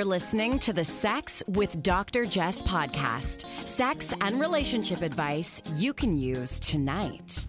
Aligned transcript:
You're 0.00 0.06
listening 0.06 0.58
to 0.60 0.72
the 0.72 0.82
Sex 0.82 1.42
with 1.46 1.82
Dr. 1.82 2.24
Jess 2.24 2.62
podcast. 2.62 3.44
Sex 3.66 4.14
and 4.22 4.40
relationship 4.40 5.02
advice 5.02 5.60
you 5.74 5.92
can 5.92 6.16
use 6.16 6.58
tonight. 6.58 7.44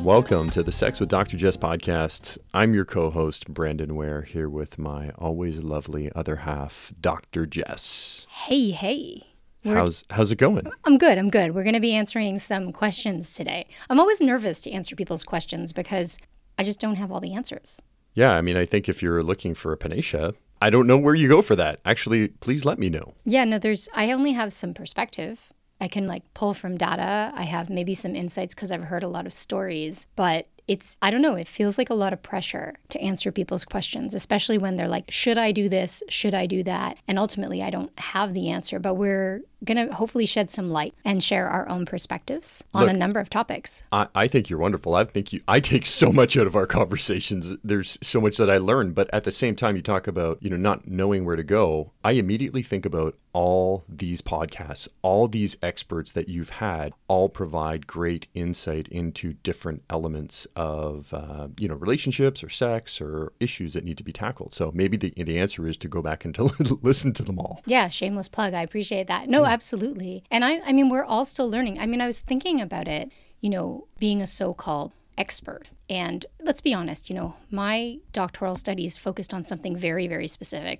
Welcome 0.00 0.48
to 0.52 0.62
the 0.62 0.72
Sex 0.72 1.00
with 1.00 1.10
Dr. 1.10 1.36
Jess 1.36 1.54
podcast. 1.54 2.38
I'm 2.54 2.72
your 2.72 2.86
co 2.86 3.10
host, 3.10 3.46
Brandon 3.52 3.94
Ware, 3.94 4.22
here 4.22 4.48
with 4.48 4.78
my 4.78 5.10
always 5.18 5.58
lovely 5.58 6.10
other 6.16 6.36
half, 6.36 6.90
Dr. 6.98 7.44
Jess. 7.44 8.26
Hey, 8.30 8.70
hey. 8.70 9.22
We're- 9.66 9.76
How's, 9.76 10.04
how's 10.08 10.32
it 10.32 10.36
going? 10.36 10.66
I'm 10.86 10.96
good. 10.96 11.18
I'm 11.18 11.28
good. 11.28 11.54
We're 11.54 11.64
going 11.64 11.74
to 11.74 11.78
be 11.80 11.92
answering 11.92 12.38
some 12.38 12.72
questions 12.72 13.34
today. 13.34 13.66
I'm 13.90 14.00
always 14.00 14.22
nervous 14.22 14.60
to 14.62 14.70
answer 14.70 14.96
people's 14.96 15.24
questions 15.24 15.74
because 15.74 16.16
I 16.56 16.64
just 16.64 16.80
don't 16.80 16.96
have 16.96 17.12
all 17.12 17.20
the 17.20 17.34
answers. 17.34 17.82
Yeah, 18.14 18.32
I 18.32 18.40
mean, 18.40 18.56
I 18.56 18.64
think 18.64 18.88
if 18.88 19.02
you're 19.02 19.22
looking 19.22 19.54
for 19.54 19.72
a 19.72 19.76
panacea, 19.76 20.34
I 20.62 20.70
don't 20.70 20.86
know 20.86 20.96
where 20.96 21.14
you 21.14 21.28
go 21.28 21.42
for 21.42 21.56
that. 21.56 21.80
Actually, 21.84 22.28
please 22.28 22.64
let 22.64 22.78
me 22.78 22.88
know. 22.88 23.14
Yeah, 23.24 23.44
no, 23.44 23.58
there's, 23.58 23.88
I 23.94 24.12
only 24.12 24.32
have 24.32 24.52
some 24.52 24.72
perspective. 24.72 25.52
I 25.80 25.88
can 25.88 26.06
like 26.06 26.22
pull 26.32 26.54
from 26.54 26.78
data. 26.78 27.32
I 27.34 27.42
have 27.42 27.68
maybe 27.68 27.94
some 27.94 28.14
insights 28.14 28.54
because 28.54 28.70
I've 28.70 28.84
heard 28.84 29.02
a 29.02 29.08
lot 29.08 29.26
of 29.26 29.32
stories, 29.32 30.06
but 30.16 30.46
it's, 30.66 30.96
I 31.02 31.10
don't 31.10 31.20
know, 31.20 31.34
it 31.34 31.48
feels 31.48 31.76
like 31.76 31.90
a 31.90 31.94
lot 31.94 32.14
of 32.14 32.22
pressure 32.22 32.74
to 32.88 33.00
answer 33.00 33.30
people's 33.30 33.64
questions, 33.66 34.14
especially 34.14 34.56
when 34.56 34.76
they're 34.76 34.88
like, 34.88 35.10
should 35.10 35.36
I 35.36 35.52
do 35.52 35.68
this? 35.68 36.02
Should 36.08 36.32
I 36.32 36.46
do 36.46 36.62
that? 36.62 36.96
And 37.06 37.18
ultimately, 37.18 37.62
I 37.62 37.68
don't 37.68 37.92
have 37.98 38.32
the 38.32 38.48
answer, 38.48 38.78
but 38.78 38.94
we're 38.94 39.42
going 39.64 39.88
to 39.88 39.94
hopefully 39.94 40.26
shed 40.26 40.50
some 40.50 40.70
light 40.70 40.94
and 41.04 41.22
share 41.22 41.48
our 41.48 41.68
own 41.68 41.86
perspectives 41.86 42.64
on 42.72 42.82
Look, 42.82 42.90
a 42.90 42.96
number 42.96 43.20
of 43.20 43.30
topics. 43.30 43.82
I, 43.92 44.08
I 44.14 44.28
think 44.28 44.48
you're 44.50 44.58
wonderful. 44.58 44.94
I 44.94 45.04
think 45.04 45.32
you. 45.32 45.40
I 45.48 45.60
take 45.60 45.86
so 45.86 46.12
much 46.12 46.36
out 46.36 46.46
of 46.46 46.56
our 46.56 46.66
conversations. 46.66 47.54
There's 47.64 47.98
so 48.02 48.20
much 48.20 48.36
that 48.36 48.50
I 48.50 48.58
learn, 48.58 48.92
but 48.92 49.08
at 49.12 49.24
the 49.24 49.32
same 49.32 49.56
time, 49.56 49.76
you 49.76 49.82
talk 49.82 50.06
about 50.06 50.38
you 50.40 50.50
know 50.50 50.56
not 50.56 50.88
knowing 50.88 51.24
where 51.24 51.36
to 51.36 51.42
go. 51.42 51.92
I 52.04 52.12
immediately 52.12 52.62
think 52.62 52.86
about 52.86 53.16
all 53.32 53.84
these 53.88 54.22
podcasts, 54.22 54.86
all 55.02 55.26
these 55.26 55.56
experts 55.60 56.12
that 56.12 56.28
you've 56.28 56.50
had, 56.50 56.92
all 57.08 57.28
provide 57.28 57.86
great 57.86 58.28
insight 58.32 58.86
into 58.88 59.32
different 59.32 59.82
elements 59.90 60.46
of 60.54 61.12
uh, 61.12 61.48
you 61.58 61.68
know 61.68 61.74
relationships 61.74 62.42
or 62.42 62.48
sex 62.48 63.00
or 63.00 63.32
issues 63.40 63.74
that 63.74 63.84
need 63.84 63.98
to 63.98 64.04
be 64.04 64.12
tackled. 64.12 64.54
So 64.54 64.70
maybe 64.74 64.96
the 64.96 65.12
the 65.16 65.38
answer 65.38 65.66
is 65.66 65.76
to 65.78 65.88
go 65.88 66.00
back 66.02 66.24
and 66.24 66.34
to 66.36 66.44
listen 66.82 67.12
to 67.14 67.22
them 67.22 67.38
all. 67.38 67.62
Yeah, 67.66 67.88
shameless 67.88 68.28
plug. 68.28 68.54
I 68.54 68.62
appreciate 68.62 69.08
that. 69.08 69.28
No, 69.28 69.44
absolutely. 69.54 70.24
And 70.30 70.44
I 70.44 70.60
I 70.68 70.72
mean 70.72 70.88
we're 70.88 71.04
all 71.12 71.24
still 71.24 71.48
learning. 71.48 71.78
I 71.78 71.86
mean, 71.86 72.00
I 72.00 72.06
was 72.06 72.20
thinking 72.20 72.60
about 72.60 72.88
it, 72.88 73.10
you 73.40 73.50
know, 73.50 73.86
being 73.98 74.20
a 74.20 74.26
so-called 74.26 74.92
expert. 75.16 75.64
And 75.88 76.26
let's 76.48 76.60
be 76.60 76.74
honest, 76.74 77.08
you 77.08 77.16
know, 77.18 77.36
my 77.50 77.98
doctoral 78.12 78.56
studies 78.56 78.98
focused 78.98 79.32
on 79.32 79.44
something 79.44 79.74
very 79.76 80.06
very 80.14 80.28
specific 80.28 80.78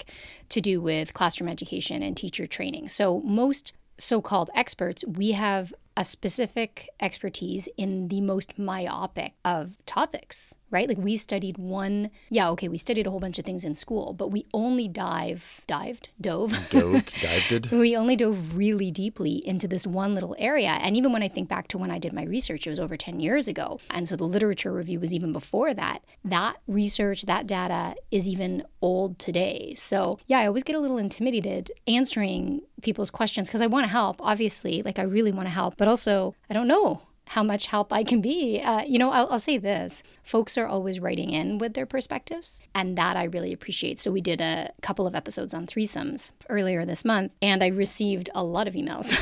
to 0.54 0.60
do 0.60 0.80
with 0.80 1.14
classroom 1.14 1.48
education 1.48 2.02
and 2.02 2.16
teacher 2.16 2.46
training. 2.46 2.88
So 2.88 3.20
most 3.20 3.72
so-called 3.98 4.50
experts, 4.54 5.04
we 5.06 5.32
have 5.32 5.72
a 5.96 6.04
specific 6.04 6.88
expertise 7.00 7.68
in 7.76 8.08
the 8.08 8.20
most 8.20 8.58
myopic 8.58 9.32
of 9.44 9.76
topics, 9.86 10.54
right? 10.74 10.88
Like 10.88 10.98
we 10.98 11.16
studied 11.16 11.56
one, 11.56 12.10
yeah, 12.30 12.50
okay, 12.50 12.66
we 12.66 12.78
studied 12.78 13.06
a 13.06 13.10
whole 13.10 13.20
bunch 13.20 13.38
of 13.38 13.44
things 13.44 13.64
in 13.64 13.76
school, 13.76 14.12
but 14.12 14.32
we 14.32 14.44
only 14.52 14.88
dive, 14.88 15.62
dived, 15.68 16.08
dove. 16.20 16.50
Dove, 16.68 17.06
dived. 17.22 17.48
Did. 17.48 17.70
We 17.70 17.96
only 17.96 18.16
dove 18.16 18.56
really 18.56 18.90
deeply 18.90 19.46
into 19.46 19.68
this 19.68 19.86
one 19.86 20.14
little 20.14 20.34
area. 20.36 20.70
And 20.70 20.96
even 20.96 21.12
when 21.12 21.22
I 21.22 21.28
think 21.28 21.48
back 21.48 21.68
to 21.68 21.78
when 21.78 21.92
I 21.92 22.00
did 22.00 22.12
my 22.12 22.24
research, 22.24 22.66
it 22.66 22.70
was 22.70 22.80
over 22.80 22.96
10 22.96 23.20
years 23.20 23.46
ago. 23.46 23.78
And 23.88 24.08
so 24.08 24.16
the 24.16 24.24
literature 24.24 24.72
review 24.72 24.98
was 24.98 25.14
even 25.14 25.32
before 25.32 25.72
that. 25.74 26.00
That 26.24 26.56
research, 26.66 27.22
that 27.22 27.46
data 27.46 27.94
is 28.10 28.28
even 28.28 28.64
old 28.82 29.20
today. 29.20 29.74
So 29.76 30.18
yeah, 30.26 30.40
I 30.40 30.46
always 30.48 30.64
get 30.64 30.74
a 30.74 30.80
little 30.80 30.98
intimidated 30.98 31.70
answering 31.86 32.62
people's 32.82 33.12
questions 33.12 33.48
because 33.48 33.62
I 33.62 33.68
want 33.68 33.84
to 33.84 33.90
help, 33.90 34.16
obviously. 34.20 34.82
Like 34.82 34.98
I 34.98 35.02
really 35.02 35.30
want 35.30 35.46
to 35.46 35.54
help, 35.54 35.76
but 35.76 35.86
also 35.86 36.34
I 36.50 36.54
don't 36.54 36.66
know 36.66 37.02
how 37.28 37.42
much 37.42 37.66
help 37.66 37.92
I 37.92 38.04
can 38.04 38.20
be. 38.20 38.60
Uh, 38.60 38.82
you 38.82 38.98
know, 38.98 39.10
I'll, 39.10 39.28
I'll, 39.30 39.38
say 39.38 39.58
this 39.58 40.02
folks 40.22 40.56
are 40.56 40.66
always 40.66 41.00
writing 41.00 41.30
in 41.30 41.58
with 41.58 41.74
their 41.74 41.86
perspectives, 41.86 42.60
and 42.74 42.96
that 42.96 43.16
I 43.16 43.24
really 43.24 43.52
appreciate. 43.52 43.98
So, 43.98 44.10
we 44.10 44.20
did 44.20 44.40
a 44.40 44.72
couple 44.82 45.06
of 45.06 45.14
episodes 45.14 45.54
on 45.54 45.66
threesomes 45.66 46.30
earlier 46.48 46.84
this 46.84 47.04
month, 47.04 47.32
and 47.42 47.62
I 47.62 47.68
received 47.68 48.30
a 48.34 48.44
lot 48.44 48.68
of 48.68 48.74
emails, 48.74 49.12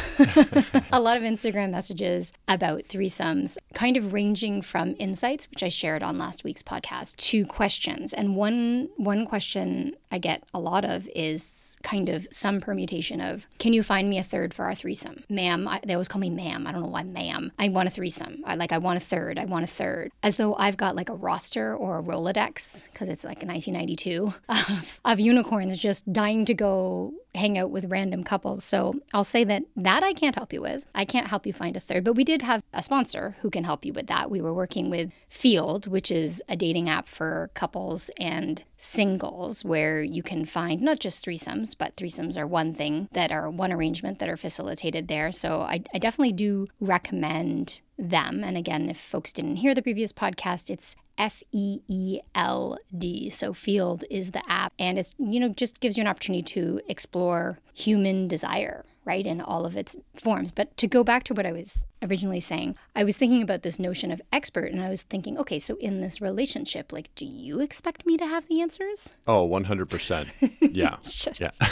a 0.93 1.01
lot 1.01 1.17
of 1.17 1.23
Instagram 1.23 1.71
messages 1.71 2.33
about 2.49 2.83
threesomes, 2.83 3.57
kind 3.75 3.97
of 3.97 4.13
ranging 4.13 4.63
from 4.63 4.95
insights, 4.99 5.49
which 5.51 5.63
I 5.63 5.69
shared 5.69 6.03
on 6.03 6.19
last 6.19 6.45
week's 6.45 6.63
podcast, 6.63 7.17
to 7.17 7.47
questions. 7.47 8.13
And 8.13 8.37
one, 8.37 8.89
one 8.97 9.27
question 9.27 9.95
I 10.11 10.19
get 10.19 10.45
a 10.53 10.61
lot 10.61 10.85
of 10.85 11.09
is, 11.15 11.72
kind 11.83 12.09
of 12.09 12.27
some 12.31 12.61
permutation 12.61 13.21
of, 13.21 13.47
can 13.59 13.73
you 13.73 13.83
find 13.83 14.09
me 14.09 14.19
a 14.19 14.23
third 14.23 14.55
for 14.55 14.65
our 14.65 14.75
threesome? 14.75 15.25
Ma'am, 15.29 15.69
I, 15.69 15.81
they 15.85 15.95
always 15.95 16.09
call 16.09 16.21
me 16.21 16.31
ma'am. 16.31 16.67
I 16.67 16.73
don't 16.73 16.83
know 16.83 16.89
why 16.89 17.03
ma'am. 17.03 17.53
I 17.59 17.69
want 17.69 17.89
a 17.89 17.91
threesome. 17.91 18.43
I 18.45 18.55
like, 18.57 18.73
I 18.73 18.79
want 18.79 18.97
a 18.97 19.01
third. 19.01 19.39
I 19.39 19.45
want 19.45 19.65
a 19.65 19.69
third. 19.69 20.13
As 20.23 20.37
though 20.37 20.55
I've 20.55 20.77
got 20.77 20.97
like 20.97 21.09
a 21.09 21.15
roster 21.15 21.75
or 21.75 21.99
a 21.99 22.03
Rolodex, 22.03 22.91
because 22.93 23.09
it's 23.09 23.25
like 23.25 23.43
1992, 23.43 24.35
of, 24.49 25.01
of 25.05 25.21
unicorns 25.21 25.79
just 25.79 26.11
dying 26.13 26.45
to 26.47 26.55
go 26.55 27.15
hang 27.35 27.59
out 27.59 27.71
with 27.71 27.91
random 27.91 28.25
couples. 28.25 28.65
So 28.65 28.95
I'll 29.13 29.25
say 29.25 29.45
that 29.45 29.65
that 29.77 30.03
I 30.03 30.13
can't 30.13 30.37
help 30.37 30.53
you 30.53 30.61
with. 30.61 30.85
I 30.95 31.05
can't 31.05 31.29
help 31.29 31.47
you 31.47 31.53
find 31.53 31.77
a 31.77 31.81
third, 31.81 32.05
but 32.05 32.15
we 32.15 32.25
did 32.25 32.43
have 32.43 32.63
a 32.73 32.83
sponsor 32.83 33.37
who 33.41 33.51
can 33.51 33.65
help 33.65 33.85
you 33.85 33.93
with 33.93 34.07
that. 34.09 34.31
We 34.31 34.41
were 34.41 34.55
working 34.55 34.91
with 34.91 35.13
Feeld, 35.31 35.87
which 35.87 36.11
is 36.11 36.43
a 36.49 36.57
dating 36.57 36.89
app 36.89 37.07
for 37.07 37.51
couples 37.55 38.11
and 38.19 38.63
singles 38.77 39.65
where 39.65 40.03
you 40.03 40.23
can 40.23 40.45
find 40.45 40.83
not 40.83 40.99
just 40.99 41.25
threesomes, 41.25 41.75
but 41.77 41.97
threesomes 41.97 42.37
are 42.37 42.47
one 42.47 42.75
thing 42.75 43.09
that 43.13 43.33
are 43.33 43.49
one 43.49 43.73
arrangement 43.73 44.19
that 44.19 44.29
are 44.29 44.37
facilitated 44.37 45.09
there. 45.09 45.33
So 45.33 45.63
I, 45.63 45.83
I 45.95 45.99
definitely 45.99 46.33
do 46.33 46.67
recommend 46.81 47.81
them. 48.03 48.43
And 48.43 48.57
again, 48.57 48.89
if 48.91 48.99
folks 48.99 49.33
didn't 49.33 49.57
hear 49.57 49.75
the 49.75 49.83
previous 49.83 50.13
podcast, 50.13 50.69
it's 50.71 50.97
F 51.17 51.43
E 51.53 51.81
E 51.89 52.21
L 52.35 52.79
D. 52.97 53.31
So 53.31 53.53
Feeld 53.53 54.03
is 54.11 54.33
the 54.33 54.43
app, 54.51 54.73
and 54.79 54.99
it's, 54.99 55.13
you 55.19 55.39
know, 55.41 55.49
just 55.49 55.81
gives 55.81 55.97
you 55.97 56.03
an 56.03 56.07
opportunity 56.09 56.43
to 56.43 56.81
explore 56.89 57.59
human 57.75 58.27
desire, 58.29 58.85
right, 59.05 59.27
in 59.27 59.41
all 59.41 59.65
of 59.65 59.77
its 59.77 59.95
forms. 60.15 60.53
But 60.53 60.77
to 60.79 60.87
go 60.87 61.05
back 61.05 61.23
to 61.25 61.35
what 61.35 61.47
I 61.47 61.53
was 61.53 61.87
originally 62.03 62.41
saying, 62.41 62.77
I 62.97 63.05
was 63.05 63.17
thinking 63.17 63.43
about 63.43 63.63
this 63.63 63.79
notion 63.79 64.11
of 64.11 64.21
expert, 64.33 64.73
and 64.73 64.83
I 64.83 64.89
was 64.89 65.03
thinking, 65.03 65.39
okay, 65.39 65.59
so 65.59 65.77
in 65.77 66.01
this 66.01 66.21
relationship, 66.21 66.93
like, 66.93 67.15
do 67.15 67.25
you 67.27 67.61
expect 67.61 68.05
me 68.07 68.17
to 68.17 68.27
have 68.27 68.49
the 68.49 68.61
answers? 68.61 69.13
Oh, 69.27 69.49
100%. 69.49 70.29
Yeah. 70.73 70.97
yeah. 71.39 71.51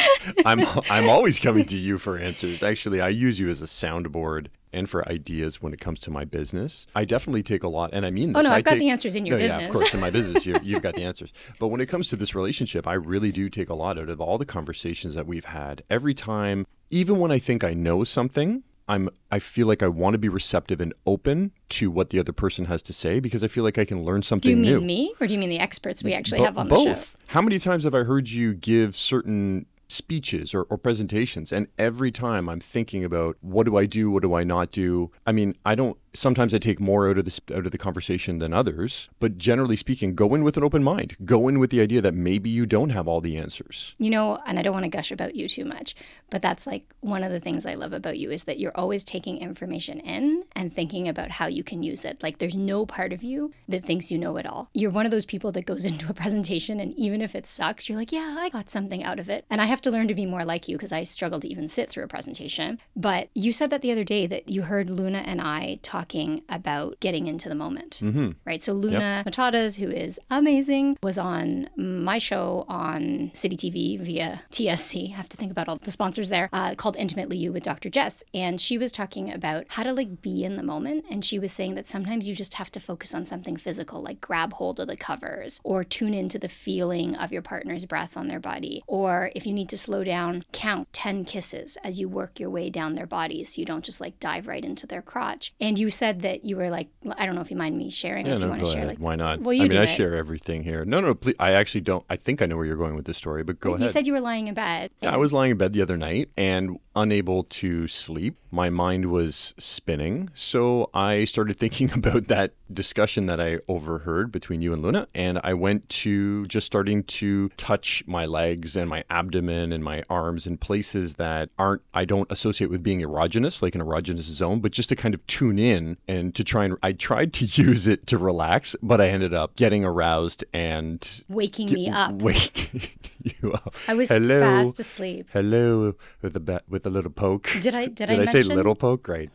I'm 0.46 0.64
I'm 0.90 1.08
always 1.08 1.38
coming 1.38 1.64
to 1.66 1.76
you 1.76 1.98
for 1.98 2.16
answers. 2.16 2.62
Actually, 2.62 3.00
I 3.00 3.08
use 3.08 3.38
you 3.38 3.48
as 3.48 3.60
a 3.62 3.66
soundboard 3.66 4.46
and 4.72 4.88
for 4.88 5.06
ideas 5.08 5.60
when 5.60 5.72
it 5.72 5.80
comes 5.80 6.00
to 6.00 6.10
my 6.10 6.24
business. 6.24 6.86
I 6.94 7.04
definitely 7.04 7.42
take 7.42 7.62
a 7.62 7.68
lot, 7.68 7.90
and 7.92 8.06
I 8.06 8.10
mean 8.10 8.30
oh, 8.30 8.38
this. 8.38 8.46
Oh 8.46 8.48
no, 8.48 8.54
I 8.54 8.58
I've 8.58 8.64
got 8.64 8.72
take, 8.72 8.80
the 8.80 8.90
answers 8.90 9.16
in 9.16 9.26
your 9.26 9.36
no, 9.36 9.44
business. 9.44 9.60
Yeah, 9.62 9.66
of 9.66 9.72
course, 9.72 9.94
in 9.94 10.00
my 10.00 10.10
business, 10.10 10.46
you 10.46 10.56
you've 10.62 10.82
got 10.82 10.94
the 10.94 11.04
answers. 11.04 11.32
But 11.58 11.68
when 11.68 11.80
it 11.80 11.86
comes 11.86 12.08
to 12.08 12.16
this 12.16 12.34
relationship, 12.34 12.86
I 12.86 12.94
really 12.94 13.32
do 13.32 13.48
take 13.48 13.68
a 13.68 13.74
lot 13.74 13.98
out 13.98 14.08
of 14.08 14.20
all 14.20 14.38
the 14.38 14.46
conversations 14.46 15.14
that 15.14 15.26
we've 15.26 15.44
had. 15.44 15.82
Every 15.90 16.14
time, 16.14 16.66
even 16.90 17.18
when 17.18 17.30
I 17.30 17.38
think 17.38 17.64
I 17.64 17.74
know 17.74 18.04
something, 18.04 18.62
I'm 18.88 19.08
I 19.30 19.38
feel 19.38 19.66
like 19.66 19.82
I 19.82 19.88
want 19.88 20.14
to 20.14 20.18
be 20.18 20.28
receptive 20.28 20.80
and 20.80 20.92
open 21.06 21.52
to 21.70 21.90
what 21.90 22.10
the 22.10 22.18
other 22.18 22.32
person 22.32 22.66
has 22.66 22.82
to 22.82 22.92
say 22.92 23.20
because 23.20 23.44
I 23.44 23.48
feel 23.48 23.64
like 23.64 23.78
I 23.78 23.84
can 23.84 24.04
learn 24.04 24.22
something 24.22 24.50
do 24.50 24.50
you 24.50 24.56
mean 24.56 24.80
new. 24.80 24.86
me, 24.86 25.14
or 25.20 25.26
do 25.26 25.34
you 25.34 25.40
mean 25.40 25.50
the 25.50 25.58
experts 25.58 26.02
we 26.02 26.14
actually 26.14 26.42
have 26.42 26.58
on 26.58 26.68
the 26.68 26.76
show? 26.76 26.84
both. 26.84 27.16
How 27.28 27.40
many 27.40 27.58
times 27.58 27.84
have 27.84 27.94
I 27.94 28.02
heard 28.02 28.28
you 28.28 28.54
give 28.54 28.96
certain 28.96 29.66
speeches 29.92 30.54
or, 30.54 30.62
or 30.64 30.78
presentations 30.78 31.52
and 31.52 31.68
every 31.78 32.10
time 32.10 32.48
i'm 32.48 32.60
thinking 32.60 33.04
about 33.04 33.36
what 33.40 33.64
do 33.66 33.76
i 33.76 33.86
do? 33.86 34.10
What 34.10 34.22
do 34.22 34.34
i 34.34 34.44
not 34.44 34.70
do? 34.70 35.10
I 35.26 35.32
mean 35.32 35.54
i 35.64 35.74
don't 35.74 35.98
sometimes 36.14 36.54
i 36.54 36.58
take 36.58 36.80
more 36.80 37.08
out 37.08 37.18
of 37.18 37.24
this 37.24 37.40
out 37.54 37.66
of 37.66 37.72
the 37.72 37.78
conversation 37.78 38.38
than 38.38 38.52
others 38.52 39.08
but 39.20 39.38
generally 39.38 39.76
speaking 39.76 40.14
go 40.14 40.34
in 40.34 40.44
with 40.44 40.56
an 40.56 40.64
open 40.64 40.82
mind 40.82 41.16
go 41.24 41.48
in 41.48 41.58
with 41.58 41.70
the 41.70 41.80
idea 41.80 42.00
that 42.00 42.14
maybe 42.14 42.50
you 42.50 42.66
don't 42.66 42.90
have 42.90 43.08
all 43.08 43.20
the 43.20 43.36
answers 43.36 43.94
You 43.98 44.10
know, 44.10 44.38
and 44.46 44.58
I 44.58 44.62
don't 44.62 44.72
want 44.72 44.84
to 44.84 44.90
gush 44.90 45.10
about 45.10 45.34
you 45.34 45.48
too 45.48 45.64
much, 45.64 45.94
but 46.30 46.42
that's 46.42 46.66
like 46.66 46.84
one 47.00 47.22
of 47.22 47.32
the 47.32 47.40
things 47.40 47.66
I 47.66 47.74
love 47.74 47.92
about 47.92 48.18
you 48.18 48.30
is 48.30 48.44
that 48.44 48.58
you're 48.58 48.76
always 48.76 49.04
taking 49.04 49.38
information 49.38 50.00
in 50.00 50.44
and 50.54 50.72
thinking 50.72 51.08
about 51.08 51.30
how 51.30 51.46
you 51.46 51.64
can 51.64 51.82
use 51.82 52.04
it. 52.04 52.22
Like 52.22 52.38
there's 52.38 52.54
no 52.54 52.84
part 52.86 53.12
of 53.12 53.22
you 53.22 53.52
that 53.68 53.84
thinks 53.84 54.10
you 54.10 54.18
know 54.18 54.36
it 54.36 54.46
all. 54.46 54.68
You're 54.74 54.90
one 54.90 55.06
of 55.06 55.12
those 55.12 55.26
people 55.26 55.52
that 55.52 55.66
goes 55.66 55.86
into 55.90 56.10
a 56.10 56.14
presentation 56.14 56.80
and 56.80 56.92
even 56.96 57.20
if 57.22 57.34
it 57.34 57.46
sucks, 57.46 57.88
you're 57.88 57.98
like, 57.98 58.12
yeah, 58.12 58.36
I 58.38 58.48
got 58.48 58.70
something 58.70 59.04
out 59.04 59.18
of 59.18 59.28
it. 59.28 59.44
And 59.50 59.60
I 59.60 59.66
have 59.66 59.80
to 59.82 59.90
learn 59.90 60.08
to 60.08 60.14
be 60.14 60.26
more 60.26 60.44
like 60.44 60.68
you 60.68 60.76
because 60.76 60.92
I 60.92 61.04
struggle 61.04 61.40
to 61.40 61.48
even 61.48 61.68
sit 61.68 61.88
through 61.88 62.04
a 62.04 62.08
presentation. 62.08 62.80
But 62.96 63.28
you 63.34 63.52
said 63.52 63.70
that 63.70 63.82
the 63.82 63.92
other 63.92 64.04
day 64.04 64.26
that 64.26 64.48
you 64.48 64.62
heard 64.62 64.90
Luna 64.90 65.18
and 65.18 65.40
I 65.40 65.78
talk 65.82 66.01
talking 66.02 66.42
about 66.48 66.98
getting 66.98 67.28
into 67.28 67.48
the 67.48 67.54
moment, 67.54 68.00
mm-hmm. 68.02 68.30
right? 68.44 68.60
So 68.60 68.72
Luna 68.72 69.22
yep. 69.24 69.26
Matatas, 69.26 69.76
who 69.76 69.88
is 69.88 70.18
amazing, 70.30 70.98
was 71.00 71.16
on 71.16 71.70
my 71.76 72.18
show 72.18 72.64
on 72.66 73.30
City 73.34 73.56
TV 73.56 74.00
via 74.00 74.42
TSC. 74.50 75.12
I 75.12 75.16
have 75.16 75.28
to 75.28 75.36
think 75.36 75.52
about 75.52 75.68
all 75.68 75.76
the 75.76 75.92
sponsors 75.92 76.28
there, 76.28 76.48
uh, 76.52 76.74
called 76.74 76.96
Intimately 76.96 77.36
You 77.36 77.52
with 77.52 77.62
Dr. 77.62 77.88
Jess. 77.88 78.24
And 78.34 78.60
she 78.60 78.78
was 78.78 78.90
talking 78.90 79.32
about 79.32 79.66
how 79.68 79.84
to 79.84 79.92
like 79.92 80.20
be 80.22 80.44
in 80.44 80.56
the 80.56 80.64
moment. 80.64 81.04
And 81.08 81.24
she 81.24 81.38
was 81.38 81.52
saying 81.52 81.76
that 81.76 81.86
sometimes 81.86 82.26
you 82.26 82.34
just 82.34 82.54
have 82.54 82.72
to 82.72 82.80
focus 82.80 83.14
on 83.14 83.24
something 83.24 83.56
physical, 83.56 84.02
like 84.02 84.20
grab 84.20 84.54
hold 84.54 84.80
of 84.80 84.88
the 84.88 84.96
covers 84.96 85.60
or 85.62 85.84
tune 85.84 86.14
into 86.14 86.36
the 86.36 86.48
feeling 86.48 87.14
of 87.14 87.30
your 87.30 87.42
partner's 87.42 87.84
breath 87.84 88.16
on 88.16 88.26
their 88.26 88.40
body. 88.40 88.82
Or 88.88 89.30
if 89.36 89.46
you 89.46 89.52
need 89.52 89.68
to 89.68 89.78
slow 89.78 90.02
down, 90.02 90.44
count 90.50 90.92
10 90.92 91.24
kisses 91.26 91.78
as 91.84 92.00
you 92.00 92.08
work 92.08 92.40
your 92.40 92.50
way 92.50 92.70
down 92.70 92.96
their 92.96 93.06
bodies 93.06 93.54
so 93.54 93.60
you 93.60 93.66
don't 93.66 93.84
just 93.84 94.00
like 94.00 94.18
dive 94.18 94.48
right 94.48 94.64
into 94.64 94.84
their 94.88 95.02
crotch. 95.02 95.54
And 95.60 95.78
you 95.78 95.91
said 95.92 96.22
that 96.22 96.44
you 96.44 96.56
were 96.56 96.70
like, 96.70 96.88
I 97.16 97.26
don't 97.26 97.34
know 97.34 97.40
if 97.40 97.50
you 97.50 97.56
mind 97.56 97.76
me 97.76 97.90
sharing 97.90 98.26
yeah, 98.26 98.34
if 98.34 98.40
no, 98.40 98.46
you 98.46 98.50
want 98.50 98.64
to 98.64 98.66
share. 98.66 98.76
Ahead. 98.78 98.88
Like, 98.88 98.98
Why 98.98 99.14
not? 99.14 99.40
Well, 99.40 99.52
you 99.52 99.64
I 99.64 99.68
mean, 99.68 99.78
I 99.78 99.84
it. 99.84 99.88
share 99.88 100.16
everything 100.16 100.64
here. 100.64 100.84
No, 100.84 101.00
no, 101.00 101.14
please. 101.14 101.36
I 101.38 101.52
actually 101.52 101.82
don't. 101.82 102.04
I 102.10 102.16
think 102.16 102.42
I 102.42 102.46
know 102.46 102.56
where 102.56 102.66
you're 102.66 102.76
going 102.76 102.96
with 102.96 103.04
this 103.04 103.16
story, 103.16 103.44
but 103.44 103.60
go 103.60 103.70
you 103.70 103.74
ahead. 103.76 103.86
You 103.86 103.92
said 103.92 104.06
you 104.06 104.12
were 104.12 104.20
lying 104.20 104.48
in 104.48 104.54
bed. 104.54 104.90
Yeah, 105.00 105.14
I 105.14 105.16
was 105.16 105.32
lying 105.32 105.52
in 105.52 105.58
bed 105.58 105.72
the 105.72 105.82
other 105.82 105.96
night 105.96 106.30
and 106.36 106.78
unable 106.94 107.44
to 107.44 107.88
sleep. 107.88 108.36
My 108.50 108.68
mind 108.68 109.10
was 109.10 109.54
spinning. 109.58 110.30
So 110.34 110.90
I 110.92 111.24
started 111.24 111.58
thinking 111.58 111.90
about 111.94 112.28
that 112.28 112.52
discussion 112.72 113.26
that 113.26 113.40
I 113.40 113.58
overheard 113.68 114.32
between 114.32 114.62
you 114.62 114.72
and 114.72 114.82
Luna. 114.82 115.08
And 115.14 115.38
I 115.42 115.54
went 115.54 115.88
to 115.90 116.46
just 116.46 116.66
starting 116.66 117.04
to 117.04 117.48
touch 117.50 118.02
my 118.06 118.26
legs 118.26 118.76
and 118.76 118.88
my 118.88 119.04
abdomen 119.10 119.72
and 119.72 119.82
my 119.82 120.02
arms 120.08 120.46
in 120.46 120.58
places 120.58 121.14
that 121.14 121.50
aren't, 121.58 121.82
I 121.94 122.04
don't 122.04 122.30
associate 122.30 122.70
with 122.70 122.82
being 122.82 123.00
erogenous, 123.00 123.62
like 123.62 123.74
an 123.74 123.80
erogenous 123.80 124.22
zone, 124.22 124.60
but 124.60 124.72
just 124.72 124.88
to 124.90 124.96
kind 124.96 125.14
of 125.14 125.26
tune 125.26 125.58
in 125.58 125.96
and 126.08 126.34
to 126.34 126.44
try 126.44 126.64
and, 126.64 126.76
I 126.82 126.92
tried 126.92 127.32
to 127.34 127.44
use 127.62 127.86
it 127.86 128.06
to 128.08 128.18
relax, 128.18 128.76
but 128.82 129.00
I 129.00 129.08
ended 129.08 129.34
up 129.34 129.56
getting 129.56 129.84
aroused 129.84 130.44
and 130.52 131.24
waking 131.28 131.72
me 131.72 131.88
up. 131.88 132.12
Waking 132.22 132.82
you 133.42 133.52
up. 133.52 133.74
I 133.88 133.94
was 133.94 134.08
Hello. 134.08 134.40
fast 134.40 134.78
asleep. 134.78 135.28
Hello 135.32 135.94
with 136.20 136.36
a 136.36 136.62
with 136.68 136.86
a 136.86 136.90
little 136.90 137.10
poke. 137.10 137.50
Did 137.60 137.74
I 137.74 137.84
did, 137.86 137.94
did 137.94 138.10
I, 138.10 138.14
I, 138.14 138.16
mention? 138.18 138.42
say 138.42 138.54
little 138.54 138.74
poke? 138.74 139.02
Great. 139.02 139.30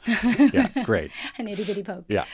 Yeah, 0.54 0.68
great. 0.84 1.12
An 1.38 1.48
itty 1.48 1.63
bitty 1.63 1.84
poke. 1.84 2.06
Yeah. 2.07 2.25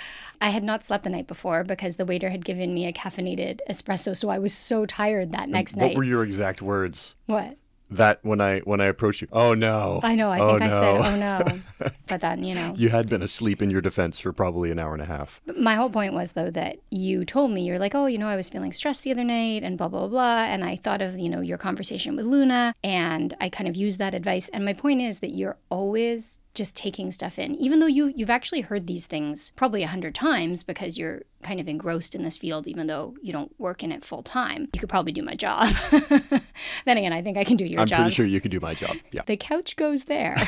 I 0.41 0.49
had 0.49 0.63
not 0.63 0.83
slept 0.83 1.03
the 1.03 1.09
night 1.09 1.27
before 1.27 1.63
because 1.63 1.95
the 1.95 2.05
waiter 2.05 2.29
had 2.29 2.43
given 2.43 2.73
me 2.73 2.85
a 2.85 2.91
caffeinated 2.91 3.59
espresso, 3.69 4.15
so 4.17 4.29
I 4.29 4.39
was 4.39 4.53
so 4.53 4.85
tired 4.85 5.31
that 5.31 5.47
next 5.47 5.75
what 5.75 5.81
night. 5.81 5.87
What 5.89 5.97
were 5.97 6.03
your 6.03 6.23
exact 6.23 6.61
words? 6.61 7.15
What? 7.27 7.57
That 7.91 8.19
when 8.23 8.41
I 8.41 8.59
when 8.59 8.81
I 8.81 8.85
approach 8.85 9.21
you. 9.21 9.27
Oh 9.31 9.53
no. 9.53 9.99
I 10.03 10.15
know. 10.15 10.29
I 10.29 10.39
oh, 10.39 10.57
think 10.57 10.71
no. 10.71 10.77
I 10.77 10.81
said, 10.81 11.13
"Oh 11.13 11.15
no," 11.15 11.89
but 12.07 12.21
then 12.21 12.43
you 12.43 12.55
know. 12.55 12.73
You 12.77 12.89
had 12.89 13.09
been 13.09 13.21
asleep 13.21 13.61
in 13.61 13.69
your 13.69 13.81
defense 13.81 14.19
for 14.19 14.33
probably 14.33 14.71
an 14.71 14.79
hour 14.79 14.93
and 14.93 15.01
a 15.01 15.05
half. 15.05 15.41
But 15.45 15.59
my 15.59 15.75
whole 15.75 15.89
point 15.89 16.13
was 16.13 16.33
though 16.33 16.49
that 16.51 16.77
you 16.89 17.25
told 17.25 17.51
me 17.51 17.65
you're 17.65 17.79
like, 17.79 17.95
"Oh, 17.95 18.05
you 18.05 18.17
know, 18.17 18.27
I 18.27 18.35
was 18.35 18.49
feeling 18.49 18.73
stressed 18.73 19.03
the 19.03 19.11
other 19.11 19.23
night," 19.23 19.63
and 19.63 19.77
blah 19.77 19.87
blah 19.87 20.07
blah, 20.07 20.43
and 20.43 20.63
I 20.63 20.75
thought 20.75 21.01
of 21.01 21.17
you 21.17 21.29
know 21.29 21.41
your 21.41 21.57
conversation 21.57 22.15
with 22.15 22.25
Luna, 22.25 22.73
and 22.83 23.35
I 23.39 23.49
kind 23.49 23.67
of 23.67 23.75
used 23.75 23.99
that 23.99 24.13
advice. 24.13 24.49
And 24.49 24.65
my 24.65 24.73
point 24.73 25.01
is 25.01 25.19
that 25.19 25.31
you're 25.31 25.57
always 25.69 26.39
just 26.53 26.75
taking 26.75 27.11
stuff 27.11 27.39
in 27.39 27.55
even 27.55 27.79
though 27.79 27.87
you 27.87 28.13
you've 28.15 28.29
actually 28.29 28.61
heard 28.61 28.85
these 28.87 29.07
things 29.07 29.51
probably 29.55 29.83
a 29.83 29.87
hundred 29.87 30.13
times 30.13 30.63
because 30.63 30.97
you're 30.97 31.23
kind 31.43 31.59
of 31.59 31.67
engrossed 31.67 32.15
in 32.15 32.23
this 32.23 32.37
field 32.37 32.67
even 32.67 32.87
though 32.87 33.15
you 33.21 33.33
don't 33.33 33.51
work 33.59 33.83
in 33.83 33.91
it 33.91 34.05
full 34.05 34.23
time 34.23 34.67
you 34.73 34.79
could 34.79 34.89
probably 34.89 35.11
do 35.11 35.23
my 35.23 35.33
job 35.33 35.73
then 36.85 36.97
again 36.97 37.11
i 37.11 37.21
think 37.21 37.37
i 37.37 37.43
can 37.43 37.57
do 37.57 37.65
your 37.65 37.85
job. 37.85 37.97
I'm 37.97 38.03
pretty 38.03 38.15
sure 38.15 38.25
you 38.25 38.39
could 38.39 38.51
do 38.51 38.59
my 38.59 38.73
job. 38.73 38.95
Yeah. 39.11 39.23
the 39.25 39.35
couch 39.35 39.75
goes 39.75 40.05
there 40.05 40.35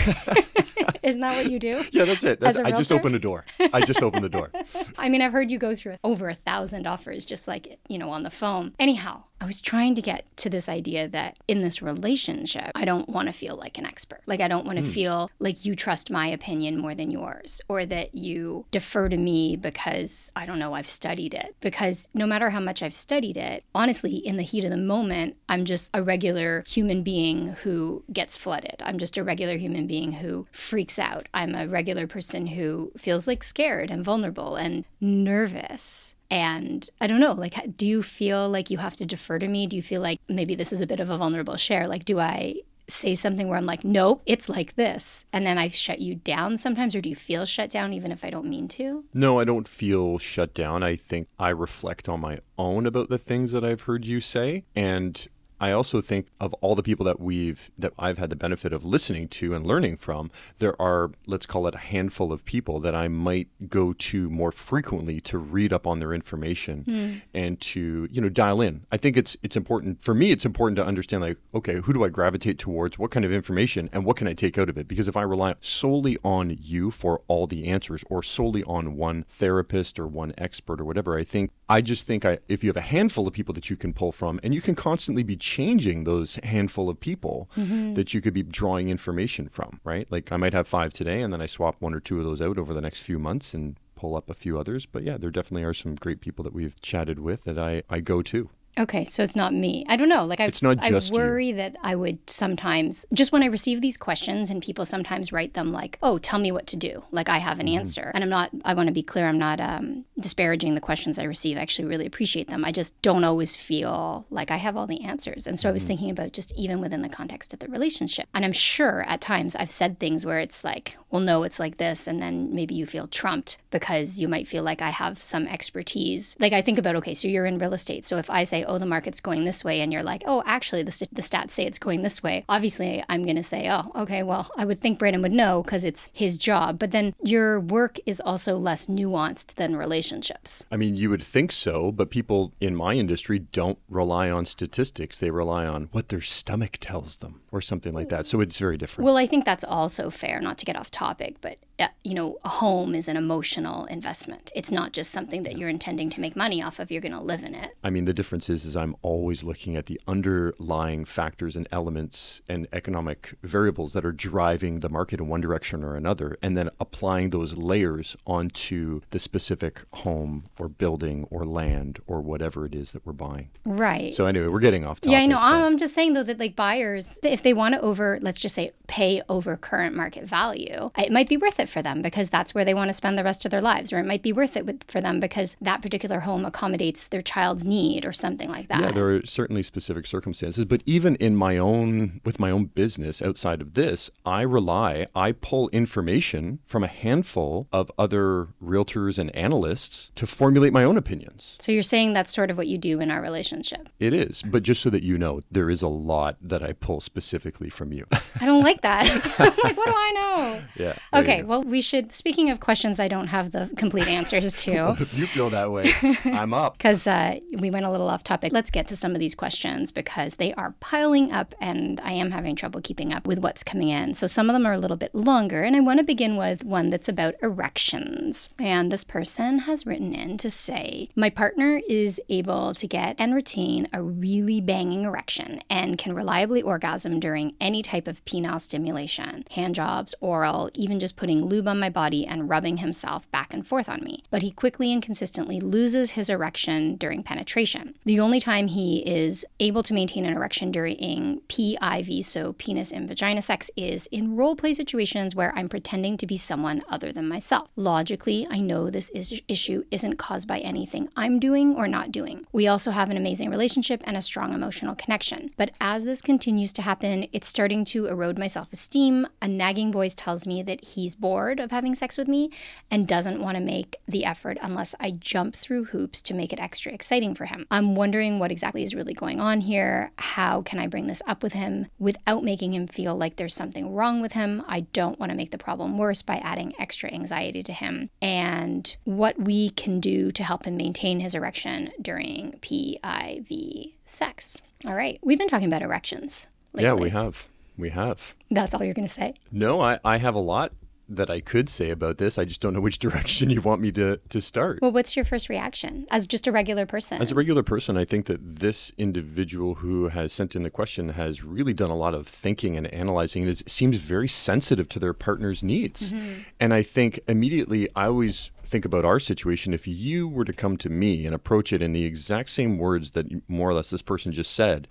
isn't 1.03 1.21
that 1.21 1.35
what 1.37 1.51
you 1.51 1.59
do 1.59 1.83
Yeah, 1.91 2.05
that's 2.05 2.23
it. 2.23 2.39
That's, 2.39 2.57
I 2.57 2.71
just 2.71 2.91
opened 2.91 3.15
a 3.15 3.19
door. 3.19 3.45
I 3.73 3.81
just 3.81 4.01
opened 4.01 4.23
the 4.23 4.29
door. 4.29 4.51
I 4.97 5.07
mean, 5.09 5.21
I've 5.21 5.31
heard 5.31 5.51
you 5.51 5.57
go 5.57 5.75
through 5.75 5.97
over 6.03 6.27
a 6.27 6.33
thousand 6.33 6.87
offers 6.87 7.25
just 7.25 7.47
like, 7.47 7.79
you 7.87 7.97
know, 7.97 8.09
on 8.09 8.23
the 8.23 8.29
phone. 8.29 8.73
Anyhow, 8.79 9.23
I 9.39 9.45
was 9.45 9.61
trying 9.61 9.95
to 9.95 10.01
get 10.01 10.25
to 10.37 10.49
this 10.49 10.69
idea 10.69 11.07
that 11.09 11.37
in 11.47 11.61
this 11.61 11.81
relationship, 11.81 12.71
I 12.73 12.85
don't 12.85 13.09
want 13.09 13.27
to 13.27 13.33
feel 13.33 13.55
like 13.55 13.77
an 13.77 13.85
expert. 13.85 14.21
Like, 14.25 14.41
I 14.41 14.47
don't 14.47 14.65
want 14.65 14.77
to 14.79 14.83
hmm. 14.83 14.89
feel 14.89 15.31
like 15.39 15.65
you 15.65 15.75
trust 15.75 16.09
my 16.09 16.27
opinion 16.27 16.79
more 16.79 16.95
than 16.95 17.11
yours, 17.11 17.61
or 17.67 17.85
that 17.85 18.15
you 18.15 18.65
defer 18.71 19.09
to 19.09 19.17
me 19.17 19.55
because 19.55 20.31
I 20.35 20.45
don't 20.45 20.59
know, 20.59 20.73
I've 20.73 20.87
studied 20.87 21.33
it. 21.33 21.55
Because 21.59 22.09
no 22.13 22.25
matter 22.25 22.49
how 22.49 22.59
much 22.59 22.81
I've 22.81 22.95
studied 22.95 23.37
it, 23.37 23.63
honestly, 23.73 24.15
in 24.15 24.37
the 24.37 24.43
heat 24.43 24.63
of 24.63 24.71
the 24.71 24.77
moment, 24.77 25.35
I'm 25.49 25.65
just 25.65 25.89
a 25.93 26.01
regular 26.01 26.63
human 26.67 27.03
being 27.03 27.49
who 27.63 28.03
gets 28.11 28.37
flooded. 28.37 28.81
I'm 28.83 28.97
just 28.97 29.17
a 29.17 29.23
regular 29.23 29.57
human 29.57 29.85
being 29.85 30.13
who 30.13 30.47
freaks 30.51 30.97
out. 30.97 31.27
I'm 31.33 31.55
a 31.55 31.67
regular 31.67 32.07
person 32.07 32.47
who 32.47 32.91
feels 32.97 33.27
like 33.27 33.43
scared 33.43 33.91
and 33.91 34.03
vulnerable 34.03 34.55
and 34.55 34.85
nervous. 34.99 36.14
And 36.31 36.89
I 36.99 37.07
don't 37.07 37.19
know, 37.19 37.33
like, 37.33 37.77
do 37.77 37.85
you 37.85 38.01
feel 38.01 38.49
like 38.49 38.69
you 38.69 38.77
have 38.77 38.95
to 38.97 39.05
defer 39.05 39.39
to 39.39 39.47
me? 39.47 39.67
Do 39.67 39.75
you 39.75 39.81
feel 39.81 40.01
like 40.01 40.19
maybe 40.27 40.55
this 40.55 40.73
is 40.73 40.81
a 40.81 40.87
bit 40.87 40.99
of 40.99 41.09
a 41.09 41.17
vulnerable 41.17 41.57
share? 41.57 41.87
Like, 41.87 42.05
do 42.05 42.19
I 42.19 42.61
say 42.87 43.15
something 43.15 43.47
where 43.47 43.57
I'm 43.57 43.65
like, 43.65 43.83
nope, 43.83 44.21
it's 44.25 44.49
like 44.49 44.75
this? 44.75 45.25
And 45.33 45.45
then 45.45 45.57
I 45.57 45.69
shut 45.69 45.99
you 45.99 46.15
down 46.15 46.57
sometimes? 46.57 46.95
Or 46.95 47.01
do 47.01 47.09
you 47.09 47.15
feel 47.15 47.45
shut 47.45 47.69
down 47.69 47.93
even 47.93 48.11
if 48.11 48.23
I 48.23 48.29
don't 48.29 48.47
mean 48.47 48.67
to? 48.69 49.05
No, 49.13 49.39
I 49.39 49.43
don't 49.43 49.67
feel 49.67 50.17
shut 50.19 50.53
down. 50.53 50.83
I 50.83 50.95
think 50.95 51.27
I 51.39 51.49
reflect 51.49 52.07
on 52.09 52.21
my 52.21 52.39
own 52.57 52.85
about 52.85 53.09
the 53.09 53.17
things 53.17 53.51
that 53.51 53.63
I've 53.63 53.81
heard 53.81 54.05
you 54.05 54.19
say. 54.19 54.65
And 54.75 55.27
I 55.59 55.71
also 55.71 56.01
think 56.01 56.27
of 56.39 56.53
all 56.55 56.75
the 56.75 56.83
people 56.83 57.05
that 57.05 57.19
we've 57.19 57.71
that 57.77 57.93
I've 57.97 58.17
had 58.17 58.29
the 58.29 58.35
benefit 58.35 58.73
of 58.73 58.83
listening 58.83 59.27
to 59.29 59.53
and 59.53 59.65
learning 59.65 59.97
from, 59.97 60.31
there 60.59 60.79
are 60.81 61.11
let's 61.25 61.45
call 61.45 61.67
it 61.67 61.75
a 61.75 61.79
handful 61.79 62.31
of 62.33 62.43
people 62.45 62.79
that 62.81 62.93
I 62.93 63.07
might 63.07 63.47
go 63.69 63.93
to 63.93 64.29
more 64.29 64.51
frequently 64.51 65.21
to 65.21 65.37
read 65.37 65.71
up 65.71 65.87
on 65.87 65.99
their 65.99 66.13
information 66.13 66.83
hmm. 66.83 67.13
and 67.33 67.59
to, 67.61 68.07
you 68.11 68.21
know, 68.21 68.29
dial 68.29 68.61
in. 68.61 68.85
I 68.91 68.97
think 68.97 69.15
it's 69.17 69.37
it's 69.43 69.55
important 69.55 70.03
for 70.03 70.13
me 70.13 70.31
it's 70.31 70.45
important 70.45 70.75
to 70.77 70.85
understand 70.85 71.21
like, 71.23 71.37
okay, 71.53 71.75
who 71.75 71.93
do 71.93 72.03
I 72.03 72.09
gravitate 72.09 72.59
towards? 72.59 72.99
What 72.99 73.11
kind 73.11 73.25
of 73.25 73.31
information 73.31 73.89
and 73.93 74.03
what 74.05 74.17
can 74.17 74.27
I 74.27 74.33
take 74.33 74.57
out 74.57 74.69
of 74.69 74.77
it? 74.77 74.87
Because 74.87 75.07
if 75.07 75.15
I 75.15 75.21
rely 75.21 75.55
solely 75.61 76.17
on 76.23 76.57
you 76.59 76.91
for 76.91 77.21
all 77.27 77.47
the 77.47 77.67
answers 77.67 78.03
or 78.09 78.23
solely 78.23 78.63
on 78.63 78.97
one 78.97 79.25
therapist 79.29 79.99
or 79.99 80.07
one 80.07 80.33
expert 80.37 80.81
or 80.81 80.85
whatever, 80.85 81.17
I 81.17 81.23
think 81.23 81.51
I 81.69 81.81
just 81.81 82.05
think 82.05 82.25
I 82.25 82.39
if 82.47 82.63
you 82.63 82.69
have 82.69 82.77
a 82.77 82.81
handful 82.81 83.27
of 83.27 83.33
people 83.33 83.53
that 83.53 83.69
you 83.69 83.77
can 83.77 83.93
pull 83.93 84.11
from 84.11 84.39
and 84.43 84.53
you 84.53 84.61
can 84.61 84.75
constantly 84.75 85.23
be 85.23 85.35
changing 85.45 86.03
those 86.05 86.39
handful 86.43 86.89
of 86.89 86.99
people 86.99 87.49
that 87.93 88.13
you 88.13 88.19
could 88.21 88.33
be 88.33 88.41
drawing 88.43 88.89
information 88.89 89.47
from, 89.49 89.79
right? 89.83 90.07
Like 90.11 90.31
I 90.31 90.37
might 90.37 90.53
have 90.53 90.67
five 90.67 90.91
today 90.91 91.21
and 91.21 91.31
then 91.31 91.41
I 91.41 91.45
swap 91.45 91.75
one 91.79 91.93
or 91.93 91.99
two 91.99 92.17
of 92.19 92.25
those 92.25 92.41
out 92.41 92.57
over 92.57 92.73
the 92.73 92.81
next 92.81 93.01
few 93.01 93.19
months 93.19 93.53
and 93.53 93.75
pull 93.95 94.15
up 94.15 94.29
a 94.29 94.33
few 94.33 94.57
others. 94.59 94.85
But 94.85 95.03
yeah, 95.03 95.17
there 95.17 95.29
definitely 95.29 95.63
are 95.63 95.73
some 95.73 95.95
great 95.95 96.19
people 96.19 96.43
that 96.43 96.53
we've 96.53 96.79
chatted 96.81 97.19
with 97.19 97.43
that 97.43 97.59
I, 97.59 97.83
I 97.89 97.99
go 97.99 98.21
to. 98.23 98.49
Okay, 98.77 99.05
so 99.05 99.23
it's 99.23 99.37
not 99.37 99.53
me. 99.53 99.85
I 99.87 99.95
don't 99.95 100.09
know. 100.09 100.25
Like 100.25 100.41
I, 100.41 100.45
It's 100.47 100.61
not 100.61 100.79
just 100.81 101.13
I 101.13 101.15
you. 101.15 101.21
worry 101.21 101.51
that 101.53 101.77
I 101.81 101.95
would 101.95 102.19
sometimes 102.29 103.05
just 103.13 103.31
when 103.31 103.41
I 103.41 103.45
receive 103.45 103.79
these 103.79 103.95
questions 103.95 104.49
and 104.49 104.61
people 104.61 104.83
sometimes 104.83 105.31
write 105.31 105.53
them 105.53 105.71
like, 105.71 105.97
"Oh, 106.03 106.17
tell 106.17 106.39
me 106.39 106.51
what 106.51 106.67
to 106.67 106.75
do." 106.75 107.01
Like 107.11 107.29
I 107.29 107.37
have 107.37 107.59
an 107.61 107.67
Mm-hmm. 107.67 107.79
answer, 107.79 108.11
and 108.13 108.21
I'm 108.21 108.29
not. 108.29 108.49
I 108.65 108.73
want 108.73 108.87
to 108.87 108.93
be 108.93 109.01
clear. 109.01 109.29
I'm 109.29 109.39
not 109.39 109.61
um, 109.61 110.03
disparaging 110.19 110.75
the 110.75 110.81
questions 110.81 111.19
I 111.19 111.23
receive. 111.23 111.57
I 111.57 111.61
actually 111.61 111.85
really 111.85 112.05
appreciate 112.05 112.47
them. 112.47 112.63
I 112.63 112.71
just 112.71 112.99
don't 113.01 113.23
always 113.23 113.55
feel 113.57 114.25
like 114.29 114.49
I 114.51 114.57
have 114.57 114.77
all 114.77 114.87
the 114.87 115.03
answers. 115.03 115.45
And 115.47 115.59
so 115.59 115.67
I 115.69 115.71
was 115.71 115.81
Mm-hmm. 115.83 115.87
thinking 115.87 116.09
about 116.09 116.31
just 116.33 116.53
even 116.57 116.79
within 116.81 117.01
the 117.01 117.09
context 117.09 117.53
of 117.53 117.59
the 117.59 117.67
relationship. 117.67 118.27
And 118.33 118.43
I'm 118.45 118.53
sure 118.53 119.03
at 119.07 119.21
times 119.21 119.55
I've 119.55 119.69
said 119.69 119.99
things 119.99 120.25
where 120.25 120.39
it's 120.39 120.63
like, 120.63 120.97
"Well, 121.11 121.21
no, 121.21 121.43
it's 121.43 121.59
like 121.59 121.77
this," 121.77 122.07
and 122.07 122.21
then 122.21 122.55
maybe 122.55 122.73
you 122.75 122.85
feel 122.85 123.07
trumped 123.07 123.57
because 123.71 124.19
you 124.21 124.27
might 124.27 124.47
feel 124.47 124.63
like 124.63 124.81
I 124.81 124.89
have 124.89 125.21
some 125.21 125.45
expertise. 125.47 126.35
Like 126.39 126.53
I 126.53 126.61
think 126.61 126.77
about, 126.79 126.95
okay, 126.97 127.13
so 127.13 127.27
you're 127.27 127.45
in 127.45 127.59
real 127.59 127.73
estate. 127.73 128.05
So 128.05 128.17
if 128.17 128.29
I 128.29 128.45
say, 128.45 128.63
"Oh, 128.63 128.77
the 128.77 128.85
market's 128.85 129.19
going 129.19 129.43
this 129.45 129.63
way," 129.63 129.81
and 129.81 129.91
you're 129.91 130.03
like, 130.03 130.23
"Oh, 130.25 130.41
actually, 130.45 130.83
the, 130.83 130.91
st- 130.91 131.13
the 131.13 131.21
stats 131.21 131.51
say 131.51 131.65
it's 131.65 131.77
going 131.79 132.01
this 132.01 132.23
way," 132.23 132.45
obviously 132.49 133.03
I'm 133.09 133.23
going 133.23 133.35
to 133.35 133.43
say, 133.43 133.69
"Oh, 133.69 133.91
okay, 133.95 134.23
well, 134.23 134.49
I 134.57 134.65
would 134.65 134.79
think 134.79 134.97
Brandon 134.97 135.21
would 135.21 135.31
know 135.33 135.61
because 135.63 135.83
it's 135.83 136.09
his 136.13 136.37
job." 136.37 136.79
But 136.79 136.91
then 136.91 137.13
your 137.23 137.59
work 137.59 137.99
is 138.05 138.21
also 138.21 138.55
less 138.57 138.87
nuanced 138.87 139.55
than 139.55 139.75
relationships. 140.05 140.65
I 140.71 140.77
mean, 140.77 140.95
you 140.95 141.09
would 141.09 141.23
think 141.23 141.51
so, 141.51 141.91
but 141.91 142.09
people 142.09 142.53
in 142.59 142.75
my 142.75 142.93
industry 142.93 143.39
don't 143.39 143.79
rely 143.89 144.29
on 144.29 144.45
statistics. 144.45 145.17
They 145.17 145.31
rely 145.31 145.65
on 145.65 145.89
what 145.91 146.09
their 146.09 146.21
stomach 146.21 146.77
tells 146.79 147.17
them 147.17 147.41
or 147.55 147.61
something 147.61 147.93
like 147.93 148.09
that. 148.09 148.27
So 148.27 148.41
it's 148.41 148.57
very 148.57 148.75
different. 148.77 149.05
Well, 149.05 149.15
I 149.15 149.25
think 149.25 149.45
that's 149.45 149.63
also 149.63 150.09
fair, 150.09 150.41
not 150.41 150.57
to 150.57 150.65
get 150.65 150.75
off 150.75 150.91
topic, 150.91 151.37
but 151.39 151.57
uh, 151.79 151.87
you 152.03 152.13
know, 152.13 152.37
a 152.43 152.49
home 152.49 152.93
is 152.93 153.07
an 153.07 153.15
emotional 153.17 153.85
investment. 153.85 154.51
It's 154.53 154.71
not 154.71 154.91
just 154.91 155.11
something 155.11 155.43
that 155.43 155.57
you're 155.57 155.69
intending 155.69 156.09
to 156.11 156.21
make 156.21 156.35
money 156.35 156.61
off 156.61 156.79
of. 156.79 156.91
You're 156.91 157.01
going 157.01 157.13
to 157.13 157.19
live 157.19 157.43
in 157.43 157.55
it. 157.55 157.75
I 157.83 157.89
mean, 157.89 158.05
the 158.05 158.13
difference 158.13 158.49
is, 158.49 158.65
is 158.65 158.75
I'm 158.75 158.95
always 159.01 159.43
looking 159.43 159.75
at 159.75 159.85
the 159.85 159.99
underlying 160.07 161.05
factors 161.05 161.55
and 161.55 161.67
elements 161.71 162.41
and 162.47 162.67
economic 162.73 163.35
variables 163.41 163.93
that 163.93 164.05
are 164.05 164.11
driving 164.11 164.81
the 164.81 164.89
market 164.89 165.19
in 165.19 165.27
one 165.27 165.41
direction 165.41 165.83
or 165.83 165.95
another, 165.95 166.37
and 166.41 166.57
then 166.57 166.69
applying 166.79 167.29
those 167.29 167.55
layers 167.55 168.17
onto 168.25 169.01
the 169.11 169.19
specific 169.19 169.81
home 169.93 170.45
or 170.59 170.67
building 170.67 171.25
or 171.29 171.45
land 171.45 171.99
or 172.05 172.19
whatever 172.21 172.65
it 172.65 172.75
is 172.75 172.91
that 172.91 173.05
we're 173.05 173.13
buying. 173.13 173.49
Right. 173.65 174.13
So 174.13 174.25
anyway, 174.25 174.47
we're 174.47 174.59
getting 174.59 174.85
off 174.85 174.99
topic. 174.99 175.11
yeah, 175.11 175.19
I 175.19 175.25
know. 175.25 175.39
I'm 175.39 175.77
just 175.77 175.93
saying 175.93 176.13
though 176.13 176.23
that 176.23 176.39
like 176.39 176.55
buyers, 176.55 177.19
if 177.23 177.44
they 177.45 177.53
want 177.53 177.75
to 177.75 177.81
over, 177.81 178.17
let's 178.23 178.39
just 178.39 178.55
say, 178.55 178.71
pay 178.87 179.21
over 179.29 179.55
current 179.55 179.95
market 179.95 180.25
value, 180.25 180.89
it 180.97 181.11
might 181.11 181.29
be 181.29 181.37
worth 181.37 181.59
it 181.59 181.69
for 181.69 181.83
them 181.83 182.01
because 182.01 182.27
that's 182.27 182.55
where 182.55 182.65
they 182.65 182.73
want 182.73 182.89
to 182.89 182.93
spend 182.93 183.19
the 183.19 183.23
rest 183.23 183.45
of 183.45 183.51
their 183.51 183.61
lives, 183.61 183.93
or 183.93 183.99
it 183.99 184.05
might 184.05 184.23
be 184.23 184.33
worth 184.33 184.57
it 184.57 184.65
with, 184.65 184.83
for 184.87 184.99
them 184.99 185.19
because 185.19 185.55
that 185.61 185.81
particular 185.81 186.21
home 186.21 186.43
accommodates 186.43 187.07
their 187.07 187.21
child's 187.21 187.63
need 187.63 188.03
or 188.03 188.11
something 188.11 188.49
like 188.49 188.67
that. 188.67 188.81
Yeah, 188.81 188.91
there 188.91 189.15
are 189.15 189.25
certainly 189.25 189.61
specific 189.61 190.07
circumstances, 190.07 190.65
but 190.65 190.81
even 190.87 191.15
in 191.17 191.35
my 191.35 191.57
own 191.57 192.19
with 192.25 192.39
my 192.39 192.49
own 192.49 192.65
business 192.65 193.21
outside 193.21 193.61
of 193.61 193.75
this, 193.75 194.09
I 194.25 194.41
rely, 194.41 195.05
I 195.15 195.31
pull 195.31 195.69
information 195.69 196.59
from 196.65 196.83
a 196.83 196.87
handful 196.87 197.67
of 197.71 197.91
other 197.97 198.47
realtors 198.63 199.19
and 199.19 199.33
analysts 199.35 200.09
to 200.15 200.25
formulate 200.25 200.73
my 200.73 200.83
own 200.83 200.97
opinions. 200.97 201.57
So 201.59 201.71
you're 201.71 201.83
saying 201.83 202.13
that's 202.13 202.33
sort 202.33 202.49
of 202.49 202.57
what 202.57 202.65
you 202.67 202.79
do 202.79 202.99
in 202.99 203.11
our 203.11 203.21
relationship. 203.21 203.87
It 203.99 204.13
is, 204.13 204.41
but 204.41 204.63
just 204.63 204.81
so 204.81 204.89
that 204.89 205.03
you 205.03 205.19
know, 205.19 205.41
there 205.51 205.69
is 205.69 205.83
a 205.83 205.87
lot 205.87 206.37
that 206.41 206.63
I 206.63 206.73
pull 206.73 206.99
specifically 207.01 207.34
from 207.39 207.93
you. 207.93 208.05
I 208.41 208.45
don't 208.45 208.63
like 208.63 208.81
that. 208.81 209.05
like, 209.39 209.77
what 209.77 209.85
do 209.85 209.93
I 209.95 210.11
know? 210.15 210.61
Yeah. 210.75 210.95
Okay, 211.13 211.43
well, 211.43 211.63
we 211.63 211.81
should, 211.81 212.11
speaking 212.11 212.49
of 212.49 212.59
questions 212.59 212.99
I 212.99 213.07
don't 213.07 213.27
have 213.27 213.51
the 213.51 213.69
complete 213.77 214.07
answers 214.07 214.53
to. 214.53 214.95
if 214.99 215.17
you 215.17 215.25
feel 215.25 215.49
that 215.49 215.71
way, 215.71 215.91
I'm 216.25 216.53
up. 216.53 216.77
Because 216.77 217.07
uh, 217.07 217.39
we 217.57 217.69
went 217.69 217.85
a 217.85 217.91
little 217.91 218.09
off 218.09 218.23
topic. 218.23 218.53
Let's 218.53 218.71
get 218.71 218.87
to 218.89 218.95
some 218.95 219.13
of 219.13 219.19
these 219.19 219.35
questions 219.35 219.91
because 219.91 220.35
they 220.35 220.53
are 220.55 220.75
piling 220.79 221.31
up 221.31 221.55
and 221.59 221.99
I 222.01 222.11
am 222.11 222.31
having 222.31 222.55
trouble 222.55 222.81
keeping 222.81 223.13
up 223.13 223.27
with 223.27 223.39
what's 223.39 223.63
coming 223.63 223.89
in. 223.89 224.15
So 224.15 224.27
some 224.27 224.49
of 224.49 224.53
them 224.53 224.65
are 224.65 224.73
a 224.73 224.77
little 224.77 224.97
bit 224.97 225.13
longer. 225.15 225.63
And 225.63 225.75
I 225.75 225.79
want 225.79 225.99
to 225.99 226.05
begin 226.05 226.35
with 226.35 226.63
one 226.63 226.89
that's 226.89 227.09
about 227.09 227.35
erections. 227.41 228.49
And 228.59 228.91
this 228.91 229.03
person 229.03 229.59
has 229.59 229.85
written 229.85 230.13
in 230.13 230.37
to 230.39 230.49
say, 230.49 231.09
My 231.15 231.29
partner 231.29 231.81
is 231.87 232.19
able 232.29 232.73
to 232.73 232.87
get 232.87 233.15
and 233.19 233.33
retain 233.33 233.87
a 233.93 234.01
really 234.01 234.61
banging 234.61 235.05
erection 235.05 235.61
and 235.69 235.97
can 235.97 236.13
reliably 236.13 236.61
orgasm 236.61 237.19
during 237.25 237.55
any 237.59 237.81
type 237.81 238.07
of 238.07 238.23
penile 238.25 238.61
stimulation, 238.61 239.43
hand 239.49 239.73
jobs, 239.73 240.13
oral, 240.21 240.69
even 240.75 240.99
just 240.99 241.15
putting 241.15 241.43
lube 241.43 241.67
on 241.67 241.79
my 241.79 241.89
body 241.89 242.23
and 242.23 242.47
rubbing 242.47 242.77
himself 242.77 243.27
back 243.31 243.51
and 243.51 243.65
forth 243.65 243.89
on 243.89 244.03
me. 244.03 244.23
But 244.29 244.43
he 244.43 244.51
quickly 244.51 244.93
and 244.93 245.01
consistently 245.01 245.59
loses 245.59 246.11
his 246.11 246.29
erection 246.29 246.97
during 246.97 247.23
penetration. 247.23 247.95
The 248.05 248.19
only 248.19 248.39
time 248.39 248.67
he 248.67 248.99
is 249.07 249.43
able 249.59 249.81
to 249.81 249.93
maintain 249.95 250.23
an 250.23 250.35
erection 250.35 250.71
during 250.71 251.41
PIV, 251.49 252.23
so 252.23 252.53
penis 252.53 252.91
and 252.91 253.07
vagina 253.07 253.41
sex, 253.41 253.71
is 253.75 254.05
in 254.11 254.35
role 254.35 254.55
play 254.55 254.75
situations 254.75 255.33
where 255.33 255.51
I'm 255.57 255.67
pretending 255.67 256.17
to 256.17 256.27
be 256.27 256.37
someone 256.37 256.83
other 256.89 257.11
than 257.11 257.27
myself. 257.27 257.69
Logically, 257.75 258.45
I 258.51 258.59
know 258.59 258.91
this 258.91 259.09
is- 259.15 259.41
issue 259.47 259.83
isn't 259.89 260.17
caused 260.17 260.47
by 260.47 260.59
anything 260.59 261.09
I'm 261.15 261.39
doing 261.39 261.73
or 261.75 261.87
not 261.87 262.11
doing. 262.11 262.45
We 262.51 262.67
also 262.67 262.91
have 262.91 263.09
an 263.09 263.17
amazing 263.17 263.49
relationship 263.49 264.03
and 264.03 264.15
a 264.15 264.21
strong 264.21 264.53
emotional 264.53 264.93
connection. 264.93 265.49
But 265.57 265.71
as 265.81 266.03
this 266.03 266.21
continues 266.21 266.71
to 266.73 266.83
happen, 266.83 267.04
it's 267.05 267.47
starting 267.47 267.85
to 267.85 268.07
erode 268.07 268.37
my 268.37 268.47
self 268.47 268.71
esteem. 268.73 269.27
A 269.41 269.47
nagging 269.47 269.91
voice 269.91 270.15
tells 270.15 270.47
me 270.47 270.63
that 270.63 270.83
he's 270.83 271.15
bored 271.15 271.59
of 271.59 271.71
having 271.71 271.95
sex 271.95 272.17
with 272.17 272.27
me 272.27 272.51
and 272.89 273.07
doesn't 273.07 273.41
want 273.41 273.55
to 273.55 273.63
make 273.63 273.97
the 274.07 274.25
effort 274.25 274.57
unless 274.61 274.95
I 274.99 275.11
jump 275.11 275.55
through 275.55 275.85
hoops 275.85 276.21
to 276.23 276.33
make 276.33 276.51
it 276.51 276.59
extra 276.59 276.91
exciting 276.91 277.35
for 277.35 277.45
him. 277.45 277.65
I'm 277.71 277.95
wondering 277.95 278.39
what 278.39 278.51
exactly 278.51 278.83
is 278.83 278.95
really 278.95 279.13
going 279.13 279.39
on 279.39 279.61
here. 279.61 280.11
How 280.17 280.61
can 280.61 280.79
I 280.79 280.87
bring 280.87 281.07
this 281.07 281.21
up 281.27 281.43
with 281.43 281.53
him 281.53 281.87
without 281.99 282.43
making 282.43 282.73
him 282.73 282.87
feel 282.87 283.15
like 283.15 283.35
there's 283.35 283.53
something 283.53 283.93
wrong 283.93 284.21
with 284.21 284.33
him? 284.33 284.63
I 284.67 284.81
don't 284.81 285.19
want 285.19 285.31
to 285.31 285.37
make 285.37 285.51
the 285.51 285.57
problem 285.57 285.97
worse 285.97 286.21
by 286.21 286.37
adding 286.37 286.73
extra 286.79 287.11
anxiety 287.13 287.63
to 287.63 287.73
him. 287.73 288.09
And 288.21 288.95
what 289.03 289.39
we 289.39 289.69
can 289.71 289.99
do 289.99 290.31
to 290.31 290.43
help 290.43 290.65
him 290.65 290.77
maintain 290.77 291.19
his 291.19 291.35
erection 291.35 291.91
during 292.01 292.59
PIV 292.61 293.93
sex. 294.05 294.61
All 294.85 294.95
right. 294.95 295.19
We've 295.23 295.37
been 295.37 295.49
talking 295.49 295.67
about 295.67 295.81
erections. 295.81 296.47
Yeah, 296.83 296.93
we 296.93 297.09
have. 297.09 297.47
We 297.77 297.89
have. 297.89 298.33
That's 298.49 298.73
all 298.73 298.83
you're 298.83 298.93
going 298.93 299.07
to 299.07 299.13
say? 299.13 299.33
No, 299.51 299.81
I, 299.81 299.99
I 300.03 300.17
have 300.17 300.35
a 300.35 300.39
lot 300.39 300.71
that 301.07 301.29
I 301.29 301.39
could 301.39 301.69
say 301.69 301.91
about 301.91 302.17
this. 302.17 302.37
I 302.37 302.45
just 302.45 302.61
don't 302.61 302.73
know 302.73 302.81
which 302.81 302.99
direction 303.05 303.49
you 303.49 303.61
want 303.61 303.81
me 303.81 303.91
to, 303.93 304.17
to 304.29 304.41
start. 304.41 304.79
Well, 304.81 304.91
what's 304.91 305.15
your 305.15 305.25
first 305.25 305.49
reaction 305.49 306.07
as 306.09 306.25
just 306.25 306.47
a 306.47 306.51
regular 306.51 306.85
person? 306.85 307.21
As 307.21 307.31
a 307.31 307.35
regular 307.35 307.63
person, 307.63 307.97
I 307.97 308.05
think 308.05 308.25
that 308.25 308.39
this 308.41 308.91
individual 308.97 309.75
who 309.75 310.09
has 310.09 310.33
sent 310.33 310.55
in 310.55 310.63
the 310.63 310.69
question 310.69 311.09
has 311.09 311.43
really 311.43 311.73
done 311.73 311.89
a 311.89 311.95
lot 311.95 312.13
of 312.13 312.27
thinking 312.27 312.75
and 312.75 312.87
analyzing, 312.87 313.43
and 313.43 313.51
it 313.51 313.69
seems 313.69 313.97
very 313.97 314.27
sensitive 314.27 314.89
to 314.89 314.99
their 314.99 315.13
partner's 315.13 315.63
needs. 315.63 316.11
Mm-hmm. 316.11 316.41
And 316.59 316.73
I 316.73 316.81
think 316.81 317.19
immediately, 317.27 317.87
I 317.95 318.05
always 318.07 318.51
think 318.63 318.85
about 318.85 319.05
our 319.05 319.19
situation. 319.19 319.73
If 319.73 319.87
you 319.87 320.27
were 320.27 320.45
to 320.45 320.53
come 320.53 320.77
to 320.77 320.89
me 320.89 321.25
and 321.25 321.35
approach 321.35 321.71
it 321.71 321.81
in 321.81 321.93
the 321.93 322.05
exact 322.05 322.49
same 322.49 322.77
words 322.77 323.11
that 323.11 323.27
more 323.47 323.69
or 323.69 323.73
less 323.73 323.91
this 323.91 324.01
person 324.01 324.31
just 324.31 324.51
said, 324.51 324.87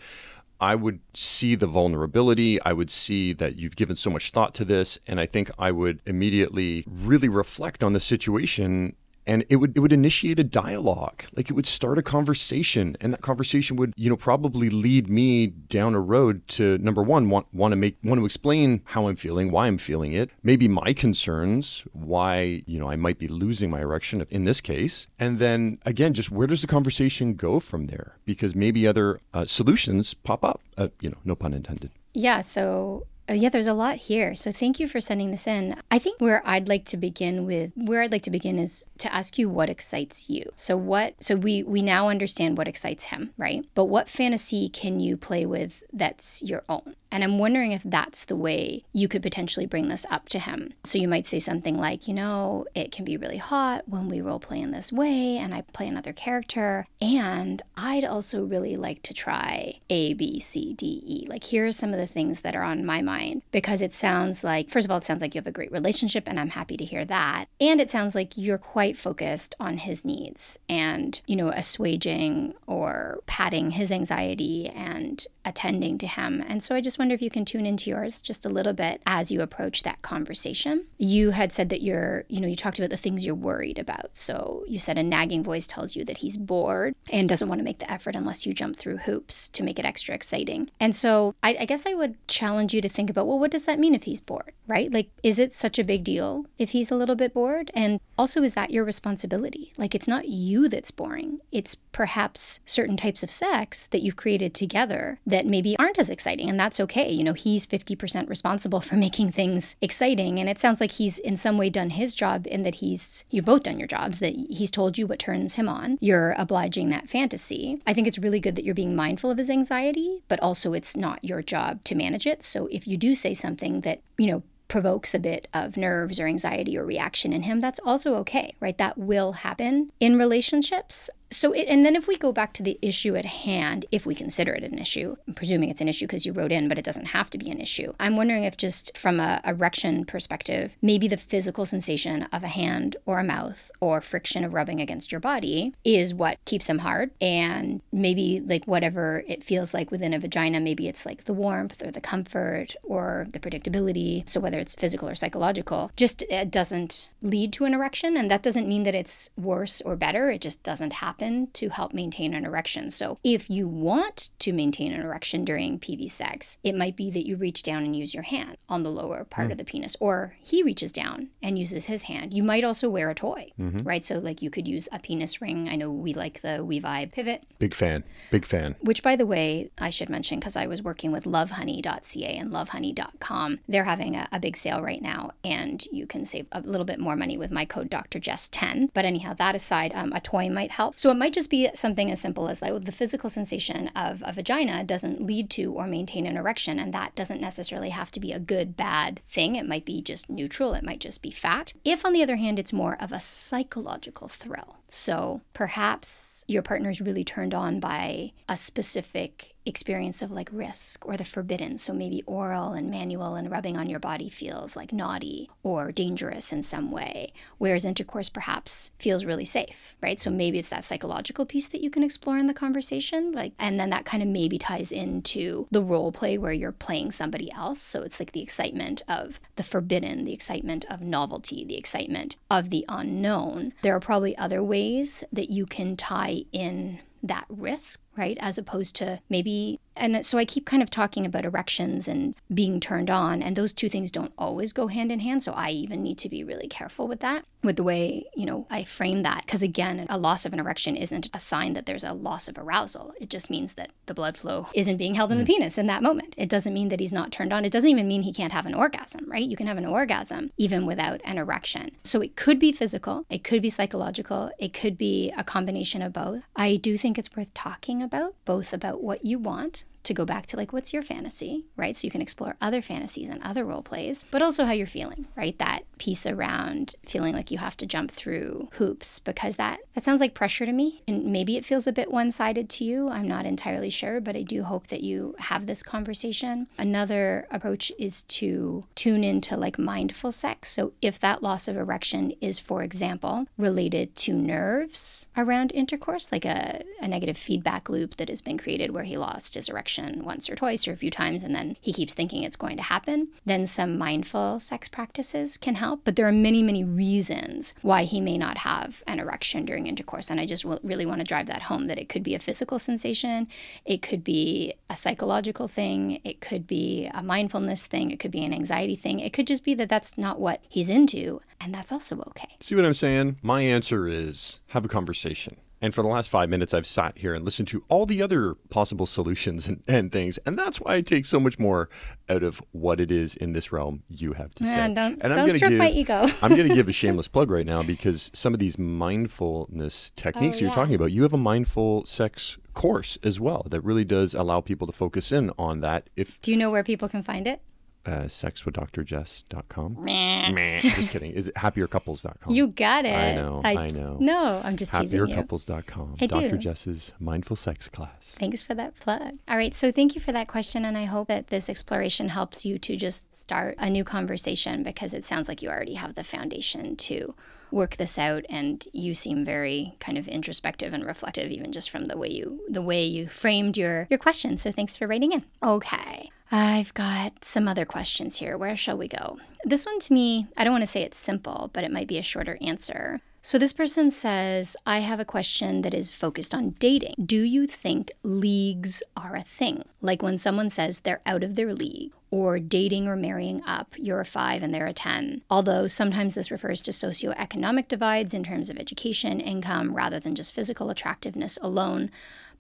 I 0.65 0.75
would 0.75 1.01
see 1.13 1.57
the 1.57 1.67
vulnerability. 1.67 2.59
I 2.63 2.73
would 2.73 2.89
see 2.89 3.35
that 3.35 3.57
you've 3.57 3.77
given 3.77 3.97
so 3.97 4.09
much 4.09 4.31
thought 4.31 4.55
to 4.55 4.65
this. 4.65 4.99
And 5.07 5.21
I 5.21 5.27
think 5.27 5.51
I 5.59 5.71
would 5.71 6.01
immediately 6.07 6.85
really 6.89 7.29
reflect 7.29 7.85
on 7.85 7.93
the 7.93 8.01
situation 8.01 8.97
and 9.27 9.45
it 9.49 9.57
would 9.57 9.77
it 9.77 9.81
would 9.81 9.93
initiate 9.93 10.39
a 10.39 10.45
dialogue. 10.45 11.25
Like 11.35 11.51
it 11.51 11.55
would 11.55 11.67
start 11.67 11.99
a 11.99 12.03
conversation 12.03 12.97
and 13.01 13.13
that 13.13 13.23
conversation 13.23 13.77
would 13.77 13.93
you 13.97 14.11
know 14.11 14.17
probably 14.17 14.71
lead 14.71 15.09
me 15.09 15.47
down 15.47 15.95
a 15.95 16.01
road 16.01 16.47
to 16.49 16.79
number 16.79 17.03
one 17.03 17.31
want, 17.31 17.47
want 17.53 17.73
to 17.73 17.77
make 17.77 17.97
want 18.03 18.21
to 18.21 18.25
explain 18.25 18.83
how 18.85 19.09
i'm 19.09 19.17
feeling 19.17 19.51
why 19.51 19.67
i'm 19.67 19.79
feeling 19.79 20.13
it 20.13 20.31
maybe 20.43 20.69
my 20.69 20.93
concerns 20.93 21.85
why 21.93 22.63
you 22.67 22.79
know 22.79 22.89
i 22.91 22.97
might 22.97 23.19
be 23.19 23.29
losing 23.29 23.71
my 23.71 23.81
erection 23.81 24.25
in 24.31 24.45
this 24.45 24.61
case 24.61 25.07
and 25.19 25.39
then 25.39 25.79
again 25.85 26.15
just 26.15 26.31
where 26.31 26.47
does 26.47 26.61
the 26.61 26.67
conversation 26.67 27.35
go 27.35 27.61
from 27.61 27.87
there? 27.87 28.17
Because 28.25 28.55
maybe 28.55 28.87
other 28.87 29.21
uh, 29.33 29.45
solutions 29.45 30.15
pop 30.15 30.45
up 30.45 30.61
uh, 30.77 30.89
you 31.01 31.11
know 31.11 31.19
no 31.25 31.35
pun 31.35 31.55
intended. 31.55 31.91
Yeah, 32.13 32.41
so 32.41 33.07
uh, 33.29 33.33
yeah, 33.33 33.49
there's 33.49 33.67
a 33.67 33.75
lot 33.75 33.97
here. 33.97 34.35
So 34.35 34.53
thank 34.53 34.79
you 34.79 34.87
for 34.87 35.01
sending 35.01 35.31
this 35.31 35.47
in. 35.47 35.81
I 35.91 35.99
think 35.99 36.21
where 36.21 36.43
I'd 36.45 36.69
like 36.69 36.85
to 36.87 36.97
begin 36.97 37.47
with 37.47 37.73
where 37.75 38.03
I'd 38.03 38.13
like 38.13 38.23
to 38.23 38.31
begin 38.31 38.59
is 38.59 38.87
to 38.99 39.13
ask 39.13 39.39
you 39.39 39.49
what 39.49 39.71
excites 39.71 40.29
you. 40.29 40.51
So 40.55 40.77
what 40.77 41.15
so 41.23 41.37
we 41.37 41.63
we 41.63 41.83
now 41.83 42.09
understand 42.09 42.59
what 42.59 42.69
excites 42.69 43.07
him, 43.07 43.31
right? 43.39 43.65
But 43.75 43.87
what 43.87 44.09
fantasy 44.09 44.69
can 44.69 45.01
you 45.01 45.17
play 45.17 45.47
with 45.47 45.83
that's 45.93 46.43
your 46.43 46.63
own? 46.69 46.95
And 47.11 47.23
I'm 47.23 47.39
wondering 47.39 47.71
if 47.71 47.83
that's 47.85 48.25
the 48.25 48.35
way 48.35 48.85
you 48.93 49.07
could 49.07 49.23
potentially 49.23 49.67
bring 49.67 49.87
this 49.87 50.05
up 50.11 50.29
to 50.31 50.41
him. 50.41 50.75
So 50.83 50.99
you 50.99 51.07
might 51.07 51.27
say 51.27 51.39
something 51.39 51.79
like, 51.79 52.09
you 52.09 52.15
know, 52.15 52.67
it 52.75 52.91
can 52.91 53.05
be 53.05 53.17
really 53.17 53.37
hot 53.37 53.89
when 53.89 54.09
we 54.09 54.21
role 54.21 54.41
play 54.41 54.61
in 54.61 54.73
this 54.73 54.91
way 54.91 55.37
and 55.37 55.55
I 55.55 55.61
play 55.61 55.87
another 55.87 56.13
character. 56.13 56.89
And 57.01 57.63
I'd 57.77 58.05
also 58.05 58.43
really 58.43 58.77
like 58.77 59.03
to 59.05 59.15
try 59.15 59.79
A, 59.89 60.15
B, 60.15 60.41
C, 60.41 60.75
D, 60.75 61.05
E. 61.07 61.27
Like, 61.29 61.45
here 61.45 61.69
are 61.69 61.73
some 61.73 61.93
of 61.93 62.01
the 62.01 62.07
things 62.09 62.41
that 62.41 62.57
are 62.57 62.65
on 62.65 62.85
my 62.85 63.01
mind 63.01 63.14
because 63.53 63.83
it 63.83 63.93
sounds 63.93 64.45
like, 64.45 64.71
first 64.71 64.85
of 64.85 64.91
all, 64.91 64.99
it 64.99 65.07
sounds 65.07 65.23
like 65.23 65.35
you 65.35 65.39
have 65.39 65.47
a 65.47 65.53
great 65.53 65.73
relationship 65.73 66.25
and 66.27 66.39
I'm 66.39 66.51
happy 66.51 66.77
to 66.77 66.85
hear 66.85 67.05
that. 67.05 67.47
And 67.61 67.81
it 67.81 67.91
sounds 67.91 68.15
like 68.15 68.37
you're 68.37 68.59
quite 68.59 68.97
focused 68.97 69.55
on 69.61 69.79
his 69.79 70.05
needs 70.05 70.59
and, 70.69 71.21
you 71.27 71.37
know, 71.37 71.51
assuaging 71.51 72.55
or 72.67 73.21
patting 73.27 73.73
his 73.73 73.93
anxiety 73.93 74.69
and 74.69 75.27
attending 75.45 75.99
to 75.99 76.07
him. 76.07 76.45
And 76.47 76.63
so 76.63 76.75
I 76.75 76.81
just 76.81 76.99
wonder 76.99 77.15
if 77.15 77.23
you 77.23 77.31
can 77.31 77.45
tune 77.45 77.67
into 77.67 77.91
yours 77.91 78.23
just 78.23 78.47
a 78.47 78.49
little 78.49 78.73
bit 78.73 79.03
as 79.07 79.31
you 79.31 79.41
approach 79.41 79.83
that 79.83 80.03
conversation. 80.03 80.87
You 80.99 81.31
had 81.31 81.53
said 81.53 81.69
that 81.71 81.83
you're, 81.83 82.25
you 82.29 82.41
know, 82.41 82.49
you 82.49 82.57
talked 82.57 82.79
about 82.79 82.91
the 82.91 82.97
things 82.97 83.25
you're 83.25 83.35
worried 83.35 83.79
about. 83.79 84.17
So 84.17 84.65
you 84.67 84.79
said 84.79 84.99
a 84.99 85.03
nagging 85.03 85.43
voice 85.43 85.67
tells 85.67 85.97
you 85.97 86.05
that 86.05 86.19
he's 86.19 86.37
bored 86.37 86.95
and 87.11 87.29
doesn't 87.29 87.49
want 87.49 87.59
to 87.59 87.65
make 87.65 87.79
the 87.79 87.91
effort 87.91 88.17
unless 88.17 88.47
you 88.47 88.53
jump 88.53 88.77
through 88.77 88.99
hoops 88.99 89.49
to 89.51 89.63
make 89.63 89.79
it 89.79 89.85
extra 89.85 90.15
exciting. 90.15 90.71
And 90.81 90.95
so 90.95 91.35
I, 91.43 91.57
I 91.61 91.65
guess 91.67 91.87
I 91.87 91.95
would 91.95 92.17
challenge 92.29 92.75
you 92.75 92.81
to 92.81 92.89
think 92.89 93.11
about, 93.11 93.27
well, 93.27 93.39
what 93.39 93.51
does 93.51 93.65
that 93.65 93.79
mean 93.79 93.95
if 93.95 94.05
he's 94.05 94.21
bored, 94.21 94.53
right? 94.67 94.93
Like, 94.93 95.11
is 95.23 95.39
it 95.39 95.53
such 95.53 95.79
a 95.79 95.85
big 95.85 96.05
deal 96.05 96.47
if 96.59 96.71
he's 96.71 96.91
a 96.91 96.97
little 96.97 97.17
bit 97.17 97.35
bored? 97.35 97.71
And 97.75 98.01
also, 98.17 98.43
is 98.43 98.55
that 98.55 98.71
your 98.71 98.85
responsibility? 98.85 99.73
Like, 99.77 99.95
it's 99.95 100.09
not 100.09 100.29
you 100.29 100.69
that's 100.69 100.91
boring. 100.91 101.41
It's 101.53 101.75
perhaps 101.75 102.61
certain 102.65 102.97
types 102.97 103.23
of 103.23 103.31
sex 103.31 103.87
that 103.89 104.03
you've 104.03 104.17
created 104.17 104.55
together 104.55 105.19
that 105.35 105.47
maybe 105.47 105.77
aren't 105.81 105.99
as 105.99 106.11
exciting, 106.11 106.49
and 106.49 106.61
that's 106.61 106.79
okay. 106.79 107.11
You 107.11 107.25
know, 107.25 107.33
he's 107.33 107.67
50% 107.67 108.29
responsible 108.29 108.81
for 108.81 108.95
making 109.07 109.33
things 109.33 109.75
exciting, 109.83 110.39
and 110.39 110.49
it 110.49 110.61
sounds 110.61 110.81
like 110.81 110.93
he's 110.93 111.19
in 111.19 111.37
some 111.37 111.59
way 111.59 111.71
done 111.71 111.91
his 111.91 112.15
job 112.15 112.47
in 112.47 112.63
that 112.63 112.77
he's, 112.77 113.25
you've 113.31 113.45
both 113.45 113.65
done 113.65 113.81
your 113.81 113.89
jobs, 113.89 114.21
that 114.21 114.37
he's 114.49 114.71
told 114.71 114.97
you 114.97 115.09
what 115.09 115.19
turns 115.19 115.57
him 115.57 115.69
on. 115.69 115.99
You're 116.01 116.37
obliging 116.39 116.91
that 116.91 117.11
fantasy. 117.11 117.83
I 117.85 117.93
think 117.93 118.07
it's 118.07 118.19
really 118.19 118.39
good 118.39 118.55
that 118.55 118.65
you're 118.65 118.77
being 118.77 118.95
mindful 118.95 119.29
of 119.29 119.39
his 119.39 119.51
anxiety, 119.51 120.23
but 120.29 120.41
also 120.41 120.73
it's 120.73 120.97
not 120.97 121.25
your 121.25 121.43
job 121.43 121.83
to 121.85 121.97
manage 121.97 122.29
it. 122.29 122.45
So 122.45 122.69
if 122.71 122.87
you 122.87 122.97
do 122.97 123.17
say 123.17 123.35
something 123.35 123.81
that, 123.81 124.03
you 124.17 124.29
know, 124.29 124.45
provokes 124.69 125.15
a 125.15 125.19
bit 125.19 125.47
of 125.53 125.77
nerves 125.77 126.19
or 126.19 126.27
anxiety 126.27 126.79
or 126.79 126.85
reaction 126.85 127.33
in 127.33 127.43
him, 127.43 127.61
that's 127.61 127.81
also 127.85 128.15
okay, 128.17 128.55
right? 128.61 128.79
That 128.79 128.97
will 128.97 129.33
happen 129.33 129.91
in 130.01 130.17
relationships. 130.17 131.11
So, 131.31 131.53
it, 131.53 131.67
and 131.69 131.85
then 131.85 131.97
if 131.97 132.07
we 132.07 132.17
go 132.17 132.33
back 132.33 132.53
to 132.55 132.63
the 132.63 132.79
issue 132.81 133.17
at 133.17 133.25
hand, 133.25 133.87
if 133.91 134.07
we 134.07 134.15
consider 134.15 134.53
it 134.53 134.63
an 134.63 134.79
issue, 134.79 135.17
I'm 135.27 135.35
presuming 135.35 135.69
it's 135.69 135.81
an 135.81 135.89
issue 135.89 136.07
because 136.07 136.25
you 136.25 136.33
wrote 136.33 136.53
in, 136.53 136.69
but 136.69 136.79
it 136.79 136.85
doesn't 136.85 137.07
have 137.07 137.29
to 137.31 137.39
be 137.39 137.51
an 137.51 137.61
issue. 137.61 137.93
I'm 137.99 138.17
wondering 138.17 138.45
if, 138.45 138.57
just 138.57 138.97
from 138.97 139.19
a 139.19 139.41
erection 139.45 140.05
perspective, 140.05 140.77
maybe 140.81 141.09
the 141.09 141.17
physical 141.17 141.67
sensation 141.67 142.25
of 142.33 142.45
a 142.45 142.49
hand 142.49 142.97
or 143.05 143.19
a 143.19 143.25
mouth 143.25 143.71
or 143.81 144.01
friction 144.01 144.45
of 144.45 144.55
rubbing 144.55 144.81
against 144.81 145.11
your 145.11 145.21
body 145.21 145.75
is 145.83 146.15
what 146.15 146.45
keeps 146.45 146.69
them 146.69 146.79
hard. 146.79 147.11
And 147.21 147.81
maybe 147.93 148.41
like 148.41 148.67
whatever 148.67 149.25
it 149.27 149.43
feels 149.43 149.75
like 149.75 149.91
within 149.91 150.15
a 150.15 150.21
vagina, 150.21 150.61
maybe 150.61 150.89
it's 150.89 151.05
like 151.05 151.25
the 151.25 151.35
warmth 151.35 151.85
or 151.85 151.91
the 151.91 152.01
comfort 152.01 152.77
or 152.83 153.27
the 153.33 153.41
predictability. 153.41 154.29
So, 154.29 154.41
whether 154.41 154.59
it's 154.59 154.75
physical 154.75 155.09
or 155.09 155.15
psychological, 155.15 155.91
just 155.97 156.23
it 156.23 156.51
doesn't 156.51 157.11
lead 157.23 157.53
to 157.55 157.65
an 157.65 157.75
erection. 157.75 158.17
And 158.17 158.31
that 158.31 158.43
doesn't 158.43 158.69
mean 158.69 158.85
that 158.85 158.95
it's 158.95 159.31
worse 159.37 159.81
or 159.81 159.97
better, 159.97 160.31
it 160.31 160.41
just 160.41 160.63
doesn't 160.63 160.95
happen 160.95 161.14
to 161.19 161.69
help 161.69 161.93
maintain 161.93 162.35
an 162.35 162.45
erection. 162.45 162.91
So, 162.91 163.19
if 163.25 163.51
you 163.51 163.69
want 163.69 164.31
to 164.41 164.53
maintain 164.53 164.93
an 164.93 165.01
erection 165.01 165.45
during 165.45 165.79
PV 165.79 166.11
sex, 166.11 166.59
it 166.63 166.75
might 166.75 166.97
be 166.97 167.11
that 167.11 167.27
you 167.27 167.37
reach 167.37 167.63
down 167.63 167.85
and 167.85 167.97
use 167.97 168.15
your 168.15 168.23
hand 168.23 168.57
on 168.69 168.83
the 168.83 168.91
lower 168.91 169.25
part 169.25 169.49
mm. 169.49 169.53
of 169.53 169.59
the 169.59 169.65
penis, 169.65 169.97
or 170.01 170.37
he 170.41 170.63
reaches 170.63 170.93
down 170.93 171.29
and 171.43 171.59
uses 171.59 171.87
his 171.87 172.05
hand. 172.05 172.35
You 172.35 172.43
might 172.43 172.65
also 172.65 172.89
wear 172.89 173.11
a 173.11 173.15
toy, 173.15 173.53
mm-hmm. 173.59 173.83
right? 173.83 174.05
So, 174.05 174.19
like 174.19 174.43
you 174.43 174.51
could 174.51 174.69
use 174.69 174.89
a 174.93 174.99
penis 174.99 175.41
ring. 175.41 175.69
I 175.69 175.77
know 175.77 175.91
we 175.91 176.15
like 176.15 176.41
the 176.41 176.65
We-Vibe 176.65 177.13
pivot. 177.13 177.45
Big 177.59 177.75
fan. 177.75 178.05
Big 178.31 178.45
fan. 178.45 178.77
Which, 178.81 179.03
by 179.03 179.17
the 179.17 179.27
way, 179.27 179.71
I 179.79 179.91
should 179.91 180.09
mention 180.09 180.39
because 180.39 180.57
I 180.57 180.67
was 180.67 180.83
working 180.83 181.13
with 181.13 181.25
lovehoney.ca 181.25 182.37
and 182.37 182.53
lovehoney.com. 182.53 183.61
They're 183.69 183.85
having 183.85 184.17
a, 184.17 184.29
a 184.33 184.41
big 184.41 184.57
sale 184.57 184.83
right 184.83 185.03
now, 185.03 185.33
and 185.45 185.85
you 185.87 186.07
can 186.07 186.25
save 186.25 186.47
a 186.53 186.61
little 186.61 186.85
bit 186.85 186.99
more 186.99 187.17
money 187.17 187.37
with 187.37 187.51
my 187.51 187.65
code 187.65 187.91
Dr. 187.91 188.19
Jess 188.19 188.49
10. 188.51 188.91
But 188.95 189.05
anyhow, 189.05 189.35
that 189.35 189.55
aside, 189.55 189.93
um, 189.95 190.13
a 190.13 190.21
toy 190.21 190.49
might 190.49 190.71
help. 190.71 190.99
So, 191.05 191.11
it 191.11 191.19
might 191.19 191.35
just 191.35 191.51
be 191.51 191.69
something 191.75 192.11
as 192.11 192.19
simple 192.19 192.49
as 192.49 192.63
like 192.63 192.83
the 192.83 192.91
physical 192.91 193.29
sensation 193.29 193.89
of 193.89 194.23
a 194.25 194.33
vagina 194.33 194.83
doesn't 194.85 195.21
lead 195.21 195.51
to 195.51 195.71
or 195.75 195.87
maintain 195.87 196.27
an 196.27 196.39
erection, 196.39 196.79
and 196.79 196.95
that 196.95 197.15
doesn't 197.15 197.43
necessarily 197.43 197.91
have 197.91 198.11
to 198.13 198.21
be 198.21 198.33
a 198.33 198.39
good, 198.39 198.75
bad 198.75 199.21
thing. 199.29 199.55
It 199.55 199.69
might 199.69 199.85
be 199.85 200.01
just 200.01 200.31
neutral, 200.31 200.73
it 200.73 200.83
might 200.83 201.01
just 201.01 201.21
be 201.21 201.31
fat. 201.31 201.75
If, 201.85 202.07
on 202.07 202.15
the 202.15 202.23
other 202.23 202.37
hand, 202.37 202.59
it's 202.59 202.73
more 202.73 202.97
of 202.99 203.13
a 203.13 203.21
psychological 203.21 204.29
thrill, 204.29 204.77
so 204.89 205.43
perhaps 205.53 206.34
your 206.47 206.63
partner 206.63 206.91
is 206.91 207.01
really 207.01 207.25
turned 207.25 207.55
on 207.55 207.81
by 207.81 208.33
a 208.49 208.57
specific 208.57 209.55
experience 209.67 210.21
of 210.21 210.31
like 210.31 210.51
risk 210.53 211.07
or 211.07 211.17
the 211.17 211.25
forbidden. 211.25 211.79
So 211.79 211.95
maybe 211.95 212.23
oral 212.27 212.73
and 212.73 212.91
manual 212.91 213.35
and 213.35 213.51
rubbing 213.51 213.79
on 213.79 213.89
your 213.89 213.99
body 213.99 214.29
feels 214.29 214.77
like 214.77 214.93
naughty 214.93 215.49
or 215.63 215.91
dangerous 215.91 216.53
in 216.53 216.63
some 216.63 216.91
way, 216.91 217.33
whereas 217.57 217.87
intercourse 217.87 218.29
perhaps 218.29 218.91
feels 218.99 219.25
really 219.25 219.47
safe, 219.47 219.97
right? 220.03 220.21
So 220.21 220.31
maybe 220.31 220.59
it's 220.59 220.69
that 220.69 220.85
psychological 220.85 221.47
piece 221.47 221.69
that 221.69 221.81
you 221.81 221.89
can 221.89 222.03
explore 222.03 222.37
in 222.37 222.47
the 222.47 222.53
conversation, 222.53 223.33
like, 223.33 223.53
and 223.59 223.81
then 223.81 223.89
that 223.89 224.05
kind 224.05 224.23
of 224.23 224.29
maybe 224.29 224.59
ties 224.59 224.93
into 224.93 225.67
the 225.71 225.83
role 225.83 226.13
play 226.13 226.37
where 226.37 226.53
you're 226.53 226.71
playing 226.71 227.11
somebody 227.11 227.51
else. 227.53 227.81
So 227.81 228.03
it's 228.03 228.21
like 228.21 228.33
the 228.33 228.43
excitement 228.43 229.01
of 229.09 229.41
the 229.57 229.63
forbidden, 229.63 230.25
the 230.25 230.35
excitement 230.35 230.85
of 230.91 231.01
novelty, 231.01 231.65
the 231.65 231.79
excitement 231.79 232.37
of 232.51 232.69
the 232.69 232.85
unknown. 232.89 233.73
There 233.81 233.97
are 233.97 234.01
probably 234.01 234.37
other 234.37 234.63
ways 234.63 235.25
that 235.33 235.49
you 235.49 235.65
can 235.65 235.97
tie 235.97 236.34
in 236.53 237.01
that 237.23 237.47
risk 237.49 238.01
right? 238.17 238.37
As 238.41 238.59
opposed 238.59 238.97
to 238.97 239.21
maybe, 239.29 239.81
and 239.97 240.25
so 240.25 240.39
I 240.39 240.45
keep 240.45 240.67
kind 240.67 240.83
of 240.83 240.91
talking 240.91 241.25
about 241.25 241.45
erections 241.45 242.09
and 242.09 242.35
being 242.53 242.81
turned 242.81 243.11
on, 243.11 243.43
and 243.43 243.57
those 243.57 243.73
two 243.73 243.89
things 243.89 244.11
don't 244.11 244.33
always 244.37 244.73
go 244.73 244.89
hand 244.89 245.13
in 245.13 245.21
hand. 245.21 245.43
So 245.43 245.53
I 245.53 245.71
even 245.71 246.03
need 246.03 246.19
to 246.19 246.29
be 246.29 246.43
really 246.43 246.67
careful 246.67 247.07
with 247.07 247.21
that, 247.21 247.45
with 247.63 247.77
the 247.77 247.83
way, 247.83 248.27
you 248.35 248.45
know, 248.45 248.67
I 248.71 248.85
frame 248.85 249.23
that. 249.23 249.43
Because 249.47 249.63
again, 249.63 250.07
a 250.09 250.19
loss 250.19 250.45
of 250.45 250.53
an 250.53 250.61
erection 250.61 250.97
isn't 250.97 251.31
a 251.33 251.41
sign 251.41 251.75
that 251.75 251.87
there's 251.87 252.05
a 252.05 252.13
loss 252.13 252.49
of 252.49 252.59
arousal. 252.59 253.15
It 253.21 253.31
just 253.31 253.51
means 253.51 253.75
that 253.75 253.91
the 254.07 254.15
blood 254.15 254.37
flow 254.37 254.67
isn't 254.75 254.97
being 254.97 255.15
held 255.15 255.33
in 255.33 255.39
the 255.39 255.45
mm. 255.45 255.49
penis 255.49 255.79
in 255.79 255.87
that 255.87 256.03
moment. 256.03 256.35
It 256.37 256.49
doesn't 256.49 256.75
mean 256.75 256.89
that 256.89 257.01
he's 257.01 257.13
not 257.13 257.33
turned 257.33 257.53
on. 257.53 257.65
It 257.65 257.73
doesn't 257.73 257.91
even 257.91 258.09
mean 258.09 258.23
he 258.23 258.33
can't 258.33 258.53
have 258.53 258.67
an 258.67 258.75
orgasm, 258.75 259.31
right? 259.31 259.49
You 259.49 259.57
can 259.57 259.67
have 259.67 259.79
an 259.79 259.87
orgasm 259.87 260.51
even 260.57 260.87
without 260.87 261.21
an 261.25 261.39
erection. 261.39 261.93
So 262.05 262.21
it 262.21 262.37
could 262.37 262.59
be 262.59 262.73
physical, 262.73 263.25
it 263.31 263.45
could 263.45 263.63
be 263.63 263.71
psychological, 263.71 264.51
it 264.59 264.73
could 264.73 264.99
be 264.99 265.33
a 265.37 265.45
combination 265.45 266.03
of 266.03 266.13
both. 266.13 266.43
I 266.57 266.77
do 266.77 266.97
think 266.97 267.19
it's 267.19 267.35
worth 267.37 267.55
talking 267.55 268.03
about, 268.05 268.35
both 268.45 268.73
about 268.73 269.03
what 269.03 269.25
you 269.25 269.39
want 269.39 269.85
to 270.05 270.15
go 270.15 270.25
back 270.25 270.47
to 270.47 270.57
like 270.57 270.73
what's 270.73 270.93
your 270.93 271.03
fantasy, 271.03 271.65
right? 271.77 271.97
So 271.97 272.07
you 272.07 272.11
can 272.11 272.23
explore 272.23 272.57
other 272.61 272.83
fantasies 272.83 273.29
and 273.29 273.43
other 273.43 273.65
role 273.65 273.83
plays, 273.83 274.25
but 274.31 274.43
also 274.43 274.65
how 274.65 274.73
you're 274.73 274.87
feeling, 274.87 275.27
right? 275.37 275.59
That 275.59 275.81
piece 275.99 276.27
around 276.27 276.95
feeling 277.07 277.35
like 277.35 277.51
you 277.51 277.59
have 277.59 277.77
to 277.79 277.87
jump 277.87 278.11
through 278.11 278.69
hoops 278.75 279.19
because 279.19 279.57
that 279.57 279.81
that 279.95 280.05
sounds 280.05 280.21
like 280.21 280.35
pressure 280.35 280.67
to 280.67 280.73
me. 280.73 281.03
And 281.09 281.27
maybe 281.27 281.57
it 281.57 281.65
feels 281.65 281.87
a 281.87 281.93
bit 281.93 282.11
one-sided 282.11 282.69
to 282.71 282.85
you. 282.85 283.09
I'm 283.09 283.29
not 283.29 283.47
entirely 283.47 283.91
sure, 283.91 284.21
but 284.21 284.37
I 284.37 284.43
do 284.43 284.63
hope 284.65 284.89
that 284.89 285.03
you 285.03 285.35
have 285.39 285.67
this 285.67 285.83
conversation. 285.83 286.67
Another 286.79 287.47
approach 287.51 287.91
is 287.99 288.25
to 288.25 288.85
tune 288.95 289.25
into 289.25 289.57
like 289.57 289.79
mindful 289.79 290.33
sex. 290.33 290.71
So 290.71 290.93
if 291.01 291.19
that 291.21 291.43
loss 291.43 291.69
of 291.69 291.77
erection 291.77 292.33
is, 292.41 292.59
for 292.59 292.83
example, 292.83 293.47
related 293.57 294.15
to 294.17 294.35
nerves 294.35 295.29
around 295.37 295.73
intercourse, 295.73 296.31
like 296.31 296.45
a, 296.45 296.83
a 297.01 297.09
negative 297.09 297.39
feedback 297.39 297.89
loop 297.89 298.17
that 298.17 298.29
has 298.29 298.43
been 298.43 298.59
created 298.59 298.91
where 298.91 299.05
he 299.05 299.17
lost 299.17 299.55
his 299.55 299.69
erection 299.69 299.94
once 299.99 300.49
or 300.49 300.55
twice 300.55 300.87
or 300.87 300.93
a 300.93 300.97
few 300.97 301.11
times 301.11 301.43
and 301.43 301.55
then 301.55 301.77
he 301.81 301.93
keeps 301.93 302.15
thinking 302.15 302.43
it's 302.43 302.57
going 302.57 302.77
to 302.77 302.83
happen, 302.83 303.29
then 303.45 303.67
some 303.67 303.99
mindful 303.99 304.61
sex 304.61 304.89
practices 304.89 305.57
can 305.57 305.77
help. 305.77 306.03
But 306.05 306.17
there 306.17 306.27
are 306.27 306.33
many, 306.33 306.63
many 306.63 306.85
reasons 306.85 307.75
why 307.83 308.05
he 308.05 308.21
may 308.21 308.39
not 308.39 308.59
have 308.59 309.03
an 309.07 309.21
erection 309.21 309.65
during 309.65 309.87
intercourse. 309.87 310.31
And 310.31 310.41
I 310.41 310.47
just 310.47 310.65
really 310.65 311.07
want 311.07 311.21
to 311.21 311.27
drive 311.27 311.47
that 311.47 311.63
home 311.63 311.87
that 311.87 311.99
it 311.99 312.09
could 312.09 312.23
be 312.23 312.35
a 312.35 312.39
physical 312.39 312.79
sensation, 312.79 313.49
it 313.85 314.03
could 314.03 314.25
be 314.25 314.75
a 314.91 314.97
psychological 314.97 315.69
thing, 315.69 316.21
it 316.25 316.41
could 316.41 316.67
be 316.67 317.11
a 317.15 317.23
mindfulness 317.23 317.87
thing, 317.87 318.11
it 318.11 318.21
could 318.21 318.31
be 318.31 318.45
an 318.45 318.53
anxiety 318.53 318.97
thing, 318.97 319.21
it 319.21 319.33
could 319.33 319.47
just 319.47 319.65
be 319.65 319.75
that 319.75 319.89
that's 319.89 320.19
not 320.19 320.41
what 320.41 320.61
he's 320.69 320.91
into. 320.91 321.41
And 321.61 321.75
that's 321.75 321.93
also 321.93 322.19
okay. 322.29 322.57
See 322.61 322.75
what 322.75 322.85
I'm 322.85 322.95
saying? 322.95 323.39
My 323.43 323.63
answer 323.63 324.07
is 324.07 324.61
have 324.69 324.85
a 324.85 324.89
conversation. 324.89 325.57
And 325.85 325.95
for 325.95 326.01
the 326.01 326.09
last 326.09 326.31
five 326.31 326.49
minutes, 326.49 326.73
I've 326.73 326.87
sat 326.87 327.19
here 327.19 327.35
and 327.35 327.45
listened 327.45 327.69
to 327.69 327.85
all 327.91 328.07
the 328.07 328.23
other 328.23 328.55
possible 328.71 329.05
solutions 329.05 329.67
and, 329.67 329.83
and 329.87 330.11
things. 330.11 330.39
And 330.47 330.59
that's 330.59 330.81
why 330.81 330.95
I 330.95 331.03
take 331.03 331.27
so 331.27 331.39
much 331.39 331.59
more 331.59 331.91
out 332.27 332.43
of 332.43 332.63
what 332.73 333.01
it 333.01 333.11
is 333.11 333.37
in 333.37 333.53
this 333.53 333.71
realm 333.71 334.03
you 334.09 334.33
have 334.33 334.55
to 334.55 334.65
Man, 334.65 334.73
say. 334.73 334.95
Don't, 334.95 335.21
and 335.21 335.35
don't 335.35 335.51
I'm 335.51 335.57
stroke 335.59 335.69
give, 335.69 335.79
my 335.79 335.91
ego. 335.91 336.27
I'm 336.41 336.57
going 336.57 336.71
to 336.71 336.75
give 336.75 336.89
a 336.89 336.93
shameless 337.01 337.29
plug 337.29 337.51
right 337.51 337.67
now 337.67 337.83
because 337.83 338.31
some 338.33 338.55
of 338.55 338.61
these 338.61 338.79
mindfulness 338.79 340.11
techniques 340.17 340.57
oh, 340.57 340.61
you're 340.61 340.73
talking 340.73 340.95
about, 340.95 341.13
you 341.13 341.23
have 341.23 341.35
a 341.35 341.37
mindful 341.37 342.07
sex 342.07 342.57
course 342.73 343.19
as 343.23 343.39
well 343.39 343.67
that 343.69 343.83
really 343.83 344.07
does 344.07 344.33
allow 344.33 344.63
people 344.63 344.87
to 344.87 344.93
focus 344.95 345.33
in 345.33 345.51
on 345.59 345.83
that. 345.83 346.09
If 346.17 346.41
Do 346.41 346.51
you 346.51 346.57
know 346.57 346.71
where 346.71 346.83
people 346.83 347.11
can 347.11 347.23
find 347.23 347.47
it? 347.47 347.61
Uh, 348.07 348.23
sexwithdrjess.com. 348.23 349.97
Meh. 349.99 350.51
Meh. 350.53 350.81
Just 350.83 351.11
kidding. 351.11 351.33
Is 351.33 351.49
it 351.49 351.55
happiercouples.com? 351.55 352.53
You 352.53 352.69
got 352.69 353.05
it. 353.05 353.15
I 353.15 353.35
know. 353.35 353.63
I, 353.65 353.77
I 353.77 353.91
know. 353.91 354.17
No, 354.21 354.61
I'm 354.63 354.77
just 354.77 354.93
teasing 354.93 355.27
you. 355.29 355.35
Happiercouples.com. 355.35 356.17
I 356.21 356.27
Dr. 356.27 356.51
Do. 356.51 356.59
Jess's 356.59 357.13
mindful 357.19 357.57
sex 357.57 357.89
class. 357.89 358.35
Thanks 358.39 358.63
for 358.63 358.75
that 358.75 358.99
plug. 359.01 359.39
All 359.49 359.57
right. 359.57 359.75
So 359.75 359.91
thank 359.91 360.15
you 360.15 360.21
for 360.21 360.33
that 360.33 360.49
question. 360.49 360.85
And 360.85 360.99
I 360.99 361.05
hope 361.05 361.29
that 361.29 361.49
this 361.49 361.69
exploration 361.69 362.29
helps 362.29 362.65
you 362.65 362.79
to 362.79 362.97
just 362.97 363.35
start 363.35 363.77
a 363.79 363.89
new 363.89 364.05
conversation 364.05 364.83
because 364.83 365.15
it 365.15 365.25
sounds 365.25 365.49
like 365.49 365.63
you 365.63 365.69
already 365.69 365.95
have 365.95 366.15
the 366.15 366.25
foundation 366.25 366.97
to 366.97 367.35
work 367.71 367.97
this 367.97 368.19
out 368.19 368.45
and 368.49 368.87
you 368.93 369.15
seem 369.15 369.45
very 369.45 369.95
kind 369.99 370.17
of 370.17 370.29
introspective 370.29 370.93
and 370.93 371.05
reflective 371.05 371.51
even 371.51 371.73
just 371.73 371.91
from 371.91 372.05
the 372.05 372.17
way 372.17 372.29
you 372.29 372.61
the 372.69 372.83
way 372.83 373.05
you 373.05 373.27
framed 373.27 373.77
your 373.77 374.07
your 374.11 374.19
question 374.19 374.57
so 374.57 374.71
thanks 374.71 374.97
for 374.97 375.09
writing 375.09 375.33
in 375.33 375.45
okay 375.61 376.31
I've 376.57 376.95
got 376.95 377.45
some 377.45 377.67
other 377.67 377.85
questions 377.85 378.39
here. 378.39 378.57
Where 378.57 378.77
shall 378.77 378.97
we 378.97 379.09
go? 379.09 379.39
This 379.65 379.85
one 379.85 379.99
to 379.99 380.13
me, 380.13 380.47
I 380.57 380.63
don't 380.63 380.73
want 380.73 380.85
to 380.85 380.87
say 380.87 381.03
it's 381.03 381.19
simple, 381.19 381.69
but 381.73 381.83
it 381.83 381.91
might 381.91 382.07
be 382.07 382.17
a 382.17 382.23
shorter 382.23 382.59
answer. 382.61 383.21
So, 383.43 383.59
this 383.59 383.73
person 383.73 384.13
says, 384.13 384.77
I 384.87 385.01
have 385.01 385.19
a 385.19 385.25
question 385.25 385.83
that 385.83 385.93
is 385.93 386.13
focused 386.13 386.55
on 386.55 386.77
dating. 386.79 387.17
Do 387.27 387.43
you 387.43 387.67
think 387.67 388.13
leagues 388.23 389.03
are 389.17 389.35
a 389.35 389.43
thing? 389.43 389.85
Like 390.01 390.23
when 390.23 390.39
someone 390.39 390.71
says 390.71 391.01
they're 391.01 391.23
out 391.27 391.43
of 391.43 391.57
their 391.57 391.75
league, 391.75 392.13
or 392.31 392.61
dating 392.61 393.09
or 393.09 393.17
marrying 393.17 393.61
up, 393.65 393.97
you're 393.97 394.21
a 394.21 394.25
five 394.25 394.63
and 394.63 394.73
they're 394.73 394.87
a 394.87 394.93
10. 394.93 395.43
Although 395.51 395.89
sometimes 395.89 396.35
this 396.35 396.53
refers 396.53 396.81
to 396.83 396.93
socioeconomic 396.93 397.89
divides 397.89 398.33
in 398.33 398.45
terms 398.45 398.71
of 398.71 398.79
education, 398.79 399.41
income, 399.41 399.93
rather 399.93 400.21
than 400.21 400.37
just 400.37 400.55
physical 400.55 400.89
attractiveness 400.89 401.59
alone. 401.61 402.13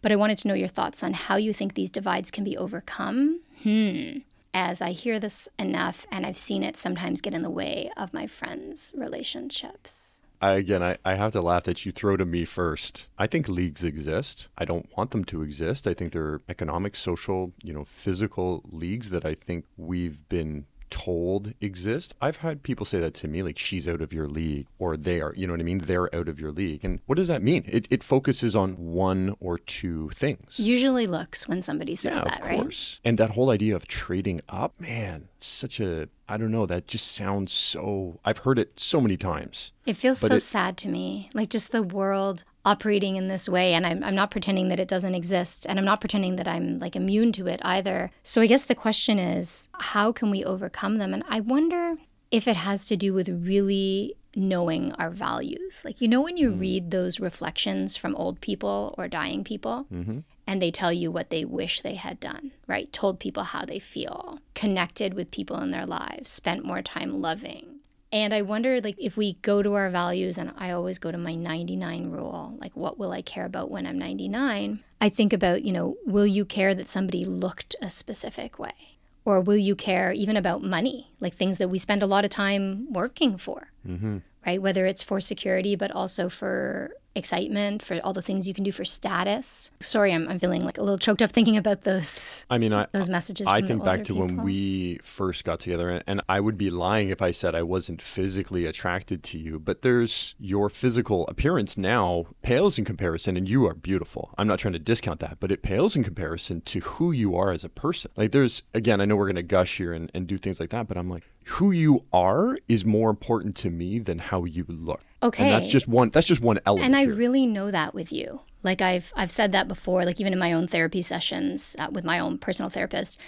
But 0.02 0.10
I 0.10 0.16
wanted 0.16 0.38
to 0.38 0.48
know 0.48 0.54
your 0.54 0.68
thoughts 0.68 1.04
on 1.04 1.12
how 1.12 1.36
you 1.36 1.54
think 1.54 1.74
these 1.74 1.90
divides 1.90 2.32
can 2.32 2.42
be 2.42 2.56
overcome 2.56 3.40
hmm, 3.64 4.18
as 4.52 4.80
I 4.80 4.92
hear 4.92 5.18
this 5.18 5.48
enough 5.58 6.06
and 6.12 6.24
I've 6.24 6.36
seen 6.36 6.62
it 6.62 6.76
sometimes 6.76 7.20
get 7.20 7.34
in 7.34 7.42
the 7.42 7.50
way 7.50 7.90
of 7.96 8.14
my 8.14 8.26
friends' 8.26 8.92
relationships. 8.96 10.20
I, 10.40 10.52
again, 10.52 10.82
I, 10.82 10.98
I 11.04 11.14
have 11.14 11.32
to 11.32 11.40
laugh 11.40 11.64
that 11.64 11.86
you 11.86 11.92
throw 11.92 12.18
to 12.18 12.26
me 12.26 12.44
first. 12.44 13.08
I 13.18 13.26
think 13.26 13.48
leagues 13.48 13.82
exist. 13.82 14.48
I 14.58 14.66
don't 14.66 14.88
want 14.94 15.10
them 15.10 15.24
to 15.26 15.42
exist. 15.42 15.86
I 15.86 15.94
think 15.94 16.12
they're 16.12 16.42
economic, 16.48 16.96
social, 16.96 17.52
you 17.62 17.72
know, 17.72 17.84
physical 17.84 18.62
leagues 18.70 19.08
that 19.10 19.24
I 19.24 19.34
think 19.34 19.64
we've 19.78 20.28
been 20.28 20.66
told 20.94 21.54
exist. 21.60 22.14
I've 22.20 22.36
had 22.36 22.62
people 22.62 22.86
say 22.86 23.00
that 23.00 23.14
to 23.14 23.26
me, 23.26 23.42
like 23.42 23.58
she's 23.58 23.88
out 23.88 24.00
of 24.00 24.12
your 24.12 24.28
league, 24.28 24.68
or 24.78 24.96
they 24.96 25.20
are, 25.20 25.34
you 25.36 25.44
know 25.44 25.52
what 25.52 25.58
I 25.58 25.64
mean? 25.64 25.78
They're 25.78 26.14
out 26.14 26.28
of 26.28 26.38
your 26.38 26.52
league. 26.52 26.84
And 26.84 27.00
what 27.06 27.16
does 27.16 27.26
that 27.26 27.42
mean? 27.42 27.64
It, 27.66 27.88
it 27.90 28.04
focuses 28.04 28.54
on 28.54 28.74
one 28.74 29.34
or 29.40 29.58
two 29.58 30.10
things. 30.10 30.60
Usually 30.60 31.08
looks 31.08 31.48
when 31.48 31.62
somebody 31.62 31.96
says 31.96 32.12
yeah, 32.16 32.22
that, 32.22 32.38
of 32.38 32.46
right? 32.46 32.60
course. 32.60 33.00
And 33.04 33.18
that 33.18 33.30
whole 33.30 33.50
idea 33.50 33.74
of 33.74 33.88
trading 33.88 34.40
up, 34.48 34.80
man, 34.80 35.26
it's 35.44 35.52
such 35.52 35.78
a, 35.78 36.08
I 36.26 36.38
don't 36.38 36.50
know, 36.50 36.64
that 36.64 36.86
just 36.86 37.12
sounds 37.12 37.52
so, 37.52 38.18
I've 38.24 38.38
heard 38.38 38.58
it 38.58 38.80
so 38.80 38.98
many 38.98 39.18
times. 39.18 39.72
It 39.84 39.94
feels 39.94 40.18
so 40.18 40.36
it- 40.36 40.40
sad 40.40 40.78
to 40.78 40.88
me. 40.88 41.28
Like 41.34 41.50
just 41.50 41.70
the 41.70 41.82
world 41.82 42.44
operating 42.64 43.16
in 43.16 43.28
this 43.28 43.46
way. 43.46 43.74
And 43.74 43.86
I'm, 43.86 44.02
I'm 44.02 44.14
not 44.14 44.30
pretending 44.30 44.68
that 44.68 44.80
it 44.80 44.88
doesn't 44.88 45.14
exist. 45.14 45.66
And 45.68 45.78
I'm 45.78 45.84
not 45.84 46.00
pretending 46.00 46.36
that 46.36 46.48
I'm 46.48 46.78
like 46.78 46.96
immune 46.96 47.30
to 47.32 47.46
it 47.46 47.60
either. 47.62 48.10
So 48.22 48.40
I 48.40 48.46
guess 48.46 48.64
the 48.64 48.74
question 48.74 49.18
is 49.18 49.68
how 49.80 50.12
can 50.12 50.30
we 50.30 50.42
overcome 50.42 50.96
them? 50.96 51.12
And 51.12 51.22
I 51.28 51.40
wonder 51.40 51.96
if 52.30 52.48
it 52.48 52.56
has 52.56 52.86
to 52.86 52.96
do 52.96 53.12
with 53.12 53.28
really 53.28 54.16
knowing 54.34 54.92
our 54.92 55.10
values. 55.10 55.82
Like, 55.84 56.00
you 56.00 56.08
know, 56.08 56.22
when 56.22 56.38
you 56.38 56.52
mm. 56.52 56.58
read 56.58 56.90
those 56.90 57.20
reflections 57.20 57.98
from 57.98 58.16
old 58.16 58.40
people 58.40 58.94
or 58.96 59.08
dying 59.08 59.44
people, 59.44 59.86
mm-hmm. 59.92 60.20
And 60.46 60.60
they 60.60 60.70
tell 60.70 60.92
you 60.92 61.10
what 61.10 61.30
they 61.30 61.44
wish 61.44 61.80
they 61.80 61.94
had 61.94 62.20
done, 62.20 62.52
right? 62.66 62.92
Told 62.92 63.18
people 63.18 63.44
how 63.44 63.64
they 63.64 63.78
feel, 63.78 64.38
connected 64.54 65.14
with 65.14 65.30
people 65.30 65.60
in 65.60 65.70
their 65.70 65.86
lives, 65.86 66.28
spent 66.28 66.64
more 66.64 66.82
time 66.82 67.20
loving. 67.20 67.80
And 68.12 68.32
I 68.32 68.42
wonder, 68.42 68.80
like, 68.80 68.94
if 68.96 69.16
we 69.16 69.34
go 69.42 69.60
to 69.60 69.74
our 69.74 69.90
values, 69.90 70.38
and 70.38 70.52
I 70.56 70.70
always 70.70 70.98
go 70.98 71.10
to 71.10 71.18
my 71.18 71.34
99 71.34 72.10
rule, 72.10 72.56
like, 72.60 72.76
what 72.76 72.96
will 72.96 73.10
I 73.10 73.22
care 73.22 73.44
about 73.44 73.72
when 73.72 73.88
I'm 73.88 73.98
99? 73.98 74.84
I 75.00 75.08
think 75.08 75.32
about, 75.32 75.64
you 75.64 75.72
know, 75.72 75.96
will 76.06 76.26
you 76.26 76.44
care 76.44 76.74
that 76.74 76.88
somebody 76.88 77.24
looked 77.24 77.74
a 77.82 77.90
specific 77.90 78.58
way? 78.58 78.98
Or 79.24 79.40
will 79.40 79.56
you 79.56 79.74
care 79.74 80.12
even 80.12 80.36
about 80.36 80.62
money, 80.62 81.10
like 81.18 81.34
things 81.34 81.58
that 81.58 81.70
we 81.70 81.78
spend 81.78 82.02
a 82.02 82.06
lot 82.06 82.24
of 82.24 82.30
time 82.30 82.92
working 82.92 83.36
for, 83.36 83.68
mm-hmm. 83.88 84.18
Right? 84.46 84.60
Whether 84.60 84.86
it's 84.86 85.02
for 85.02 85.20
security, 85.20 85.76
but 85.76 85.90
also 85.90 86.28
for 86.28 86.92
excitement, 87.14 87.82
for 87.82 88.00
all 88.02 88.12
the 88.12 88.22
things 88.22 88.48
you 88.48 88.54
can 88.54 88.64
do 88.64 88.72
for 88.72 88.84
status. 88.84 89.70
Sorry, 89.80 90.12
I'm, 90.12 90.28
I'm 90.28 90.38
feeling 90.38 90.62
like 90.62 90.78
a 90.78 90.82
little 90.82 90.98
choked 90.98 91.22
up 91.22 91.30
thinking 91.30 91.56
about 91.56 91.82
those 91.82 92.44
I 92.50 92.58
mean, 92.58 92.72
I, 92.72 92.86
those 92.92 93.08
messages. 93.08 93.46
I 93.46 93.62
think 93.62 93.84
back 93.84 94.04
to 94.04 94.14
when 94.14 94.42
we 94.42 94.98
first 95.02 95.44
got 95.44 95.60
together, 95.60 95.88
and, 95.88 96.04
and 96.06 96.22
I 96.28 96.40
would 96.40 96.58
be 96.58 96.70
lying 96.70 97.10
if 97.10 97.22
I 97.22 97.30
said 97.30 97.54
I 97.54 97.62
wasn't 97.62 98.02
physically 98.02 98.66
attracted 98.66 99.22
to 99.24 99.38
you. 99.38 99.58
But 99.58 99.82
there's 99.82 100.34
your 100.38 100.68
physical 100.68 101.26
appearance 101.28 101.76
now 101.76 102.26
pales 102.42 102.78
in 102.78 102.84
comparison, 102.84 103.36
and 103.36 103.48
you 103.48 103.66
are 103.66 103.74
beautiful. 103.74 104.34
I'm 104.36 104.48
not 104.48 104.58
trying 104.58 104.72
to 104.74 104.78
discount 104.78 105.20
that, 105.20 105.38
but 105.40 105.52
it 105.52 105.62
pales 105.62 105.96
in 105.96 106.04
comparison 106.04 106.60
to 106.62 106.80
who 106.80 107.12
you 107.12 107.36
are 107.36 107.52
as 107.52 107.64
a 107.64 107.68
person. 107.68 108.10
Like, 108.16 108.32
there's, 108.32 108.62
again, 108.74 109.00
I 109.00 109.04
know 109.04 109.16
we're 109.16 109.26
going 109.26 109.36
to 109.36 109.42
gush 109.42 109.76
here 109.78 109.92
and, 109.92 110.10
and 110.14 110.26
do 110.26 110.38
things 110.38 110.58
like 110.58 110.70
that, 110.70 110.88
but 110.88 110.96
I'm 110.96 111.08
like, 111.08 111.24
who 111.44 111.70
you 111.70 112.04
are 112.12 112.58
is 112.68 112.84
more 112.84 113.10
important 113.10 113.56
to 113.56 113.70
me 113.70 113.98
than 113.98 114.18
how 114.18 114.44
you 114.44 114.64
look. 114.68 115.00
Okay. 115.22 115.44
And 115.44 115.52
that's 115.52 115.70
just 115.70 115.86
one, 115.88 116.10
that's 116.10 116.26
just 116.26 116.40
one 116.40 116.58
element. 116.66 116.86
and 116.86 116.96
I 116.96 117.04
here. 117.04 117.14
really 117.14 117.46
know 117.46 117.70
that 117.70 117.94
with 117.94 118.12
you. 118.12 118.40
Like 118.62 118.80
I've 118.80 119.12
I've 119.14 119.30
said 119.30 119.52
that 119.52 119.68
before. 119.68 120.04
Like 120.04 120.20
even 120.20 120.32
in 120.32 120.38
my 120.38 120.52
own 120.52 120.66
therapy 120.66 121.02
sessions 121.02 121.76
uh, 121.78 121.88
with 121.90 122.04
my 122.04 122.18
own 122.18 122.38
personal 122.38 122.70
therapist, 122.70 123.18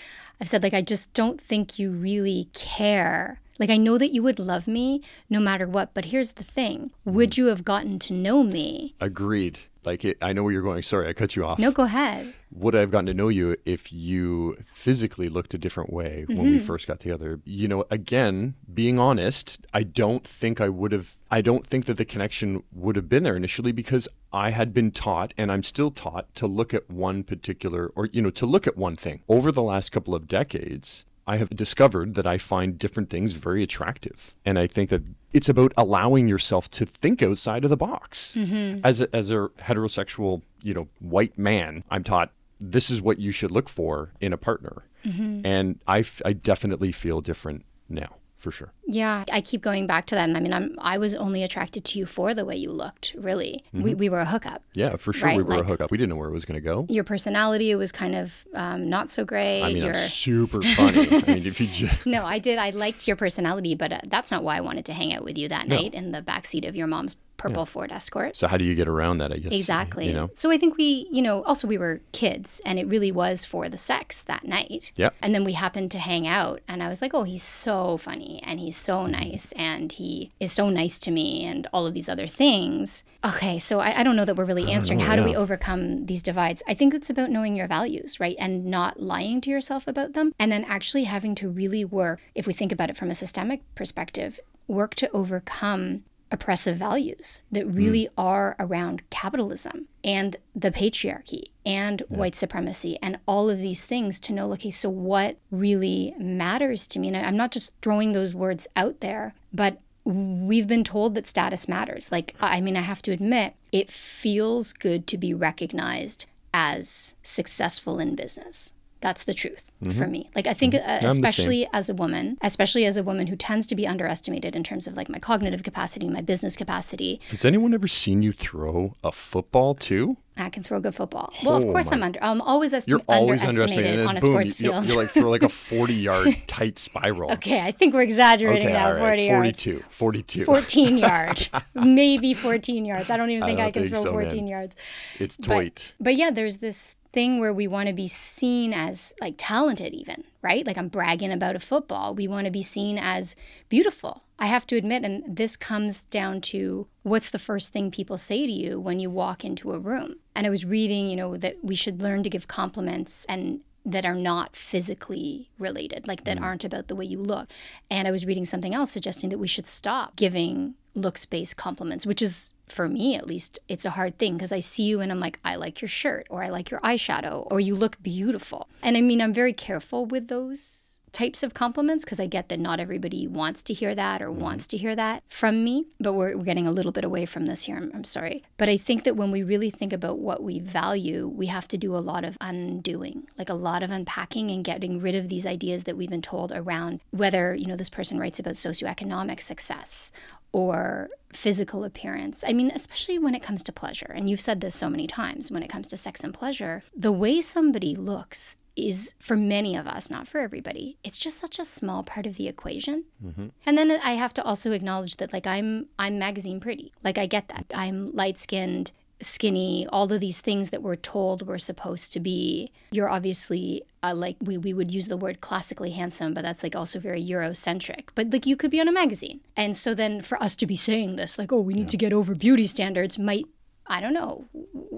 I've 0.40 0.48
said 0.48 0.62
like 0.62 0.74
I 0.74 0.82
just 0.82 1.12
don't 1.12 1.40
think 1.40 1.78
you 1.78 1.90
really 1.90 2.48
care. 2.54 3.40
Like 3.58 3.70
I 3.70 3.76
know 3.76 3.98
that 3.98 4.12
you 4.12 4.22
would 4.22 4.38
love 4.38 4.66
me 4.66 5.02
no 5.30 5.40
matter 5.40 5.66
what. 5.66 5.94
But 5.94 6.06
here's 6.06 6.32
the 6.32 6.44
thing: 6.44 6.90
would 7.04 7.36
you 7.36 7.46
have 7.46 7.64
gotten 7.64 7.98
to 8.00 8.14
know 8.14 8.42
me? 8.42 8.94
Agreed. 9.00 9.58
Like, 9.84 10.04
it, 10.04 10.18
I 10.20 10.32
know 10.32 10.42
where 10.42 10.52
you're 10.52 10.62
going. 10.62 10.82
Sorry, 10.82 11.08
I 11.08 11.12
cut 11.12 11.36
you 11.36 11.44
off. 11.44 11.60
No, 11.60 11.70
go 11.70 11.84
ahead. 11.84 12.34
would 12.50 12.74
I 12.74 12.80
have 12.80 12.90
gotten 12.90 13.06
to 13.06 13.14
know 13.14 13.28
you 13.28 13.56
if 13.64 13.92
you 13.92 14.56
physically 14.66 15.28
looked 15.28 15.54
a 15.54 15.58
different 15.58 15.92
way 15.92 16.24
when 16.26 16.38
Mm-hmm. 16.38 16.50
we 16.50 16.58
first 16.58 16.88
got 16.88 16.98
together? 16.98 17.38
You 17.44 17.68
know, 17.68 17.84
again, 17.88 18.56
being 18.74 18.98
honest, 18.98 19.64
I 19.72 19.84
don't 19.84 20.24
think 20.26 20.60
I 20.60 20.68
would 20.68 20.90
have, 20.90 21.16
I 21.30 21.40
don't 21.40 21.64
think 21.64 21.84
that 21.84 21.98
the 21.98 22.04
connection 22.04 22.64
would 22.72 22.96
have 22.96 23.08
been 23.08 23.22
there 23.22 23.36
initially 23.36 23.70
because 23.70 24.08
I 24.32 24.50
had 24.50 24.74
been 24.74 24.90
taught 24.90 25.32
and 25.38 25.52
I'm 25.52 25.62
still 25.62 25.92
taught 25.92 26.34
to 26.34 26.48
look 26.48 26.74
at 26.74 26.90
one 26.90 27.22
particular, 27.22 27.92
or, 27.94 28.06
you 28.06 28.20
know, 28.22 28.30
to 28.30 28.44
look 28.44 28.66
at 28.66 28.76
one 28.76 28.96
thing. 28.96 29.22
Over 29.28 29.52
the 29.52 29.62
last 29.62 29.92
couple 29.92 30.16
of 30.16 30.26
decades, 30.26 31.04
I 31.26 31.38
have 31.38 31.50
discovered 31.50 32.14
that 32.14 32.26
I 32.26 32.38
find 32.38 32.78
different 32.78 33.10
things 33.10 33.32
very 33.32 33.62
attractive. 33.62 34.34
And 34.44 34.58
I 34.58 34.66
think 34.66 34.90
that 34.90 35.02
it's 35.32 35.48
about 35.48 35.72
allowing 35.76 36.28
yourself 36.28 36.70
to 36.72 36.86
think 36.86 37.22
outside 37.22 37.64
of 37.64 37.70
the 37.70 37.76
box. 37.76 38.34
Mm-hmm. 38.36 38.80
As, 38.84 39.00
a, 39.00 39.14
as 39.14 39.30
a 39.30 39.48
heterosexual, 39.60 40.42
you 40.62 40.72
know, 40.72 40.88
white 41.00 41.36
man, 41.36 41.82
I'm 41.90 42.04
taught 42.04 42.30
this 42.60 42.90
is 42.90 43.02
what 43.02 43.18
you 43.18 43.32
should 43.32 43.50
look 43.50 43.68
for 43.68 44.12
in 44.20 44.32
a 44.32 44.38
partner. 44.38 44.84
Mm-hmm. 45.04 45.44
And 45.44 45.80
I, 45.86 46.00
f- 46.00 46.22
I 46.24 46.32
definitely 46.32 46.92
feel 46.92 47.20
different 47.20 47.64
now, 47.88 48.16
for 48.36 48.50
sure. 48.50 48.72
Yeah, 48.86 49.24
I 49.32 49.40
keep 49.40 49.62
going 49.62 49.86
back 49.86 50.06
to 50.06 50.14
that, 50.14 50.28
and 50.28 50.36
I 50.36 50.40
mean, 50.40 50.52
I'm 50.52 50.76
I 50.78 50.98
was 50.98 51.14
only 51.14 51.42
attracted 51.42 51.84
to 51.86 51.98
you 51.98 52.06
for 52.06 52.34
the 52.34 52.44
way 52.44 52.56
you 52.56 52.70
looked. 52.70 53.14
Really, 53.18 53.64
we 53.72 53.94
we 53.94 54.08
were 54.08 54.20
a 54.20 54.24
hookup. 54.24 54.62
Yeah, 54.74 54.96
for 54.96 55.12
sure. 55.12 55.28
we 55.30 55.42
Right, 55.42 55.58
were 55.58 55.64
a 55.64 55.66
hookup. 55.66 55.90
We 55.90 55.98
didn't 55.98 56.10
know 56.10 56.16
where 56.16 56.28
it 56.28 56.32
was 56.32 56.44
going 56.44 56.60
to 56.60 56.64
go. 56.64 56.86
Your 56.88 57.04
personality 57.04 57.74
was 57.74 57.90
kind 57.92 58.14
of 58.14 58.32
um, 58.54 58.88
not 58.88 59.10
so 59.10 59.24
great. 59.24 59.62
I 59.62 59.68
mean, 59.74 59.84
Your 59.84 59.94
I'm 59.94 60.08
super 60.08 60.62
funny. 60.76 61.08
I 61.10 61.34
mean, 61.34 61.46
if 61.46 61.60
you 61.60 61.66
just. 61.66 62.06
No, 62.16 62.24
I 62.24 62.38
did. 62.38 62.58
I 62.58 62.70
liked 62.70 63.06
your 63.08 63.16
personality, 63.16 63.74
but 63.74 63.92
uh, 63.92 64.00
that's 64.04 64.30
not 64.30 64.44
why 64.44 64.56
I 64.56 64.60
wanted 64.60 64.84
to 64.86 64.92
hang 64.92 65.12
out 65.12 65.24
with 65.24 65.36
you 65.36 65.48
that 65.48 65.66
night 65.66 65.92
in 65.92 66.12
the 66.12 66.22
backseat 66.22 66.66
of 66.66 66.76
your 66.76 66.86
mom's 66.86 67.16
purple 67.36 67.66
Ford 67.66 67.92
Escort. 67.92 68.34
So, 68.36 68.48
how 68.48 68.56
do 68.56 68.64
you 68.64 68.74
get 68.74 68.88
around 68.88 69.18
that, 69.18 69.32
I 69.32 69.36
guess? 69.36 69.52
Exactly. 69.52 70.06
You 70.06 70.12
know? 70.12 70.30
So 70.34 70.50
I 70.50 70.56
think 70.56 70.76
we, 70.76 71.06
you 71.10 71.22
know, 71.22 71.42
also 71.42 71.68
we 71.68 71.78
were 71.78 72.00
kids 72.12 72.60
and 72.64 72.78
it 72.78 72.86
really 72.86 73.12
was 73.12 73.44
for 73.44 73.68
the 73.68 73.76
sex 73.76 74.22
that 74.22 74.44
night. 74.44 74.92
Yep. 74.96 75.14
And 75.20 75.34
then 75.34 75.44
we 75.44 75.52
happened 75.52 75.90
to 75.92 75.98
hang 75.98 76.26
out 76.26 76.60
and 76.68 76.82
I 76.82 76.88
was 76.88 77.02
like, 77.02 77.12
oh, 77.14 77.24
he's 77.24 77.42
so 77.42 77.96
funny 77.98 78.40
and 78.42 78.58
he's 78.60 78.75
so 78.76 78.96
Mm-hmm. 78.96 79.12
nice 79.12 79.52
and 79.56 79.92
he 79.92 80.32
is 80.40 80.52
so 80.52 80.70
nice 80.70 80.98
to 81.00 81.10
me 81.10 81.44
and 81.44 81.66
all 81.72 81.86
of 81.86 81.94
these 81.94 82.08
other 82.08 82.26
things. 82.26 83.04
Okay, 83.24 83.58
so 83.58 83.80
I, 83.80 84.00
I 84.00 84.02
don't 84.02 84.16
know 84.16 84.24
that 84.24 84.36
we're 84.36 84.44
really 84.44 84.70
answering 84.70 85.00
how 85.00 85.16
do 85.16 85.24
we 85.24 85.34
overcome 85.34 86.06
these 86.06 86.22
divides. 86.22 86.62
I 86.68 86.74
think 86.74 86.94
it's 86.94 87.10
about 87.10 87.30
knowing 87.30 87.56
your 87.56 87.66
values, 87.66 88.20
right? 88.20 88.36
And 88.38 88.66
not 88.66 89.00
lying 89.00 89.40
to 89.42 89.50
yourself 89.50 89.86
about 89.86 90.12
them. 90.12 90.32
And 90.38 90.50
then 90.52 90.64
actually 90.64 91.04
having 91.04 91.34
to 91.36 91.48
really 91.48 91.84
work, 91.84 92.20
if 92.34 92.46
we 92.46 92.52
think 92.52 92.72
about 92.72 92.90
it 92.90 92.96
from 92.96 93.10
a 93.10 93.14
systemic 93.14 93.62
perspective, 93.74 94.38
work 94.68 94.94
to 94.96 95.10
overcome 95.10 96.04
oppressive 96.30 96.76
values 96.76 97.40
that 97.52 97.64
hmm. 97.64 97.74
really 97.74 98.08
are 98.16 98.56
around 98.58 99.08
capitalism 99.10 99.86
and 100.02 100.36
the 100.54 100.70
patriarchy 100.70 101.44
and 101.64 102.02
white 102.08 102.34
supremacy 102.34 102.98
and 103.02 103.18
all 103.26 103.48
of 103.50 103.58
these 103.58 103.84
things 103.84 104.18
to 104.20 104.32
know 104.32 104.52
okay 104.52 104.70
so 104.70 104.88
what 104.88 105.36
really 105.50 106.14
matters 106.18 106.86
to 106.86 106.98
me? 106.98 107.08
And 107.08 107.16
i'm 107.16 107.36
not 107.36 107.52
just 107.52 107.72
throwing 107.82 108.12
those 108.12 108.34
words 108.34 108.66
out 108.76 109.00
there 109.00 109.34
but 109.52 109.80
we've 110.04 110.68
been 110.68 110.84
told 110.84 111.16
that 111.16 111.26
status 111.26 111.66
matters. 111.68 112.12
Like 112.12 112.34
i 112.40 112.60
mean 112.60 112.76
i 112.76 112.82
have 112.82 113.02
to 113.02 113.12
admit 113.12 113.54
it 113.72 113.90
feels 113.90 114.72
good 114.72 115.06
to 115.08 115.18
be 115.18 115.34
recognized 115.34 116.26
as 116.54 117.14
successful 117.22 117.98
in 117.98 118.14
business 118.14 118.72
that's 119.00 119.24
the 119.24 119.34
truth 119.34 119.70
for 119.96 120.06
me. 120.06 120.30
Like 120.34 120.46
I 120.46 120.54
think, 120.54 120.74
uh, 120.74 120.78
the 120.78 121.00
same. 121.00 121.10
especially 121.10 121.68
as 121.72 121.90
a 121.90 121.94
woman, 121.94 122.38
especially 122.42 122.86
as 122.86 122.96
a 122.96 123.02
woman 123.02 123.26
who 123.26 123.36
tends 123.36 123.66
to 123.68 123.74
be 123.76 123.86
underestimated 123.86 124.56
in 124.56 124.64
terms 124.64 124.86
of 124.86 124.96
like 124.96 125.08
my 125.08 125.18
cognitive 125.18 125.62
capacity, 125.62 126.08
my 126.08 126.22
business 126.22 126.56
capacity. 126.56 127.20
Has 127.30 127.44
anyone 127.44 127.74
ever 127.74 127.86
seen 127.86 128.22
you 128.22 128.32
throw 128.32 128.94
a 129.04 129.12
football 129.12 129.74
too? 129.74 130.16
I 130.38 130.50
can 130.50 130.62
throw 130.62 130.76
a 130.78 130.80
good 130.80 130.94
football. 130.94 131.32
Well, 131.42 131.56
of 131.56 131.64
Oh 131.64 131.72
course 131.72 131.90
my- 131.90 131.96
I'm 131.96 132.02
under. 132.02 132.18
I'm 132.22 132.42
always 132.42 132.74
esti- 132.74 132.90
You're 132.90 133.00
always 133.08 133.42
underestimated, 133.42 134.00
underestimated. 134.00 134.06
on 134.06 134.16
a 134.16 134.20
boom, 134.20 134.30
sports 134.32 134.60
you, 134.60 134.70
field. 134.70 134.88
You're 134.88 134.96
like 135.02 135.10
throw 135.10 135.30
like 135.30 135.42
a 135.42 135.48
40 135.70 135.94
yard 135.94 136.36
tight 136.46 136.78
spiral. 136.78 137.32
okay, 137.32 137.60
I 137.60 137.72
think 137.72 137.94
we're 137.94 138.02
exaggerating 138.02 138.68
Okay, 138.68 138.72
now. 138.74 138.90
right. 138.92 138.98
40 138.98 139.22
yards. 139.22 139.62
42. 139.64 139.84
42. 139.90 140.44
14 140.44 140.98
yard, 140.98 141.48
maybe 141.74 142.34
14 142.34 142.84
yards. 142.84 143.08
I 143.10 143.16
don't 143.16 143.30
even 143.30 143.44
think 143.46 143.60
I, 143.60 143.70
can 143.70 143.84
think 143.84 143.94
throw 143.94 144.02
so, 144.04 144.12
man. 144.12 144.22
14 144.24 144.46
yards. 144.46 144.76
It's 145.18 145.36
But, 145.38 145.94
but 146.00 146.16
yeah, 146.16 146.30
there's 146.30 146.58
this 146.58 146.95
thing 147.16 147.40
where 147.40 147.54
we 147.54 147.66
want 147.66 147.88
to 147.88 147.94
be 147.94 148.06
seen 148.06 148.74
as 148.74 149.14
like 149.22 149.36
talented, 149.38 149.94
even, 149.94 150.22
right? 150.42 150.66
Like 150.66 150.76
I'm 150.76 150.88
bragging 150.88 151.32
about 151.32 151.56
a 151.56 151.58
football. 151.58 152.14
We 152.14 152.28
want 152.28 152.44
to 152.44 152.50
be 152.50 152.60
seen 152.60 152.98
as 152.98 153.34
beautiful. 153.70 154.22
I 154.38 154.48
have 154.48 154.66
to 154.66 154.76
admit, 154.76 155.02
and 155.02 155.24
this 155.26 155.56
comes 155.56 156.02
down 156.04 156.42
to 156.52 156.86
what's 157.04 157.30
the 157.30 157.38
first 157.38 157.72
thing 157.72 157.90
people 157.90 158.18
say 158.18 158.46
to 158.46 158.52
you 158.52 158.78
when 158.78 159.00
you 159.00 159.08
walk 159.08 159.46
into 159.46 159.72
a 159.72 159.78
room. 159.78 160.16
And 160.34 160.46
I 160.46 160.50
was 160.50 160.66
reading, 160.66 161.08
you 161.08 161.16
know, 161.16 161.38
that 161.38 161.56
we 161.62 161.74
should 161.74 162.02
learn 162.02 162.22
to 162.22 162.28
give 162.28 162.48
compliments 162.48 163.24
and 163.30 163.60
that 163.86 164.04
are 164.04 164.14
not 164.14 164.54
physically 164.54 165.48
related, 165.58 166.06
like 166.06 166.24
that 166.24 166.36
mm. 166.36 166.42
aren't 166.42 166.64
about 166.64 166.88
the 166.88 166.96
way 166.96 167.06
you 167.06 167.22
look. 167.22 167.48
And 167.90 168.06
I 168.06 168.10
was 168.10 168.26
reading 168.26 168.44
something 168.44 168.74
else 168.74 168.90
suggesting 168.90 169.30
that 169.30 169.38
we 169.38 169.48
should 169.48 169.66
stop 169.66 170.16
giving 170.16 170.74
looks 170.96 171.26
based 171.26 171.56
compliments, 171.56 172.06
which 172.06 172.22
is, 172.22 172.54
for 172.68 172.88
me 172.88 173.14
at 173.14 173.26
least, 173.26 173.58
it's 173.68 173.84
a 173.84 173.90
hard 173.90 174.18
thing 174.18 174.36
because 174.36 174.52
I 174.52 174.60
see 174.60 174.84
you 174.84 175.00
and 175.00 175.12
I'm 175.12 175.20
like, 175.20 175.38
I 175.44 175.56
like 175.56 175.80
your 175.80 175.88
shirt 175.88 176.26
or 176.30 176.42
I 176.42 176.48
like 176.48 176.70
your 176.70 176.80
eyeshadow 176.80 177.46
or 177.50 177.60
you 177.60 177.74
look 177.74 178.02
beautiful. 178.02 178.68
And 178.82 178.96
I 178.96 179.00
mean, 179.00 179.20
I'm 179.20 179.32
very 179.32 179.52
careful 179.52 180.06
with 180.06 180.28
those 180.28 180.86
types 181.16 181.42
of 181.42 181.54
compliments 181.54 182.04
because 182.04 182.20
I 182.20 182.26
get 182.26 182.50
that 182.50 182.60
not 182.60 182.78
everybody 182.78 183.26
wants 183.26 183.62
to 183.62 183.72
hear 183.72 183.94
that 183.94 184.20
or 184.20 184.28
mm-hmm. 184.28 184.42
wants 184.42 184.66
to 184.66 184.76
hear 184.76 184.94
that 184.96 185.22
from 185.28 185.64
me. 185.64 185.86
But 185.98 186.12
we're, 186.12 186.36
we're 186.36 186.44
getting 186.44 186.66
a 186.66 186.72
little 186.72 186.92
bit 186.92 187.04
away 187.04 187.24
from 187.24 187.46
this 187.46 187.64
here. 187.64 187.78
I'm, 187.78 187.90
I'm 187.94 188.04
sorry. 188.04 188.42
But 188.58 188.68
I 188.68 188.76
think 188.76 189.04
that 189.04 189.16
when 189.16 189.30
we 189.30 189.42
really 189.42 189.70
think 189.70 189.94
about 189.94 190.18
what 190.18 190.42
we 190.42 190.58
value, 190.58 191.26
we 191.26 191.46
have 191.46 191.68
to 191.68 191.78
do 191.78 191.96
a 191.96 192.04
lot 192.04 192.24
of 192.26 192.36
undoing, 192.42 193.26
like 193.38 193.48
a 193.48 193.54
lot 193.54 193.82
of 193.82 193.90
unpacking 193.90 194.50
and 194.50 194.62
getting 194.62 195.00
rid 195.00 195.14
of 195.14 195.30
these 195.30 195.46
ideas 195.46 195.84
that 195.84 195.96
we've 195.96 196.10
been 196.10 196.20
told 196.20 196.52
around 196.52 197.00
whether, 197.12 197.54
you 197.54 197.66
know, 197.66 197.76
this 197.76 197.88
person 197.88 198.18
writes 198.18 198.38
about 198.38 198.54
socioeconomic 198.54 199.40
success 199.40 200.12
or 200.56 201.10
physical 201.34 201.84
appearance. 201.84 202.42
I 202.46 202.54
mean, 202.54 202.72
especially 202.74 203.18
when 203.18 203.34
it 203.34 203.42
comes 203.42 203.62
to 203.64 203.72
pleasure. 203.72 204.10
And 204.16 204.30
you've 204.30 204.40
said 204.40 204.62
this 204.62 204.74
so 204.74 204.88
many 204.88 205.06
times 205.06 205.50
when 205.50 205.62
it 205.62 205.68
comes 205.68 205.86
to 205.88 205.98
sex 205.98 206.24
and 206.24 206.32
pleasure, 206.32 206.82
the 206.96 207.12
way 207.12 207.42
somebody 207.42 207.94
looks 207.94 208.56
is 208.74 209.12
for 209.18 209.36
many 209.36 209.76
of 209.76 209.86
us, 209.86 210.08
not 210.08 210.26
for 210.26 210.38
everybody. 210.38 210.96
It's 211.04 211.18
just 211.18 211.36
such 211.36 211.58
a 211.58 211.64
small 211.64 212.02
part 212.02 212.24
of 212.24 212.36
the 212.36 212.48
equation. 212.48 213.04
Mm-hmm. 213.22 213.48
And 213.66 213.76
then 213.76 213.90
I 213.90 214.12
have 214.12 214.32
to 214.32 214.42
also 214.42 214.72
acknowledge 214.72 215.18
that 215.18 215.34
like 215.34 215.46
I'm 215.46 215.88
I'm 215.98 216.18
magazine 216.18 216.58
pretty. 216.58 216.94
Like 217.04 217.18
I 217.18 217.26
get 217.26 217.48
that. 217.48 217.66
I'm 217.74 218.14
light-skinned, 218.14 218.92
skinny, 219.20 219.86
all 219.92 220.10
of 220.12 220.20
these 220.20 220.40
things 220.40 220.70
that 220.70 220.82
we're 220.82 220.96
told 220.96 221.46
we're 221.46 221.58
supposed 221.58 222.12
to 222.12 222.20
be. 222.20 222.72
You're 222.90 223.08
obviously 223.08 223.82
uh, 224.02 224.14
like 224.14 224.36
we 224.40 224.56
we 224.56 224.72
would 224.72 224.90
use 224.90 225.08
the 225.08 225.16
word 225.16 225.40
classically 225.40 225.90
handsome, 225.92 226.34
but 226.34 226.42
that's 226.42 226.62
like 226.62 226.76
also 226.76 226.98
very 226.98 227.24
Eurocentric. 227.24 228.08
But 228.14 228.32
like 228.32 228.46
you 228.46 228.56
could 228.56 228.70
be 228.70 228.80
on 228.80 228.88
a 228.88 228.92
magazine. 228.92 229.40
And 229.56 229.76
so 229.76 229.94
then 229.94 230.22
for 230.22 230.42
us 230.42 230.56
to 230.56 230.66
be 230.66 230.76
saying 230.76 231.16
this 231.16 231.38
like 231.38 231.52
oh, 231.52 231.60
we 231.60 231.74
need 231.74 231.82
yeah. 231.82 231.88
to 231.88 231.96
get 231.96 232.12
over 232.12 232.34
beauty 232.34 232.66
standards 232.66 233.18
might 233.18 233.46
I 233.88 234.00
don't 234.00 234.14
know. 234.14 234.46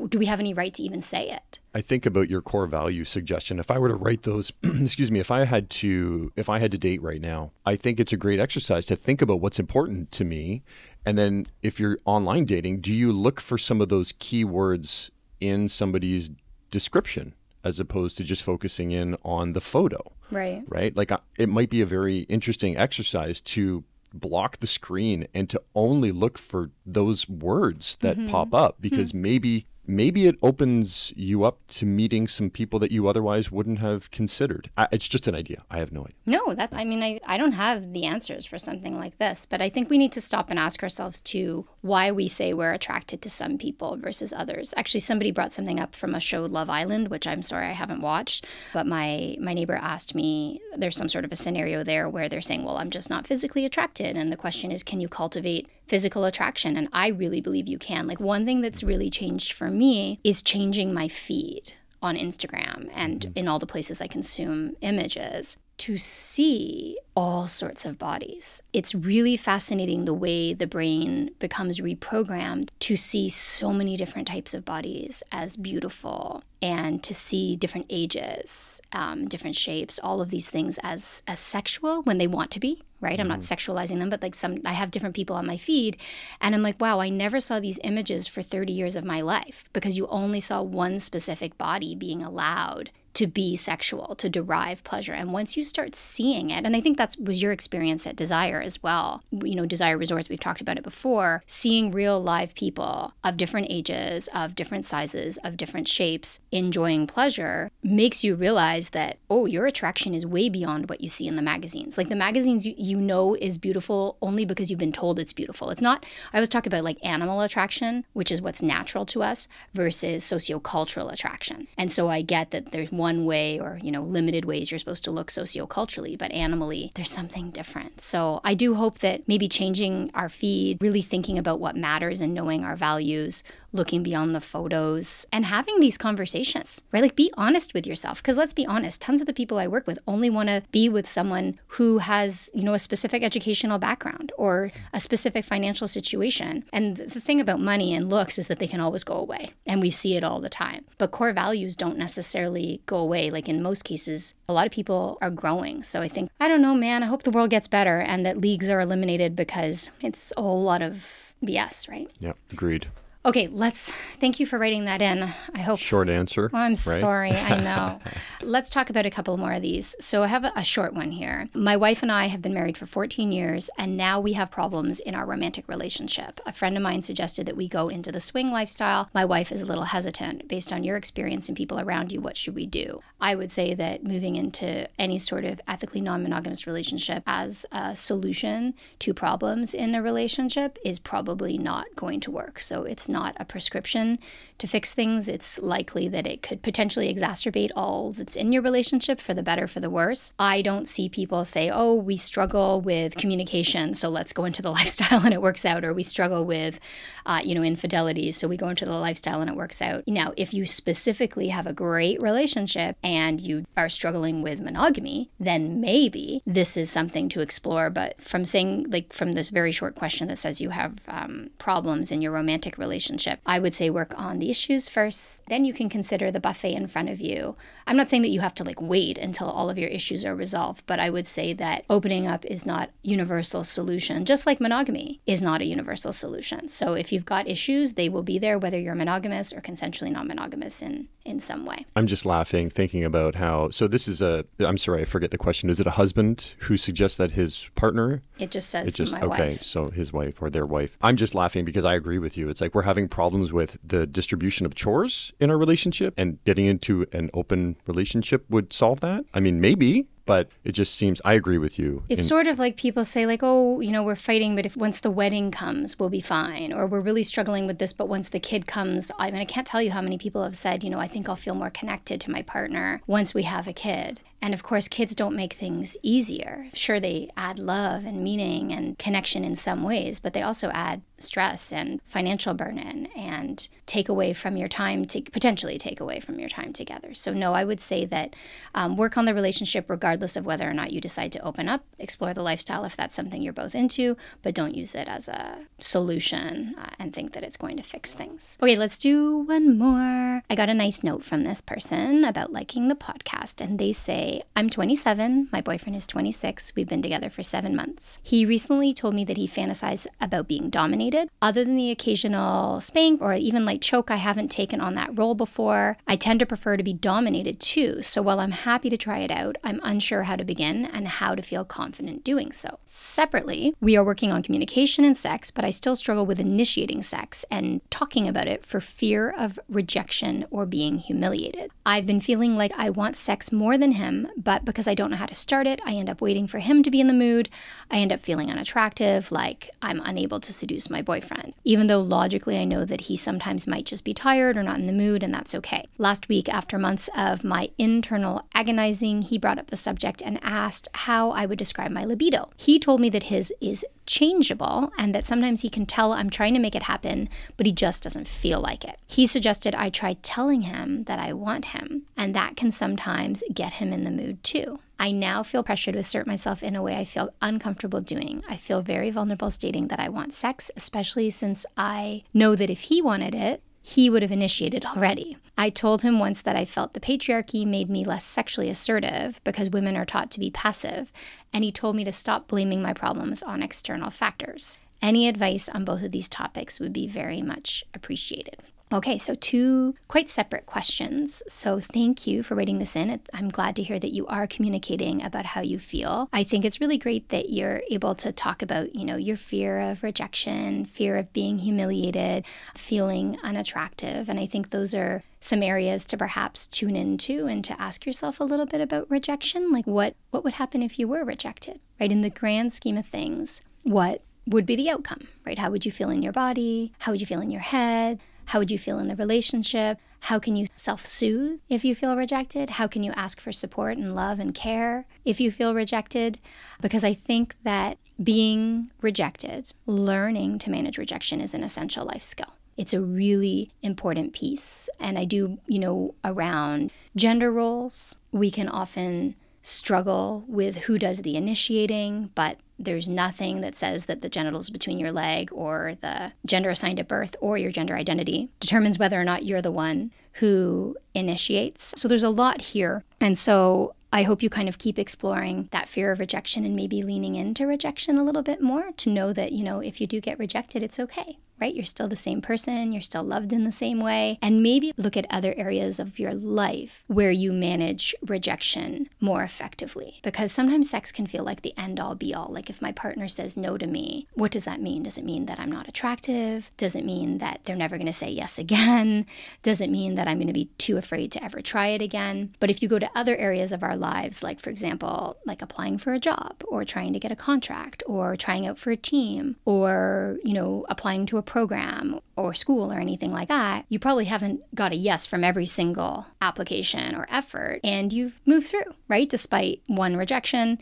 Do 0.08 0.18
we 0.18 0.26
have 0.26 0.40
any 0.40 0.54
right 0.54 0.72
to 0.74 0.82
even 0.82 1.02
say 1.02 1.30
it? 1.30 1.58
I 1.74 1.80
think 1.80 2.06
about 2.06 2.30
your 2.30 2.40
core 2.40 2.66
value 2.66 3.04
suggestion. 3.04 3.58
If 3.58 3.70
I 3.70 3.78
were 3.78 3.88
to 3.88 3.94
write 3.94 4.22
those, 4.22 4.52
excuse 4.62 5.10
me, 5.10 5.20
if 5.20 5.30
I 5.30 5.44
had 5.44 5.68
to 5.70 6.32
if 6.36 6.48
I 6.48 6.58
had 6.58 6.70
to 6.72 6.78
date 6.78 7.02
right 7.02 7.20
now, 7.20 7.52
I 7.66 7.76
think 7.76 8.00
it's 8.00 8.12
a 8.12 8.16
great 8.16 8.40
exercise 8.40 8.86
to 8.86 8.96
think 8.96 9.20
about 9.20 9.40
what's 9.40 9.58
important 9.58 10.10
to 10.12 10.24
me. 10.24 10.62
And 11.08 11.16
then 11.16 11.46
if 11.62 11.80
you're 11.80 11.96
online 12.04 12.44
dating, 12.44 12.82
do 12.82 12.92
you 12.92 13.12
look 13.12 13.40
for 13.40 13.56
some 13.56 13.80
of 13.80 13.88
those 13.88 14.12
keywords 14.12 15.08
in 15.40 15.66
somebody's 15.66 16.30
description 16.70 17.32
as 17.64 17.80
opposed 17.80 18.18
to 18.18 18.24
just 18.24 18.42
focusing 18.42 18.90
in 18.90 19.16
on 19.24 19.54
the 19.54 19.62
photo? 19.62 20.12
Right. 20.30 20.62
Right? 20.68 20.94
Like 20.94 21.10
it 21.38 21.48
might 21.48 21.70
be 21.70 21.80
a 21.80 21.86
very 21.86 22.24
interesting 22.24 22.76
exercise 22.76 23.40
to 23.40 23.84
block 24.12 24.58
the 24.58 24.66
screen 24.66 25.26
and 25.32 25.48
to 25.48 25.62
only 25.74 26.12
look 26.12 26.36
for 26.36 26.72
those 26.84 27.26
words 27.26 27.96
that 28.02 28.18
mm-hmm. 28.18 28.28
pop 28.28 28.52
up 28.52 28.76
because 28.78 29.12
mm-hmm. 29.12 29.22
maybe 29.22 29.66
maybe 29.88 30.26
it 30.26 30.36
opens 30.42 31.12
you 31.16 31.44
up 31.44 31.58
to 31.68 31.86
meeting 31.86 32.28
some 32.28 32.50
people 32.50 32.78
that 32.78 32.92
you 32.92 33.08
otherwise 33.08 33.50
wouldn't 33.50 33.78
have 33.78 34.10
considered. 34.10 34.70
I, 34.76 34.86
it's 34.92 35.08
just 35.08 35.26
an 35.26 35.34
idea. 35.34 35.64
I 35.70 35.78
have 35.78 35.90
no 35.90 36.02
idea. 36.02 36.14
No, 36.26 36.54
that 36.54 36.68
I 36.72 36.84
mean, 36.84 37.02
I, 37.02 37.18
I 37.26 37.38
don't 37.38 37.52
have 37.52 37.92
the 37.94 38.04
answers 38.04 38.44
for 38.44 38.58
something 38.58 38.98
like 38.98 39.18
this, 39.18 39.46
but 39.46 39.62
I 39.62 39.70
think 39.70 39.88
we 39.88 39.98
need 39.98 40.12
to 40.12 40.20
stop 40.20 40.50
and 40.50 40.58
ask 40.58 40.82
ourselves 40.82 41.20
too 41.20 41.66
why 41.80 42.12
we 42.12 42.28
say 42.28 42.52
we're 42.52 42.72
attracted 42.72 43.22
to 43.22 43.30
some 43.30 43.56
people 43.56 43.96
versus 43.96 44.32
others. 44.32 44.74
Actually, 44.76 45.00
somebody 45.00 45.30
brought 45.30 45.52
something 45.52 45.80
up 45.80 45.94
from 45.94 46.14
a 46.14 46.20
show 46.20 46.42
Love 46.42 46.68
Island, 46.68 47.08
which 47.08 47.26
I'm 47.26 47.42
sorry 47.42 47.66
I 47.66 47.72
haven't 47.72 48.02
watched, 48.02 48.46
but 48.72 48.86
my 48.86 49.36
my 49.40 49.54
neighbor 49.54 49.76
asked 49.76 50.14
me 50.14 50.60
there's 50.76 50.96
some 50.96 51.08
sort 51.08 51.24
of 51.24 51.32
a 51.32 51.36
scenario 51.36 51.82
there 51.82 52.08
where 52.08 52.28
they're 52.28 52.42
saying, 52.42 52.64
"Well, 52.64 52.76
I'm 52.76 52.90
just 52.90 53.08
not 53.08 53.26
physically 53.26 53.64
attracted." 53.64 54.16
And 54.16 54.30
the 54.30 54.36
question 54.36 54.70
is, 54.70 54.82
can 54.82 55.00
you 55.00 55.08
cultivate 55.08 55.68
physical 55.88 56.24
attraction? 56.24 56.76
And 56.76 56.88
I 56.92 57.08
really 57.08 57.40
believe 57.40 57.68
you 57.68 57.78
can. 57.78 58.06
Like 58.06 58.20
one 58.20 58.44
thing 58.44 58.60
that's 58.60 58.82
really 58.82 59.10
changed 59.10 59.52
for 59.52 59.70
me 59.70 60.20
is 60.22 60.42
changing 60.42 60.92
my 60.92 61.08
feed 61.08 61.72
on 62.02 62.16
Instagram 62.16 62.90
and 62.92 63.20
mm-hmm. 63.20 63.38
in 63.38 63.48
all 63.48 63.58
the 63.58 63.66
places 63.66 64.00
I 64.00 64.06
consume 64.06 64.76
images 64.80 65.56
to 65.78 65.96
see 65.96 66.98
all 67.14 67.46
sorts 67.46 67.84
of 67.84 67.98
bodies. 67.98 68.62
It's 68.72 68.94
really 68.94 69.36
fascinating 69.36 70.04
the 70.04 70.14
way 70.14 70.52
the 70.52 70.66
brain 70.66 71.30
becomes 71.38 71.80
reprogrammed 71.80 72.70
to 72.80 72.96
see 72.96 73.28
so 73.28 73.72
many 73.72 73.96
different 73.96 74.26
types 74.26 74.54
of 74.54 74.64
bodies 74.64 75.22
as 75.30 75.56
beautiful 75.56 76.42
and 76.60 77.02
to 77.04 77.14
see 77.14 77.54
different 77.54 77.86
ages, 77.90 78.80
um, 78.92 79.28
different 79.28 79.54
shapes, 79.54 80.00
all 80.02 80.20
of 80.20 80.30
these 80.30 80.50
things 80.50 80.78
as 80.82 81.22
as 81.28 81.38
sexual 81.38 82.02
when 82.02 82.18
they 82.18 82.26
want 82.26 82.50
to 82.52 82.60
be. 82.60 82.82
Right, 83.00 83.12
mm-hmm. 83.12 83.20
I'm 83.22 83.28
not 83.28 83.40
mm-hmm. 83.40 83.54
sexualizing 83.54 84.00
them, 84.00 84.10
but 84.10 84.22
like 84.22 84.34
some, 84.34 84.58
I 84.64 84.72
have 84.72 84.90
different 84.90 85.14
people 85.14 85.36
on 85.36 85.46
my 85.46 85.56
feed, 85.56 85.96
and 86.40 86.54
I'm 86.54 86.62
like, 86.62 86.80
wow, 86.80 87.00
I 87.00 87.10
never 87.10 87.38
saw 87.38 87.60
these 87.60 87.78
images 87.84 88.26
for 88.26 88.42
30 88.42 88.72
years 88.72 88.96
of 88.96 89.04
my 89.04 89.20
life 89.20 89.70
because 89.72 89.96
you 89.96 90.08
only 90.08 90.40
saw 90.40 90.62
one 90.62 90.98
specific 90.98 91.56
body 91.56 91.94
being 91.94 92.22
allowed 92.22 92.90
to 93.18 93.26
be 93.26 93.56
sexual, 93.56 94.14
to 94.14 94.28
derive 94.28 94.84
pleasure. 94.84 95.12
And 95.12 95.32
once 95.32 95.56
you 95.56 95.64
start 95.64 95.96
seeing 95.96 96.50
it, 96.50 96.64
and 96.64 96.76
I 96.76 96.80
think 96.80 96.98
that 96.98 97.16
was 97.20 97.42
your 97.42 97.50
experience 97.50 98.06
at 98.06 98.14
Desire 98.14 98.60
as 98.60 98.80
well. 98.80 99.24
You 99.32 99.56
know, 99.56 99.66
Desire 99.66 99.98
Resorts, 99.98 100.28
we've 100.28 100.38
talked 100.38 100.60
about 100.60 100.78
it 100.78 100.84
before, 100.84 101.42
seeing 101.44 101.90
real 101.90 102.20
live 102.20 102.54
people 102.54 103.12
of 103.24 103.36
different 103.36 103.66
ages, 103.70 104.28
of 104.32 104.54
different 104.54 104.84
sizes, 104.84 105.36
of 105.42 105.56
different 105.56 105.88
shapes 105.88 106.38
enjoying 106.52 107.08
pleasure 107.08 107.72
makes 107.82 108.22
you 108.22 108.36
realize 108.36 108.90
that, 108.90 109.18
oh, 109.28 109.46
your 109.46 109.66
attraction 109.66 110.14
is 110.14 110.24
way 110.24 110.48
beyond 110.48 110.88
what 110.88 111.00
you 111.00 111.08
see 111.08 111.26
in 111.26 111.34
the 111.34 111.42
magazines. 111.42 111.98
Like 111.98 112.10
the 112.10 112.14
magazines 112.14 112.66
you, 112.66 112.74
you 112.78 113.00
know 113.00 113.34
is 113.34 113.58
beautiful 113.58 114.16
only 114.22 114.44
because 114.44 114.70
you've 114.70 114.78
been 114.78 114.92
told 114.92 115.18
it's 115.18 115.32
beautiful. 115.32 115.70
It's 115.70 115.82
not, 115.82 116.06
I 116.32 116.38
was 116.38 116.48
talking 116.48 116.72
about 116.72 116.84
like 116.84 117.04
animal 117.04 117.40
attraction, 117.40 118.04
which 118.12 118.30
is 118.30 118.40
what's 118.40 118.62
natural 118.62 119.04
to 119.06 119.24
us, 119.24 119.48
versus 119.74 120.22
sociocultural 120.22 121.12
attraction. 121.12 121.66
And 121.76 121.90
so 121.90 122.08
I 122.08 122.22
get 122.22 122.52
that 122.52 122.70
there's 122.70 122.92
one 122.92 123.07
one 123.08 123.24
way 123.24 123.58
or, 123.58 123.78
you 123.82 123.90
know, 123.90 124.02
limited 124.02 124.44
ways 124.44 124.70
you're 124.70 124.78
supposed 124.78 125.04
to 125.04 125.10
look 125.10 125.30
socioculturally, 125.30 126.18
but 126.18 126.30
animally, 126.32 126.90
there's 126.94 127.10
something 127.10 127.50
different. 127.50 128.02
So 128.02 128.42
I 128.44 128.52
do 128.52 128.74
hope 128.74 128.98
that 128.98 129.26
maybe 129.26 129.48
changing 129.48 130.10
our 130.14 130.28
feed, 130.28 130.82
really 130.82 131.00
thinking 131.00 131.38
about 131.38 131.58
what 131.58 131.74
matters 131.74 132.20
and 132.20 132.34
knowing 132.34 132.64
our 132.64 132.76
values 132.76 133.42
looking 133.72 134.02
beyond 134.02 134.34
the 134.34 134.40
photos 134.40 135.26
and 135.32 135.44
having 135.44 135.80
these 135.80 135.98
conversations, 135.98 136.82
right? 136.92 137.02
Like 137.02 137.16
be 137.16 137.30
honest 137.36 137.74
with 137.74 137.86
yourself. 137.86 138.22
Because 138.22 138.36
let's 138.36 138.52
be 138.52 138.66
honest, 138.66 139.00
tons 139.00 139.20
of 139.20 139.26
the 139.26 139.34
people 139.34 139.58
I 139.58 139.66
work 139.66 139.86
with 139.86 139.98
only 140.06 140.30
want 140.30 140.48
to 140.48 140.62
be 140.72 140.88
with 140.88 141.06
someone 141.06 141.58
who 141.68 141.98
has, 141.98 142.50
you 142.54 142.62
know, 142.62 142.74
a 142.74 142.78
specific 142.78 143.22
educational 143.22 143.78
background 143.78 144.32
or 144.38 144.72
a 144.92 145.00
specific 145.00 145.44
financial 145.44 145.88
situation. 145.88 146.64
And 146.72 146.96
the 146.96 147.20
thing 147.20 147.40
about 147.40 147.60
money 147.60 147.94
and 147.94 148.08
looks 148.08 148.38
is 148.38 148.48
that 148.48 148.58
they 148.58 148.66
can 148.66 148.80
always 148.80 149.04
go 149.04 149.14
away. 149.14 149.50
And 149.66 149.80
we 149.80 149.90
see 149.90 150.16
it 150.16 150.24
all 150.24 150.40
the 150.40 150.48
time. 150.48 150.84
But 150.96 151.10
core 151.10 151.32
values 151.32 151.76
don't 151.76 151.98
necessarily 151.98 152.80
go 152.86 152.98
away. 152.98 153.30
Like 153.30 153.48
in 153.48 153.62
most 153.62 153.84
cases, 153.84 154.34
a 154.48 154.52
lot 154.52 154.66
of 154.66 154.72
people 154.72 155.18
are 155.20 155.30
growing. 155.30 155.82
So 155.82 156.00
I 156.00 156.08
think, 156.08 156.30
I 156.40 156.48
don't 156.48 156.62
know, 156.62 156.74
man, 156.74 157.02
I 157.02 157.06
hope 157.06 157.22
the 157.22 157.30
world 157.30 157.50
gets 157.50 157.68
better 157.68 158.00
and 158.00 158.24
that 158.24 158.40
leagues 158.40 158.68
are 158.68 158.80
eliminated 158.80 159.36
because 159.36 159.90
it's 160.00 160.32
a 160.36 160.42
whole 160.42 160.62
lot 160.62 160.82
of 160.82 161.06
BS, 161.44 161.88
right? 161.88 162.10
Yeah, 162.18 162.32
agreed. 162.50 162.88
Okay, 163.24 163.48
let's 163.48 163.90
thank 164.20 164.38
you 164.38 164.46
for 164.46 164.60
writing 164.60 164.84
that 164.84 165.02
in. 165.02 165.24
I 165.52 165.58
hope 165.58 165.80
short 165.80 166.08
answer. 166.08 166.50
I'm 166.54 166.70
right? 166.70 166.78
sorry, 166.78 167.32
I 167.32 167.60
know. 167.62 168.00
let's 168.42 168.70
talk 168.70 168.90
about 168.90 169.06
a 169.06 169.10
couple 169.10 169.36
more 169.36 169.52
of 169.52 169.60
these. 169.60 169.96
So 169.98 170.22
I 170.22 170.28
have 170.28 170.44
a, 170.44 170.52
a 170.54 170.64
short 170.64 170.94
one 170.94 171.10
here. 171.10 171.48
My 171.52 171.76
wife 171.76 172.02
and 172.02 172.12
I 172.12 172.26
have 172.26 172.40
been 172.40 172.54
married 172.54 172.76
for 172.76 172.86
14 172.86 173.32
years 173.32 173.70
and 173.76 173.96
now 173.96 174.20
we 174.20 174.34
have 174.34 174.52
problems 174.52 175.00
in 175.00 175.16
our 175.16 175.26
romantic 175.26 175.68
relationship. 175.68 176.40
A 176.46 176.52
friend 176.52 176.76
of 176.76 176.82
mine 176.82 177.02
suggested 177.02 177.46
that 177.46 177.56
we 177.56 177.66
go 177.66 177.88
into 177.88 178.12
the 178.12 178.20
swing 178.20 178.52
lifestyle. 178.52 179.10
My 179.12 179.24
wife 179.24 179.50
is 179.50 179.62
a 179.62 179.66
little 179.66 179.84
hesitant. 179.84 180.46
Based 180.46 180.72
on 180.72 180.84
your 180.84 180.96
experience 180.96 181.48
and 181.48 181.56
people 181.56 181.80
around 181.80 182.12
you, 182.12 182.20
what 182.20 182.36
should 182.36 182.54
we 182.54 182.66
do? 182.66 183.00
I 183.20 183.34
would 183.34 183.50
say 183.50 183.74
that 183.74 184.04
moving 184.04 184.36
into 184.36 184.88
any 184.98 185.18
sort 185.18 185.44
of 185.44 185.60
ethically 185.66 186.00
non-monogamous 186.00 186.68
relationship 186.68 187.24
as 187.26 187.66
a 187.72 187.96
solution 187.96 188.74
to 189.00 189.12
problems 189.12 189.74
in 189.74 189.96
a 189.96 190.02
relationship 190.02 190.78
is 190.84 191.00
probably 191.00 191.58
not 191.58 191.86
going 191.96 192.20
to 192.20 192.30
work. 192.30 192.60
So 192.60 192.84
it's 192.84 193.07
not 193.08 193.36
a 193.38 193.44
prescription 193.44 194.18
to 194.58 194.66
fix 194.66 194.92
things. 194.92 195.28
It's 195.28 195.58
likely 195.60 196.08
that 196.08 196.26
it 196.26 196.42
could 196.42 196.62
potentially 196.62 197.12
exacerbate 197.12 197.70
all 197.76 198.12
that's 198.12 198.36
in 198.36 198.52
your 198.52 198.62
relationship 198.62 199.20
for 199.20 199.34
the 199.34 199.42
better, 199.42 199.66
for 199.66 199.80
the 199.80 199.90
worse. 199.90 200.32
I 200.38 200.62
don't 200.62 200.88
see 200.88 201.08
people 201.08 201.44
say, 201.44 201.70
oh, 201.70 201.94
we 201.94 202.16
struggle 202.16 202.80
with 202.80 203.16
communication, 203.16 203.94
so 203.94 204.08
let's 204.08 204.32
go 204.32 204.44
into 204.44 204.62
the 204.62 204.70
lifestyle 204.78 205.24
and 205.24 205.32
it 205.32 205.42
works 205.42 205.64
out, 205.64 205.84
or 205.84 205.94
we 205.94 206.02
struggle 206.02 206.44
with, 206.44 206.80
uh, 207.24 207.40
you 207.44 207.54
know, 207.54 207.62
infidelity, 207.62 208.32
so 208.32 208.48
we 208.48 208.56
go 208.56 208.68
into 208.68 208.84
the 208.84 208.92
lifestyle 208.92 209.40
and 209.40 209.48
it 209.48 209.56
works 209.56 209.80
out. 209.80 210.04
Now, 210.06 210.32
if 210.36 210.52
you 210.52 210.66
specifically 210.66 211.48
have 211.48 211.66
a 211.66 211.72
great 211.72 212.20
relationship 212.20 212.96
and 213.02 213.40
you 213.40 213.64
are 213.76 213.88
struggling 213.88 214.42
with 214.42 214.60
monogamy, 214.60 215.30
then 215.38 215.80
maybe 215.80 216.42
this 216.46 216.76
is 216.76 216.90
something 216.90 217.28
to 217.30 217.40
explore. 217.40 217.90
But 217.90 218.20
from 218.20 218.44
saying, 218.44 218.86
like, 218.90 219.12
from 219.12 219.32
this 219.32 219.50
very 219.50 219.72
short 219.72 219.94
question 219.94 220.28
that 220.28 220.38
says 220.38 220.60
you 220.60 220.70
have 220.70 221.00
um, 221.08 221.50
problems 221.58 222.10
in 222.10 222.22
your 222.22 222.32
romantic 222.32 222.76
relationship, 222.78 222.97
relationship. 222.98 223.38
I 223.46 223.60
would 223.60 223.76
say 223.76 223.90
work 223.90 224.12
on 224.18 224.40
the 224.40 224.50
issues 224.50 224.88
first, 224.88 225.44
then 225.46 225.64
you 225.64 225.72
can 225.72 225.88
consider 225.88 226.32
the 226.32 226.40
buffet 226.40 226.74
in 226.74 226.88
front 226.88 227.08
of 227.08 227.20
you. 227.20 227.54
I'm 227.88 227.96
not 227.96 228.10
saying 228.10 228.22
that 228.22 228.28
you 228.28 228.40
have 228.40 228.54
to 228.56 228.64
like 228.64 228.80
wait 228.82 229.16
until 229.16 229.48
all 229.48 229.70
of 229.70 229.78
your 229.78 229.88
issues 229.88 230.24
are 230.24 230.36
resolved, 230.36 230.84
but 230.86 231.00
I 231.00 231.08
would 231.08 231.26
say 231.26 231.54
that 231.54 231.84
opening 231.88 232.26
up 232.26 232.44
is 232.44 232.66
not 232.66 232.90
universal 233.02 233.64
solution, 233.64 234.26
just 234.26 234.46
like 234.46 234.60
monogamy 234.60 235.20
is 235.26 235.42
not 235.42 235.62
a 235.62 235.64
universal 235.64 236.12
solution. 236.12 236.68
So 236.68 236.92
if 236.92 237.12
you've 237.12 237.24
got 237.24 237.48
issues, 237.48 237.94
they 237.94 238.10
will 238.10 238.22
be 238.22 238.38
there 238.38 238.58
whether 238.58 238.78
you're 238.78 238.94
monogamous 238.94 239.52
or 239.54 239.62
consensually 239.62 240.12
non-monogamous 240.12 240.82
in 240.82 241.08
in 241.24 241.40
some 241.40 241.66
way. 241.66 241.84
I'm 241.94 242.06
just 242.06 242.24
laughing 242.24 242.70
thinking 242.70 243.04
about 243.04 243.34
how 243.34 243.68
so 243.70 243.86
this 243.86 244.08
is 244.08 244.22
a 244.22 244.44
I'm 244.60 244.78
sorry, 244.78 245.02
I 245.02 245.04
forget 245.04 245.30
the 245.30 245.38
question. 245.38 245.68
Is 245.70 245.80
it 245.80 245.86
a 245.86 245.92
husband 245.92 246.54
who 246.60 246.76
suggests 246.76 247.16
that 247.18 247.32
his 247.32 247.68
partner 247.74 248.22
It 248.38 248.50
just 248.50 248.70
says 248.70 248.88
it 248.88 248.94
just 248.94 249.12
my 249.12 249.20
okay, 249.22 249.50
wife. 249.50 249.62
so 249.62 249.90
his 249.90 250.12
wife 250.12 250.40
or 250.42 250.50
their 250.50 250.66
wife. 250.66 250.96
I'm 251.02 251.16
just 251.16 251.34
laughing 251.34 251.64
because 251.64 251.84
I 251.84 251.94
agree 251.94 252.18
with 252.18 252.36
you. 252.36 252.48
It's 252.48 252.60
like 252.60 252.74
we're 252.74 252.82
having 252.82 253.08
problems 253.08 253.52
with 253.52 253.78
the 253.84 254.06
distribution 254.06 254.64
of 254.66 254.74
chores 254.74 255.32
in 255.40 255.50
our 255.50 255.58
relationship 255.58 256.14
and 256.16 256.42
getting 256.44 256.66
into 256.66 257.06
an 257.12 257.30
open 257.34 257.76
relationship 257.86 258.44
would 258.50 258.72
solve 258.72 259.00
that. 259.00 259.24
I 259.34 259.40
mean, 259.40 259.60
maybe, 259.60 260.06
but 260.28 260.50
it 260.62 260.72
just 260.72 260.94
seems 260.94 261.22
I 261.24 261.32
agree 261.32 261.56
with 261.56 261.78
you. 261.78 262.02
It's 262.10 262.20
in- 262.20 262.28
sort 262.28 262.46
of 262.46 262.58
like 262.58 262.76
people 262.76 263.02
say, 263.06 263.24
like, 263.24 263.40
oh, 263.42 263.80
you 263.80 263.90
know, 263.90 264.02
we're 264.02 264.14
fighting, 264.14 264.54
but 264.54 264.66
if 264.66 264.76
once 264.76 265.00
the 265.00 265.10
wedding 265.10 265.50
comes, 265.50 265.98
we'll 265.98 266.10
be 266.10 266.20
fine. 266.20 266.70
Or 266.70 266.86
we're 266.86 267.00
really 267.00 267.22
struggling 267.22 267.66
with 267.66 267.78
this, 267.78 267.94
but 267.94 268.08
once 268.08 268.28
the 268.28 268.38
kid 268.38 268.66
comes, 268.66 269.10
I 269.18 269.30
mean, 269.30 269.40
I 269.40 269.46
can't 269.46 269.66
tell 269.66 269.80
you 269.80 269.90
how 269.90 270.02
many 270.02 270.18
people 270.18 270.42
have 270.42 270.56
said, 270.56 270.84
you 270.84 270.90
know, 270.90 271.00
I 271.00 271.08
think 271.08 271.30
I'll 271.30 271.36
feel 271.36 271.54
more 271.54 271.70
connected 271.70 272.20
to 272.20 272.30
my 272.30 272.42
partner 272.42 273.00
once 273.06 273.32
we 273.32 273.44
have 273.44 273.66
a 273.66 273.72
kid. 273.72 274.20
And 274.40 274.54
of 274.54 274.62
course, 274.62 274.86
kids 274.86 275.14
don't 275.14 275.34
make 275.34 275.52
things 275.52 275.96
easier. 276.02 276.66
Sure, 276.72 277.00
they 277.00 277.28
add 277.36 277.58
love 277.58 278.04
and 278.04 278.22
meaning 278.22 278.72
and 278.72 278.96
connection 278.98 279.44
in 279.44 279.56
some 279.56 279.82
ways, 279.82 280.20
but 280.20 280.32
they 280.32 280.42
also 280.42 280.70
add 280.70 281.02
stress 281.18 281.72
and 281.72 282.00
financial 282.04 282.54
burden 282.54 283.08
and 283.16 283.66
take 283.86 284.08
away 284.08 284.32
from 284.32 284.56
your 284.56 284.68
time 284.68 285.04
to 285.06 285.20
potentially 285.22 285.76
take 285.76 285.98
away 285.98 286.20
from 286.20 286.38
your 286.38 286.48
time 286.48 286.72
together. 286.72 287.14
So, 287.14 287.32
no, 287.32 287.54
I 287.54 287.64
would 287.64 287.80
say 287.80 288.04
that 288.04 288.36
um, 288.76 288.96
work 288.96 289.16
on 289.18 289.24
the 289.24 289.34
relationship 289.34 289.90
regardless 289.90 290.17
of 290.22 290.46
whether 290.46 290.68
or 290.68 290.74
not 290.74 290.92
you 290.92 291.00
decide 291.00 291.32
to 291.32 291.40
open 291.40 291.68
up, 291.68 291.84
explore 291.98 292.34
the 292.34 292.42
lifestyle 292.42 292.84
if 292.84 292.96
that's 292.96 293.14
something 293.14 293.42
you're 293.42 293.52
both 293.52 293.74
into, 293.74 294.16
but 294.42 294.54
don't 294.54 294.74
use 294.74 294.94
it 294.94 295.08
as 295.08 295.28
a 295.28 295.58
solution 295.78 296.74
uh, 296.78 296.90
and 296.98 297.12
think 297.12 297.32
that 297.32 297.42
it's 297.42 297.56
going 297.56 297.76
to 297.76 297.82
fix 297.82 298.14
things. 298.14 298.56
Okay, 298.62 298.76
let's 298.76 298.98
do 298.98 299.38
one 299.38 299.78
more. 299.78 300.42
I 300.48 300.54
got 300.54 300.68
a 300.68 300.74
nice 300.74 301.02
note 301.02 301.22
from 301.22 301.44
this 301.44 301.60
person 301.60 302.24
about 302.24 302.52
liking 302.52 302.88
the 302.88 302.94
podcast, 302.94 303.60
and 303.60 303.78
they 303.78 303.92
say, 303.92 304.42
I'm 304.56 304.70
27, 304.70 305.48
my 305.52 305.60
boyfriend 305.60 305.96
is 305.96 306.06
26, 306.06 306.72
we've 306.74 306.88
been 306.88 307.02
together 307.02 307.30
for 307.30 307.42
seven 307.42 307.76
months. 307.76 308.18
He 308.22 308.46
recently 308.46 308.94
told 308.94 309.14
me 309.14 309.24
that 309.24 309.36
he 309.36 309.46
fantasized 309.46 310.06
about 310.20 310.48
being 310.48 310.70
dominated. 310.70 311.28
Other 311.42 311.64
than 311.64 311.76
the 311.76 311.90
occasional 311.90 312.80
spank 312.80 313.20
or 313.20 313.34
even 313.34 313.64
light 313.64 313.82
choke, 313.82 314.10
I 314.10 314.16
haven't 314.16 314.50
taken 314.50 314.80
on 314.80 314.94
that 314.94 315.16
role 315.16 315.34
before. 315.34 315.98
I 316.06 316.16
tend 316.16 316.40
to 316.40 316.46
prefer 316.46 316.76
to 316.76 316.82
be 316.82 316.92
dominated 316.92 317.60
too, 317.60 318.02
so 318.02 318.22
while 318.22 318.40
I'm 318.40 318.52
happy 318.52 318.88
to 318.90 318.96
try 318.96 319.18
it 319.18 319.30
out, 319.30 319.56
I'm 319.62 319.80
unsure 319.82 320.07
how 320.24 320.36
to 320.36 320.44
begin 320.44 320.84
and 320.84 321.06
how 321.08 321.34
to 321.34 321.42
feel 321.42 321.64
confident 321.64 322.24
doing 322.24 322.52
so. 322.52 322.78
Separately, 322.84 323.74
we 323.80 323.96
are 323.96 324.04
working 324.04 324.32
on 324.32 324.42
communication 324.42 325.04
and 325.04 325.16
sex, 325.16 325.50
but 325.50 325.64
I 325.64 325.70
still 325.70 325.96
struggle 325.96 326.26
with 326.26 326.40
initiating 326.40 327.02
sex 327.02 327.44
and 327.50 327.80
talking 327.90 328.26
about 328.26 328.48
it 328.48 328.64
for 328.64 328.80
fear 328.80 329.30
of 329.30 329.58
rejection 329.68 330.46
or 330.50 330.66
being 330.66 330.98
humiliated. 330.98 331.70
I've 331.86 332.06
been 332.06 332.20
feeling 332.20 332.56
like 332.56 332.72
I 332.76 332.90
want 332.90 333.16
sex 333.16 333.52
more 333.52 333.78
than 333.78 333.92
him, 333.92 334.28
but 334.36 334.64
because 334.64 334.88
I 334.88 334.94
don't 334.94 335.10
know 335.10 335.16
how 335.16 335.26
to 335.26 335.34
start 335.34 335.66
it, 335.66 335.80
I 335.86 335.92
end 335.92 336.10
up 336.10 336.20
waiting 336.20 336.46
for 336.46 336.58
him 336.58 336.82
to 336.82 336.90
be 336.90 337.00
in 337.00 337.06
the 337.06 337.14
mood. 337.14 337.48
I 337.90 337.98
end 337.98 338.12
up 338.12 338.20
feeling 338.20 338.50
unattractive, 338.50 339.32
like 339.32 339.70
I'm 339.82 340.00
unable 340.04 340.40
to 340.40 340.52
seduce 340.52 340.90
my 340.90 341.02
boyfriend, 341.02 341.54
even 341.64 341.86
though 341.86 342.00
logically 342.00 342.58
I 342.58 342.64
know 342.64 342.84
that 342.84 343.02
he 343.02 343.16
sometimes 343.16 343.66
might 343.66 343.86
just 343.86 344.04
be 344.04 344.14
tired 344.14 344.56
or 344.56 344.62
not 344.62 344.78
in 344.78 344.86
the 344.86 344.92
mood, 344.92 345.22
and 345.22 345.32
that's 345.32 345.54
okay. 345.54 345.86
Last 345.98 346.28
week, 346.28 346.48
after 346.48 346.78
months 346.78 347.08
of 347.16 347.44
my 347.44 347.70
internal 347.78 348.46
agonizing, 348.54 349.22
he 349.22 349.38
brought 349.38 349.58
up 349.58 349.68
the 349.68 349.76
subject 349.88 350.20
and 350.22 350.38
asked 350.42 350.86
how 350.92 351.30
I 351.30 351.46
would 351.46 351.58
describe 351.58 351.90
my 351.90 352.04
libido. 352.04 352.50
He 352.58 352.78
told 352.78 353.00
me 353.00 353.08
that 353.08 353.24
his 353.24 353.50
is 353.58 353.86
changeable 354.04 354.92
and 354.98 355.14
that 355.14 355.26
sometimes 355.26 355.62
he 355.62 355.70
can 355.70 355.86
tell 355.86 356.12
I'm 356.12 356.28
trying 356.28 356.52
to 356.52 356.60
make 356.60 356.74
it 356.74 356.82
happen, 356.82 357.28
but 357.56 357.64
he 357.64 357.72
just 357.72 358.02
doesn't 358.02 358.28
feel 358.28 358.60
like 358.60 358.84
it. 358.84 358.98
He 359.06 359.26
suggested 359.26 359.74
I 359.74 359.88
try 359.88 360.16
telling 360.20 360.62
him 360.62 361.04
that 361.04 361.18
I 361.18 361.32
want 361.32 361.66
him, 361.76 362.02
and 362.18 362.34
that 362.34 362.54
can 362.54 362.70
sometimes 362.70 363.42
get 363.54 363.74
him 363.74 363.92
in 363.94 364.04
the 364.04 364.10
mood 364.10 364.44
too. 364.44 364.80
I 365.00 365.12
now 365.12 365.42
feel 365.42 365.62
pressure 365.62 365.92
to 365.92 365.98
assert 365.98 366.26
myself 366.26 366.62
in 366.62 366.76
a 366.76 366.82
way 366.82 366.96
I 366.96 367.04
feel 367.04 367.32
uncomfortable 367.40 368.00
doing. 368.00 368.42
I 368.48 368.56
feel 368.56 368.82
very 368.82 369.10
vulnerable 369.10 369.50
stating 369.50 369.88
that 369.88 370.00
I 370.00 370.08
want 370.08 370.34
sex, 370.34 370.70
especially 370.76 371.30
since 371.30 371.64
I 371.76 372.24
know 372.34 372.56
that 372.56 372.68
if 372.68 372.80
he 372.82 373.00
wanted 373.00 373.34
it, 373.34 373.62
he 373.88 374.10
would 374.10 374.20
have 374.20 374.30
initiated 374.30 374.84
already. 374.84 375.38
I 375.56 375.70
told 375.70 376.02
him 376.02 376.18
once 376.18 376.42
that 376.42 376.56
I 376.56 376.66
felt 376.66 376.92
the 376.92 377.00
patriarchy 377.00 377.66
made 377.66 377.88
me 377.88 378.04
less 378.04 378.22
sexually 378.22 378.68
assertive 378.68 379.40
because 379.44 379.70
women 379.70 379.96
are 379.96 380.04
taught 380.04 380.30
to 380.32 380.40
be 380.40 380.50
passive, 380.50 381.10
and 381.54 381.64
he 381.64 381.72
told 381.72 381.96
me 381.96 382.04
to 382.04 382.12
stop 382.12 382.48
blaming 382.48 382.82
my 382.82 382.92
problems 382.92 383.42
on 383.42 383.62
external 383.62 384.10
factors. 384.10 384.76
Any 385.00 385.26
advice 385.26 385.70
on 385.70 385.86
both 385.86 386.02
of 386.02 386.12
these 386.12 386.28
topics 386.28 386.78
would 386.78 386.92
be 386.92 387.06
very 387.06 387.40
much 387.40 387.82
appreciated. 387.94 388.58
Okay, 388.90 389.18
so 389.18 389.34
two 389.34 389.94
quite 390.08 390.30
separate 390.30 390.64
questions. 390.64 391.42
So 391.46 391.78
thank 391.78 392.26
you 392.26 392.42
for 392.42 392.54
writing 392.54 392.78
this 392.78 392.96
in. 392.96 393.20
I'm 393.34 393.50
glad 393.50 393.76
to 393.76 393.82
hear 393.82 393.98
that 393.98 394.14
you 394.14 394.26
are 394.28 394.46
communicating 394.46 395.22
about 395.22 395.44
how 395.44 395.60
you 395.60 395.78
feel. 395.78 396.28
I 396.32 396.42
think 396.42 396.64
it's 396.64 396.80
really 396.80 396.96
great 396.96 397.28
that 397.28 397.50
you're 397.50 397.82
able 397.90 398.14
to 398.16 398.32
talk 398.32 398.62
about, 398.62 398.94
you 398.94 399.04
know, 399.04 399.16
your 399.16 399.36
fear 399.36 399.80
of 399.80 400.02
rejection, 400.02 400.86
fear 400.86 401.16
of 401.16 401.32
being 401.32 401.58
humiliated, 401.58 402.46
feeling 402.74 403.38
unattractive. 403.42 404.28
And 404.28 404.40
I 404.40 404.46
think 404.46 404.70
those 404.70 404.94
are 404.94 405.22
some 405.40 405.62
areas 405.62 406.06
to 406.06 406.16
perhaps 406.16 406.66
tune 406.66 406.96
into 406.96 407.46
and 407.46 407.62
to 407.64 407.80
ask 407.80 408.06
yourself 408.06 408.40
a 408.40 408.44
little 408.44 408.66
bit 408.66 408.80
about 408.80 409.10
rejection, 409.10 409.70
like 409.70 409.86
what 409.86 410.14
what 410.30 410.44
would 410.44 410.54
happen 410.54 410.82
if 410.82 410.98
you 410.98 411.06
were 411.06 411.24
rejected? 411.24 411.78
Right? 412.00 412.10
In 412.10 412.22
the 412.22 412.30
grand 412.30 412.72
scheme 412.72 412.96
of 412.96 413.06
things, 413.06 413.60
what 413.82 414.22
would 414.46 414.66
be 414.66 414.76
the 414.76 414.90
outcome, 414.90 415.28
right? 415.44 415.58
How 415.58 415.70
would 415.70 415.84
you 415.84 415.92
feel 415.92 416.10
in 416.10 416.22
your 416.22 416.32
body? 416.32 416.92
How 417.00 417.12
would 417.12 417.20
you 417.20 417.26
feel 417.26 417.40
in 417.40 417.50
your 417.50 417.60
head? 417.60 418.18
How 418.48 418.58
would 418.58 418.70
you 418.70 418.78
feel 418.78 418.98
in 418.98 419.08
the 419.08 419.16
relationship? 419.16 419.98
How 420.20 420.38
can 420.38 420.56
you 420.56 420.68
self 420.74 421.04
soothe 421.04 421.60
if 421.68 421.84
you 421.84 421.94
feel 421.94 422.16
rejected? 422.16 422.70
How 422.70 422.86
can 422.86 423.02
you 423.02 423.12
ask 423.12 423.40
for 423.40 423.52
support 423.52 423.98
and 423.98 424.14
love 424.14 424.40
and 424.40 424.54
care 424.54 425.06
if 425.22 425.38
you 425.38 425.50
feel 425.50 425.74
rejected? 425.74 426.38
Because 426.80 427.04
I 427.04 427.12
think 427.12 427.56
that 427.64 427.98
being 428.22 428.90
rejected, 429.02 429.74
learning 429.84 430.58
to 430.60 430.70
manage 430.70 430.96
rejection 430.96 431.42
is 431.42 431.52
an 431.52 431.62
essential 431.62 432.06
life 432.06 432.22
skill. 432.22 432.54
It's 432.78 432.94
a 432.94 433.02
really 433.02 433.70
important 433.82 434.32
piece. 434.32 434.88
And 434.98 435.18
I 435.18 435.26
do, 435.26 435.58
you 435.66 435.78
know, 435.78 436.14
around 436.24 436.90
gender 437.16 437.52
roles, 437.52 438.16
we 438.32 438.50
can 438.50 438.68
often 438.68 439.34
struggle 439.68 440.44
with 440.46 440.76
who 440.76 440.98
does 440.98 441.22
the 441.22 441.36
initiating, 441.36 442.30
but 442.34 442.58
there's 442.78 443.08
nothing 443.08 443.60
that 443.60 443.76
says 443.76 444.06
that 444.06 444.22
the 444.22 444.28
genitals 444.28 444.70
between 444.70 444.98
your 444.98 445.12
leg 445.12 445.50
or 445.52 445.92
the 446.00 446.32
gender 446.46 446.70
assigned 446.70 447.00
at 447.00 447.08
birth 447.08 447.34
or 447.40 447.58
your 447.58 447.72
gender 447.72 447.96
identity 447.96 448.48
determines 448.60 448.98
whether 448.98 449.20
or 449.20 449.24
not 449.24 449.44
you're 449.44 449.62
the 449.62 449.72
one 449.72 450.12
who 450.34 450.96
initiates. 451.14 451.92
So 451.96 452.06
there's 452.06 452.22
a 452.22 452.30
lot 452.30 452.60
here. 452.60 453.04
And 453.20 453.36
so 453.36 453.94
I 454.12 454.22
hope 454.22 454.42
you 454.42 454.48
kind 454.48 454.68
of 454.68 454.78
keep 454.78 454.98
exploring 454.98 455.68
that 455.72 455.88
fear 455.88 456.12
of 456.12 456.20
rejection 456.20 456.64
and 456.64 456.76
maybe 456.76 457.02
leaning 457.02 457.34
into 457.34 457.66
rejection 457.66 458.16
a 458.16 458.24
little 458.24 458.42
bit 458.42 458.62
more 458.62 458.92
to 458.92 459.10
know 459.10 459.32
that, 459.32 459.52
you 459.52 459.64
know, 459.64 459.80
if 459.80 460.00
you 460.00 460.06
do 460.06 460.20
get 460.20 460.38
rejected, 460.38 460.82
it's 460.82 461.00
okay, 461.00 461.38
right? 461.60 461.74
You're 461.74 461.84
still 461.84 462.08
the 462.08 462.16
same 462.16 462.40
person, 462.40 462.92
you're 462.92 463.02
still 463.02 463.24
loved 463.24 463.52
in 463.52 463.64
the 463.64 463.72
same 463.72 464.00
way. 464.00 464.38
And 464.42 464.62
maybe 464.62 464.92
look 464.96 465.16
at 465.16 465.26
other 465.30 465.54
areas 465.56 465.98
of 465.98 466.18
your 466.18 466.34
life 466.34 467.04
where 467.06 467.30
you 467.30 467.52
manage 467.52 468.14
rejection 468.26 469.08
more 469.20 469.42
effectively. 469.42 470.20
Because 470.22 470.52
sometimes 470.52 470.90
sex 470.90 471.12
can 471.12 471.26
feel 471.26 471.44
like 471.44 471.62
the 471.62 471.76
end 471.78 472.00
all 472.00 472.14
be 472.14 472.34
all. 472.34 472.48
Like 472.50 472.70
if 472.70 472.82
my 472.82 472.92
partner 472.92 473.28
says 473.28 473.56
no 473.56 473.76
to 473.78 473.86
me, 473.86 474.26
what 474.34 474.50
does 474.50 474.64
that 474.64 474.80
mean? 474.80 475.02
Does 475.02 475.18
it 475.18 475.24
mean 475.24 475.46
that 475.46 475.60
I'm 475.60 475.72
not 475.72 475.88
attractive? 475.88 476.70
Does 476.76 476.94
it 476.94 477.04
mean 477.04 477.38
that 477.38 477.60
they're 477.64 477.76
never 477.76 477.96
going 477.96 478.06
to 478.06 478.12
say 478.12 478.30
yes 478.30 478.58
again? 478.58 479.26
Does 479.62 479.80
it 479.80 479.90
mean 479.90 480.14
that 480.14 480.28
I'm 480.28 480.38
going 480.38 480.46
to 480.46 480.52
be 480.52 480.70
too 480.78 480.96
afraid 480.96 481.32
to 481.32 481.44
ever 481.44 481.60
try 481.60 481.88
it 481.88 482.02
again? 482.02 482.54
But 482.60 482.70
if 482.70 482.82
you 482.82 482.88
go 482.88 482.98
to 482.98 483.10
other 483.14 483.36
areas 483.36 483.72
of 483.72 483.82
our 483.82 483.96
lives, 483.96 484.42
like 484.42 484.60
for 484.60 484.70
example, 484.70 485.36
like 485.44 485.62
applying 485.62 485.98
for 485.98 486.12
a 486.12 486.20
job 486.20 486.62
or 486.66 486.84
trying 486.84 487.12
to 487.12 487.18
get 487.18 487.32
a 487.32 487.36
contract 487.36 488.02
or 488.06 488.36
trying 488.36 488.66
out 488.66 488.78
for 488.78 488.90
a 488.90 488.96
team 488.96 489.56
or, 489.64 490.38
you 490.44 490.54
know, 490.54 490.86
applying 490.88 491.26
to 491.26 491.38
a 491.38 491.42
program 491.48 492.20
or 492.36 492.52
school 492.52 492.92
or 492.92 492.98
anything 492.98 493.32
like 493.32 493.48
that, 493.48 493.86
you 493.88 493.98
probably 493.98 494.26
haven't 494.26 494.62
got 494.74 494.92
a 494.92 494.96
yes 494.96 495.26
from 495.26 495.42
every 495.42 495.64
single 495.64 496.26
application 496.42 497.14
or 497.14 497.26
effort 497.30 497.80
and 497.82 498.12
you've 498.12 498.40
moved 498.44 498.68
through, 498.68 498.92
right? 499.08 499.28
Despite 499.30 499.82
one 499.86 500.14
rejection, 500.16 500.78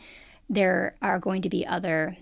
there 0.49 0.95
are 1.01 1.19
going 1.19 1.41
to 1.41 1.49
be 1.49 1.65
other 1.65 2.17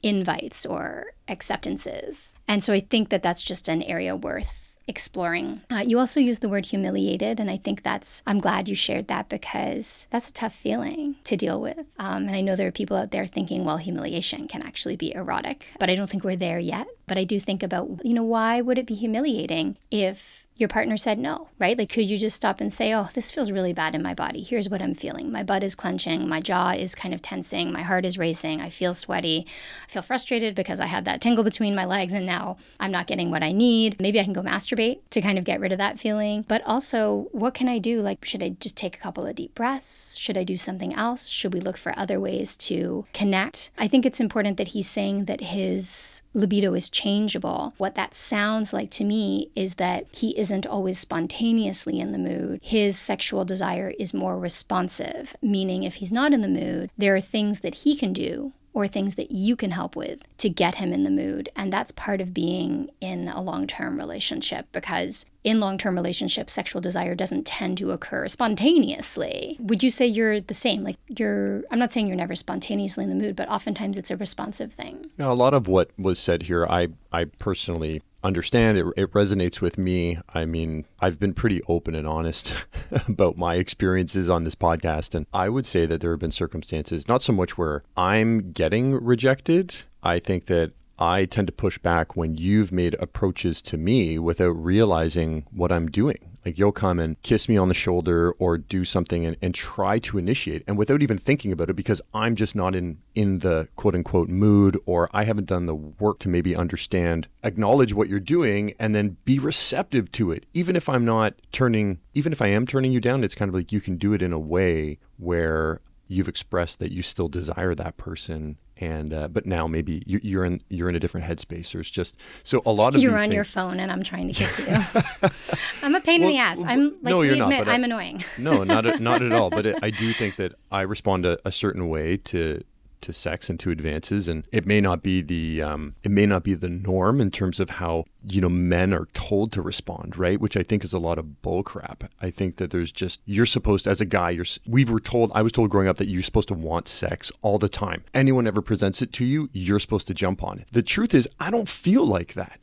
invites 0.00 0.64
or 0.64 1.06
acceptances. 1.26 2.36
And 2.46 2.62
so 2.62 2.72
I 2.72 2.78
think 2.80 3.08
that 3.08 3.24
that's 3.24 3.42
just 3.42 3.68
an 3.68 3.82
area 3.82 4.14
worth 4.14 4.67
exploring. 4.88 5.60
Uh, 5.70 5.84
you 5.86 5.98
also 5.98 6.18
use 6.18 6.40
the 6.40 6.48
word 6.48 6.66
humiliated, 6.66 7.38
and 7.38 7.50
I 7.50 7.56
think 7.56 7.82
that's, 7.82 8.22
I'm 8.26 8.38
glad 8.38 8.68
you 8.68 8.74
shared 8.74 9.08
that 9.08 9.28
because 9.28 10.08
that's 10.10 10.30
a 10.30 10.32
tough 10.32 10.54
feeling 10.54 11.16
to 11.24 11.36
deal 11.36 11.60
with. 11.60 11.78
Um, 11.98 12.26
and 12.26 12.34
I 12.34 12.40
know 12.40 12.56
there 12.56 12.68
are 12.68 12.72
people 12.72 12.96
out 12.96 13.10
there 13.10 13.26
thinking, 13.26 13.64
well, 13.64 13.76
humiliation 13.76 14.48
can 14.48 14.62
actually 14.62 14.96
be 14.96 15.14
erotic, 15.14 15.66
but 15.78 15.90
I 15.90 15.94
don't 15.94 16.08
think 16.08 16.24
we're 16.24 16.36
there 16.36 16.58
yet. 16.58 16.86
But 17.06 17.18
I 17.18 17.24
do 17.24 17.38
think 17.38 17.62
about, 17.62 18.00
you 18.02 18.12
know, 18.12 18.22
why 18.22 18.60
would 18.60 18.78
it 18.78 18.86
be 18.86 18.94
humiliating 18.94 19.78
if 19.90 20.46
your 20.58 20.68
partner 20.68 20.96
said 20.96 21.20
no, 21.20 21.48
right? 21.60 21.78
Like, 21.78 21.88
could 21.88 22.10
you 22.10 22.18
just 22.18 22.36
stop 22.36 22.60
and 22.60 22.72
say, 22.72 22.92
oh, 22.92 23.08
this 23.14 23.30
feels 23.30 23.52
really 23.52 23.72
bad 23.72 23.94
in 23.94 24.02
my 24.02 24.12
body. 24.12 24.42
Here's 24.42 24.68
what 24.68 24.82
I'm 24.82 24.94
feeling. 24.94 25.30
My 25.30 25.44
butt 25.44 25.62
is 25.62 25.76
clenching. 25.76 26.28
My 26.28 26.40
jaw 26.40 26.72
is 26.72 26.96
kind 26.96 27.14
of 27.14 27.22
tensing. 27.22 27.72
My 27.72 27.82
heart 27.82 28.04
is 28.04 28.18
racing. 28.18 28.60
I 28.60 28.68
feel 28.68 28.92
sweaty. 28.92 29.46
I 29.86 29.92
feel 29.92 30.02
frustrated 30.02 30.56
because 30.56 30.80
I 30.80 30.86
had 30.86 31.04
that 31.04 31.20
tingle 31.20 31.44
between 31.44 31.76
my 31.76 31.84
legs 31.84 32.12
and 32.12 32.26
now 32.26 32.56
I'm 32.80 32.90
not 32.90 33.06
getting 33.06 33.30
what 33.30 33.44
I 33.44 33.52
need. 33.52 34.00
Maybe 34.00 34.18
I 34.18 34.24
can 34.24 34.32
go 34.32 34.42
masturbate 34.42 34.98
to 35.10 35.20
kind 35.20 35.38
of 35.38 35.44
get 35.44 35.60
rid 35.60 35.70
of 35.70 35.78
that 35.78 36.00
feeling. 36.00 36.44
But 36.48 36.62
also, 36.66 37.28
what 37.30 37.54
can 37.54 37.68
I 37.68 37.78
do? 37.78 38.00
Like, 38.02 38.24
should 38.24 38.42
I 38.42 38.50
just 38.50 38.76
take 38.76 38.96
a 38.96 39.00
couple 39.00 39.26
of 39.26 39.36
deep 39.36 39.54
breaths? 39.54 40.16
Should 40.18 40.36
I 40.36 40.42
do 40.42 40.56
something 40.56 40.92
else? 40.92 41.28
Should 41.28 41.54
we 41.54 41.60
look 41.60 41.76
for 41.76 41.96
other 41.96 42.18
ways 42.18 42.56
to 42.56 43.06
connect? 43.14 43.70
I 43.78 43.86
think 43.86 44.04
it's 44.04 44.20
important 44.20 44.56
that 44.56 44.68
he's 44.68 44.90
saying 44.90 45.26
that 45.26 45.40
his 45.40 46.22
libido 46.34 46.74
is 46.74 46.90
changeable. 46.90 47.74
What 47.78 47.94
that 47.94 48.14
sounds 48.14 48.72
like 48.72 48.90
to 48.92 49.04
me 49.04 49.50
is 49.54 49.74
that 49.74 50.06
he 50.12 50.30
isn't 50.48 50.66
always 50.66 50.98
spontaneously 50.98 52.00
in 52.00 52.12
the 52.12 52.18
mood. 52.18 52.58
His 52.62 52.98
sexual 52.98 53.44
desire 53.44 53.92
is 53.98 54.14
more 54.14 54.38
responsive, 54.38 55.36
meaning 55.42 55.82
if 55.82 55.96
he's 55.96 56.10
not 56.10 56.32
in 56.32 56.40
the 56.40 56.48
mood, 56.48 56.90
there 56.96 57.14
are 57.14 57.20
things 57.20 57.60
that 57.60 57.74
he 57.74 57.94
can 57.94 58.14
do 58.14 58.54
or 58.72 58.88
things 58.88 59.16
that 59.16 59.30
you 59.30 59.56
can 59.56 59.72
help 59.72 59.94
with 59.94 60.22
to 60.38 60.48
get 60.48 60.76
him 60.76 60.92
in 60.92 61.02
the 61.02 61.10
mood. 61.10 61.50
And 61.54 61.70
that's 61.70 61.92
part 61.92 62.22
of 62.22 62.32
being 62.32 62.88
in 63.00 63.28
a 63.28 63.42
long 63.42 63.66
term 63.66 63.98
relationship 63.98 64.68
because 64.72 65.26
in 65.44 65.60
long 65.60 65.76
term 65.76 65.94
relationships, 65.94 66.54
sexual 66.54 66.80
desire 66.80 67.14
doesn't 67.14 67.46
tend 67.46 67.76
to 67.78 67.90
occur 67.90 68.26
spontaneously. 68.28 69.58
Would 69.60 69.82
you 69.82 69.90
say 69.90 70.06
you're 70.06 70.40
the 70.40 70.54
same? 70.54 70.82
Like, 70.82 70.96
you're, 71.08 71.64
I'm 71.70 71.78
not 71.78 71.92
saying 71.92 72.06
you're 72.06 72.16
never 72.16 72.34
spontaneously 72.34 73.04
in 73.04 73.10
the 73.10 73.16
mood, 73.16 73.36
but 73.36 73.50
oftentimes 73.50 73.98
it's 73.98 74.10
a 74.10 74.16
responsive 74.16 74.72
thing. 74.72 75.10
Now, 75.18 75.30
a 75.30 75.34
lot 75.34 75.52
of 75.52 75.68
what 75.68 75.90
was 75.98 76.18
said 76.18 76.44
here, 76.44 76.64
I, 76.66 76.88
I 77.12 77.24
personally 77.24 78.02
understand. 78.22 78.78
It, 78.78 78.86
it 78.96 79.12
resonates 79.12 79.60
with 79.60 79.78
me. 79.78 80.18
I 80.34 80.44
mean 80.44 80.84
i've 81.00 81.18
been 81.18 81.34
pretty 81.34 81.60
open 81.68 81.94
and 81.94 82.06
honest 82.06 82.54
about 83.08 83.36
my 83.36 83.54
experiences 83.54 84.28
on 84.28 84.44
this 84.44 84.54
podcast 84.54 85.14
and 85.14 85.26
i 85.32 85.48
would 85.48 85.66
say 85.66 85.86
that 85.86 86.00
there 86.00 86.10
have 86.10 86.20
been 86.20 86.30
circumstances 86.30 87.08
not 87.08 87.22
so 87.22 87.32
much 87.32 87.56
where 87.56 87.82
i'm 87.96 88.52
getting 88.52 88.92
rejected. 88.92 89.74
I 90.02 90.18
think 90.20 90.46
that 90.46 90.72
I 90.98 91.26
tend 91.26 91.46
to 91.46 91.52
push 91.52 91.78
back 91.78 92.16
when 92.16 92.36
you've 92.36 92.72
made 92.72 92.94
approaches 92.98 93.62
to 93.62 93.76
me 93.76 94.18
without 94.18 94.50
realizing 94.50 95.44
what 95.50 95.70
I'm 95.70 95.88
doing. 95.88 96.37
Like 96.44 96.58
you'll 96.58 96.72
come 96.72 96.98
and 96.98 97.20
kiss 97.22 97.48
me 97.48 97.56
on 97.56 97.68
the 97.68 97.74
shoulder 97.74 98.32
or 98.38 98.58
do 98.58 98.84
something 98.84 99.24
and, 99.26 99.36
and 99.42 99.54
try 99.54 99.98
to 100.00 100.18
initiate 100.18 100.62
and 100.66 100.78
without 100.78 101.02
even 101.02 101.18
thinking 101.18 101.52
about 101.52 101.70
it 101.70 101.76
because 101.76 102.00
I'm 102.14 102.36
just 102.36 102.54
not 102.54 102.74
in 102.74 102.98
in 103.14 103.40
the 103.40 103.68
quote 103.76 103.94
unquote 103.94 104.28
mood 104.28 104.78
or 104.86 105.10
I 105.12 105.24
haven't 105.24 105.46
done 105.46 105.66
the 105.66 105.74
work 105.74 106.18
to 106.20 106.28
maybe 106.28 106.54
understand, 106.54 107.28
acknowledge 107.42 107.94
what 107.94 108.08
you're 108.08 108.20
doing 108.20 108.74
and 108.78 108.94
then 108.94 109.16
be 109.24 109.38
receptive 109.38 110.10
to 110.12 110.30
it. 110.30 110.46
Even 110.54 110.76
if 110.76 110.88
I'm 110.88 111.04
not 111.04 111.34
turning 111.52 111.98
even 112.14 112.32
if 112.32 112.42
I 112.42 112.48
am 112.48 112.66
turning 112.66 112.92
you 112.92 113.00
down, 113.00 113.24
it's 113.24 113.34
kind 113.34 113.48
of 113.48 113.54
like 113.54 113.72
you 113.72 113.80
can 113.80 113.96
do 113.96 114.12
it 114.12 114.22
in 114.22 114.32
a 114.32 114.38
way 114.38 114.98
where 115.18 115.80
you've 116.08 116.28
expressed 116.28 116.78
that 116.80 116.90
you 116.90 117.02
still 117.02 117.28
desire 117.28 117.74
that 117.74 117.96
person 117.96 118.56
and 118.80 119.12
uh, 119.12 119.28
but 119.28 119.44
now 119.44 119.66
maybe 119.66 120.02
you, 120.06 120.20
you're 120.22 120.44
in 120.44 120.60
you're 120.68 120.88
in 120.88 120.94
a 120.94 121.00
different 121.00 121.26
headspace. 121.26 121.72
There's 121.72 121.90
just 121.90 122.16
so 122.44 122.62
a 122.64 122.72
lot 122.72 122.94
of 122.94 123.02
you're 123.02 123.14
on 123.14 123.20
things, 123.20 123.34
your 123.34 123.44
phone 123.44 123.80
and 123.80 123.90
I'm 123.90 124.02
trying 124.02 124.28
to 124.28 124.32
kiss 124.32 124.58
you. 124.58 124.66
I'm 125.82 125.94
a 125.94 126.00
pain 126.00 126.20
well, 126.20 126.30
in 126.30 126.36
the 126.36 126.40
ass. 126.40 126.58
I'm 126.64 126.84
like 126.84 127.02
no, 127.02 127.22
you're 127.22 127.34
admit, 127.34 127.66
not, 127.66 127.68
I'm 127.68 127.82
I, 127.82 127.84
annoying. 127.84 128.24
no, 128.38 128.64
not 128.64 129.00
not 129.00 129.22
at 129.22 129.32
all. 129.32 129.50
But 129.50 129.66
it, 129.66 129.78
I 129.82 129.90
do 129.90 130.12
think 130.12 130.36
that 130.36 130.54
I 130.70 130.82
respond 130.82 131.26
a, 131.26 131.38
a 131.44 131.52
certain 131.52 131.88
way 131.88 132.16
to 132.18 132.62
to 133.00 133.12
sex 133.12 133.48
and 133.48 133.58
to 133.60 133.70
advances 133.70 134.28
and 134.28 134.46
it 134.52 134.66
may 134.66 134.80
not 134.80 135.02
be 135.02 135.22
the 135.22 135.62
um, 135.62 135.94
it 136.02 136.10
may 136.10 136.26
not 136.26 136.42
be 136.42 136.54
the 136.54 136.68
norm 136.68 137.20
in 137.20 137.30
terms 137.30 137.60
of 137.60 137.70
how 137.70 138.04
you 138.28 138.40
know 138.40 138.48
men 138.48 138.92
are 138.92 139.06
told 139.14 139.52
to 139.52 139.62
respond 139.62 140.16
right 140.16 140.40
which 140.40 140.56
i 140.56 140.62
think 140.62 140.84
is 140.84 140.92
a 140.92 140.98
lot 140.98 141.18
of 141.18 141.42
bull 141.42 141.62
crap 141.62 142.04
i 142.20 142.30
think 142.30 142.56
that 142.56 142.70
there's 142.70 142.92
just 142.92 143.20
you're 143.24 143.46
supposed 143.46 143.84
to, 143.84 143.90
as 143.90 144.00
a 144.00 144.04
guy 144.06 144.30
you're 144.30 144.44
we 144.66 144.84
were 144.84 145.00
told 145.00 145.30
i 145.34 145.42
was 145.42 145.52
told 145.52 145.70
growing 145.70 145.88
up 145.88 145.96
that 145.96 146.08
you're 146.08 146.22
supposed 146.22 146.48
to 146.48 146.54
want 146.54 146.88
sex 146.88 147.30
all 147.42 147.58
the 147.58 147.68
time 147.68 148.04
anyone 148.14 148.46
ever 148.46 148.62
presents 148.62 149.02
it 149.02 149.12
to 149.12 149.24
you 149.24 149.48
you're 149.52 149.80
supposed 149.80 150.06
to 150.06 150.14
jump 150.14 150.42
on 150.42 150.58
it 150.58 150.66
the 150.72 150.82
truth 150.82 151.14
is 151.14 151.28
i 151.40 151.50
don't 151.50 151.68
feel 151.68 152.06
like 152.06 152.34
that 152.34 152.58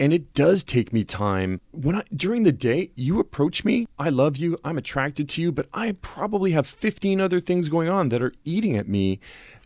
and 0.00 0.14
it 0.14 0.32
does 0.32 0.64
take 0.64 0.94
me 0.94 1.04
time. 1.04 1.60
When 1.72 1.94
I 1.94 2.04
during 2.16 2.42
the 2.42 2.52
day, 2.52 2.90
you 2.94 3.20
approach 3.20 3.64
me, 3.66 3.86
I 3.98 4.08
love 4.08 4.38
you, 4.38 4.58
I'm 4.64 4.78
attracted 4.78 5.28
to 5.28 5.42
you, 5.42 5.52
but 5.52 5.68
I 5.74 5.92
probably 6.00 6.52
have 6.52 6.66
15 6.66 7.20
other 7.20 7.38
things 7.38 7.68
going 7.68 7.90
on 7.90 8.08
that 8.08 8.22
are 8.22 8.32
eating 8.42 8.76
at 8.76 8.88
me. 8.88 9.20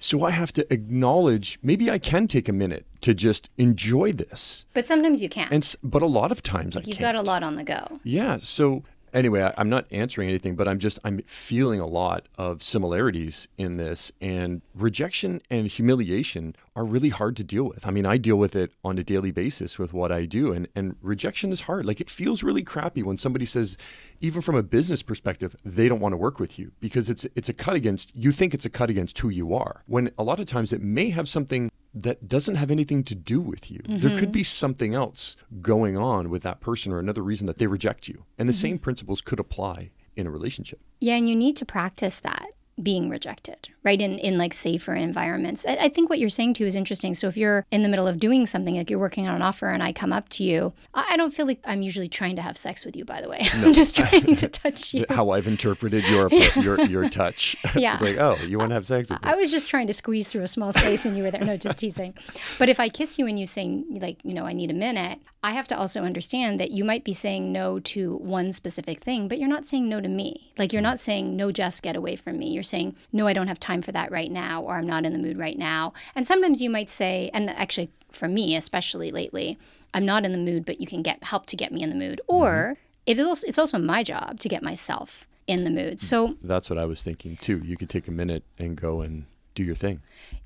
So 0.04 0.22
I 0.22 0.32
have 0.32 0.52
to 0.52 0.70
acknowledge 0.70 1.58
maybe 1.62 1.90
I 1.90 1.96
can 1.98 2.28
take 2.28 2.46
a 2.46 2.52
minute 2.52 2.84
to 3.00 3.14
just 3.14 3.48
enjoy 3.56 4.12
this. 4.12 4.66
But 4.74 4.86
sometimes 4.86 5.22
you 5.22 5.30
can't. 5.30 5.50
And 5.50 5.74
but 5.82 6.02
a 6.02 6.06
lot 6.06 6.30
of 6.30 6.42
times 6.42 6.74
like 6.74 6.84
I 6.84 6.88
You've 6.88 6.98
can't. 6.98 7.14
got 7.14 7.22
a 7.22 7.22
lot 7.22 7.42
on 7.42 7.56
the 7.56 7.64
go. 7.64 8.00
Yeah, 8.02 8.36
so 8.36 8.82
anyway, 9.14 9.42
I, 9.42 9.60
am 9.60 9.70
not 9.70 9.86
answering 9.90 10.28
anything, 10.28 10.56
but 10.56 10.68
I'm 10.68 10.78
just 10.78 10.98
I'm 11.04 11.20
feeling 11.26 11.80
a 11.80 11.86
lot 11.86 12.26
of 12.36 12.62
similarities 12.62 13.48
in 13.56 13.76
this, 13.76 14.12
and 14.20 14.60
rejection 14.74 15.40
and 15.50 15.68
humiliation 15.68 16.56
are 16.76 16.84
really 16.84 17.08
hard 17.08 17.36
to 17.36 17.44
deal 17.44 17.64
with. 17.64 17.86
I 17.86 17.90
mean, 17.90 18.04
I 18.04 18.18
deal 18.18 18.36
with 18.36 18.56
it 18.56 18.72
on 18.84 18.98
a 18.98 19.04
daily 19.04 19.30
basis 19.30 19.78
with 19.78 19.92
what 19.92 20.10
I 20.10 20.24
do, 20.24 20.52
and 20.52 20.68
and 20.74 20.96
rejection 21.00 21.52
is 21.52 21.62
hard. 21.62 21.86
Like 21.86 22.00
it 22.00 22.10
feels 22.10 22.42
really 22.42 22.62
crappy 22.62 23.02
when 23.02 23.16
somebody 23.16 23.46
says, 23.46 23.76
even 24.20 24.42
from 24.42 24.56
a 24.56 24.62
business 24.62 25.02
perspective, 25.02 25.56
they 25.64 25.88
don't 25.88 26.00
want 26.00 26.12
to 26.12 26.18
work 26.18 26.38
with 26.38 26.58
you 26.58 26.72
because 26.80 27.08
it's 27.08 27.24
it's 27.36 27.48
a 27.48 27.54
cut 27.54 27.74
against 27.74 28.14
you 28.14 28.32
think 28.32 28.52
it's 28.52 28.66
a 28.66 28.70
cut 28.70 28.90
against 28.90 29.18
who 29.18 29.28
you 29.28 29.54
are. 29.54 29.82
When 29.86 30.10
a 30.18 30.24
lot 30.24 30.40
of 30.40 30.46
times 30.46 30.72
it 30.72 30.82
may 30.82 31.10
have 31.10 31.28
something 31.28 31.70
that 31.94 32.28
doesn't 32.28 32.56
have 32.56 32.70
anything 32.70 33.04
to 33.04 33.14
do 33.14 33.40
with 33.40 33.70
you. 33.70 33.78
Mm-hmm. 33.80 34.00
There 34.00 34.18
could 34.18 34.32
be 34.32 34.42
something 34.42 34.94
else 34.94 35.36
going 35.62 35.96
on 35.96 36.28
with 36.28 36.42
that 36.42 36.60
person 36.60 36.92
or 36.92 36.98
another 36.98 37.22
reason 37.22 37.46
that 37.46 37.58
they 37.58 37.66
reject 37.66 38.08
you. 38.08 38.24
And 38.36 38.48
the 38.48 38.52
mm-hmm. 38.52 38.60
same 38.60 38.78
principles 38.78 39.20
could 39.20 39.38
apply 39.38 39.90
in 40.16 40.26
a 40.26 40.30
relationship. 40.30 40.80
Yeah, 41.00 41.16
and 41.16 41.28
you 41.28 41.36
need 41.36 41.56
to 41.56 41.64
practice 41.64 42.20
that 42.20 42.48
being 42.82 43.08
rejected, 43.08 43.68
right? 43.84 44.00
In 44.00 44.18
in 44.18 44.36
like 44.36 44.52
safer 44.52 44.94
environments. 44.94 45.64
I, 45.66 45.76
I, 45.82 45.88
think 45.88 46.10
what 46.10 46.18
you're 46.18 46.28
saying 46.28 46.54
too 46.54 46.64
is 46.64 46.74
interesting. 46.74 47.14
So 47.14 47.28
if 47.28 47.36
you're 47.36 47.64
in 47.70 47.82
the 47.82 47.88
middle 47.88 48.08
of 48.08 48.18
doing 48.18 48.46
something, 48.46 48.76
like 48.76 48.90
you're 48.90 48.98
working 48.98 49.28
on 49.28 49.36
an 49.36 49.42
offer, 49.42 49.68
and 49.68 49.82
I 49.82 49.92
come 49.92 50.12
up 50.12 50.28
to 50.30 50.42
you, 50.42 50.72
I, 50.92 51.10
I 51.10 51.16
don't 51.16 51.32
feel 51.32 51.46
like 51.46 51.60
I'm 51.64 51.82
usually 51.82 52.08
trying 52.08 52.36
to 52.36 52.42
have 52.42 52.56
sex 52.56 52.84
with 52.84 52.96
you. 52.96 53.04
By 53.04 53.20
the 53.20 53.28
way, 53.28 53.46
no. 53.56 53.66
I'm 53.66 53.72
just 53.72 53.94
trying 53.94 54.36
to 54.36 54.48
touch 54.62 54.92
you. 54.92 55.04
How 55.08 55.30
I've 55.30 55.46
interpreted 55.46 56.04
your 56.08 56.28
your 56.28 56.80
your 56.88 57.08
touch. 57.08 57.56
Yeah. 57.76 57.98
like 58.00 58.16
oh, 58.18 58.36
you 58.44 58.58
want 58.58 58.70
to 58.70 58.74
have 58.74 58.86
sex 58.86 59.08
with 59.08 59.22
me? 59.22 59.30
I 59.30 59.36
was 59.36 59.50
just 59.50 59.68
trying 59.68 59.86
to 59.86 59.92
squeeze 59.92 60.28
through 60.28 60.42
a 60.42 60.48
small 60.48 60.72
space, 60.72 61.06
and 61.06 61.16
you 61.16 61.22
were 61.22 61.30
there. 61.30 61.44
No, 61.44 61.56
just 61.56 61.78
teasing. 61.78 62.14
But 62.58 62.68
if 62.68 62.80
I 62.80 62.88
kiss 62.88 63.18
you 63.18 63.26
and 63.26 63.38
you 63.38 63.46
say 63.46 63.84
like 63.90 64.18
you 64.24 64.34
know 64.34 64.46
I 64.46 64.52
need 64.52 64.70
a 64.70 64.74
minute, 64.74 65.20
I 65.44 65.50
have 65.50 65.68
to 65.68 65.78
also 65.78 66.02
understand 66.02 66.58
that 66.58 66.70
you 66.70 66.84
might 66.84 67.04
be 67.04 67.12
saying 67.12 67.52
no 67.52 67.78
to 67.80 68.16
one 68.16 68.50
specific 68.50 69.04
thing, 69.04 69.28
but 69.28 69.38
you're 69.38 69.48
not 69.48 69.66
saying 69.66 69.88
no 69.88 70.00
to 70.00 70.08
me. 70.08 70.52
Like 70.56 70.72
you're 70.72 70.80
mm. 70.80 70.90
not 70.90 71.00
saying 71.00 71.36
no, 71.36 71.52
just 71.52 71.82
get 71.82 71.96
away 71.96 72.16
from 72.16 72.38
me. 72.38 72.48
You're 72.48 72.62
saying 72.64 72.96
no, 73.12 73.26
I 73.26 73.32
don't 73.32 73.48
have 73.48 73.60
time 73.60 73.82
for 73.82 73.92
that 73.92 74.10
right 74.10 74.30
now, 74.30 74.62
or 74.62 74.76
I'm 74.76 74.86
not 74.86 75.04
in 75.06 75.12
the 75.12 75.18
mood 75.18 75.38
right 75.38 75.58
now. 75.58 75.92
And 76.14 76.26
sometimes 76.26 76.60
you 76.60 76.70
might 76.70 76.90
say, 76.90 77.30
and 77.32 77.50
actually 77.50 77.90
for 78.10 78.28
me, 78.28 78.56
especially 78.56 79.10
lately, 79.10 79.58
I'm 79.92 80.04
not 80.04 80.24
in 80.24 80.32
the 80.32 80.38
mood, 80.38 80.64
but 80.64 80.80
you 80.80 80.86
can 80.86 81.02
get 81.02 81.22
help 81.22 81.46
to 81.46 81.56
get 81.56 81.72
me 81.72 81.82
in 81.82 81.90
the 81.90 81.96
mood. 81.96 82.20
Mm-hmm. 82.28 82.36
Or 82.36 82.76
it 83.06 83.18
is 83.18 83.26
also, 83.26 83.46
it's 83.46 83.58
also 83.58 83.78
my 83.78 84.02
job 84.02 84.40
to 84.40 84.48
get 84.48 84.62
myself 84.62 85.26
in 85.46 85.64
the 85.64 85.70
mood. 85.70 86.00
So 86.00 86.36
that's 86.42 86.70
what 86.70 86.78
I 86.78 86.86
was 86.86 87.02
thinking 87.02 87.36
too. 87.36 87.58
You 87.64 87.76
could 87.76 87.90
take 87.90 88.08
a 88.08 88.10
minute 88.10 88.44
and 88.58 88.76
go 88.76 89.02
and 89.02 89.26
do 89.54 89.62
your 89.62 89.74
thing. 89.74 90.00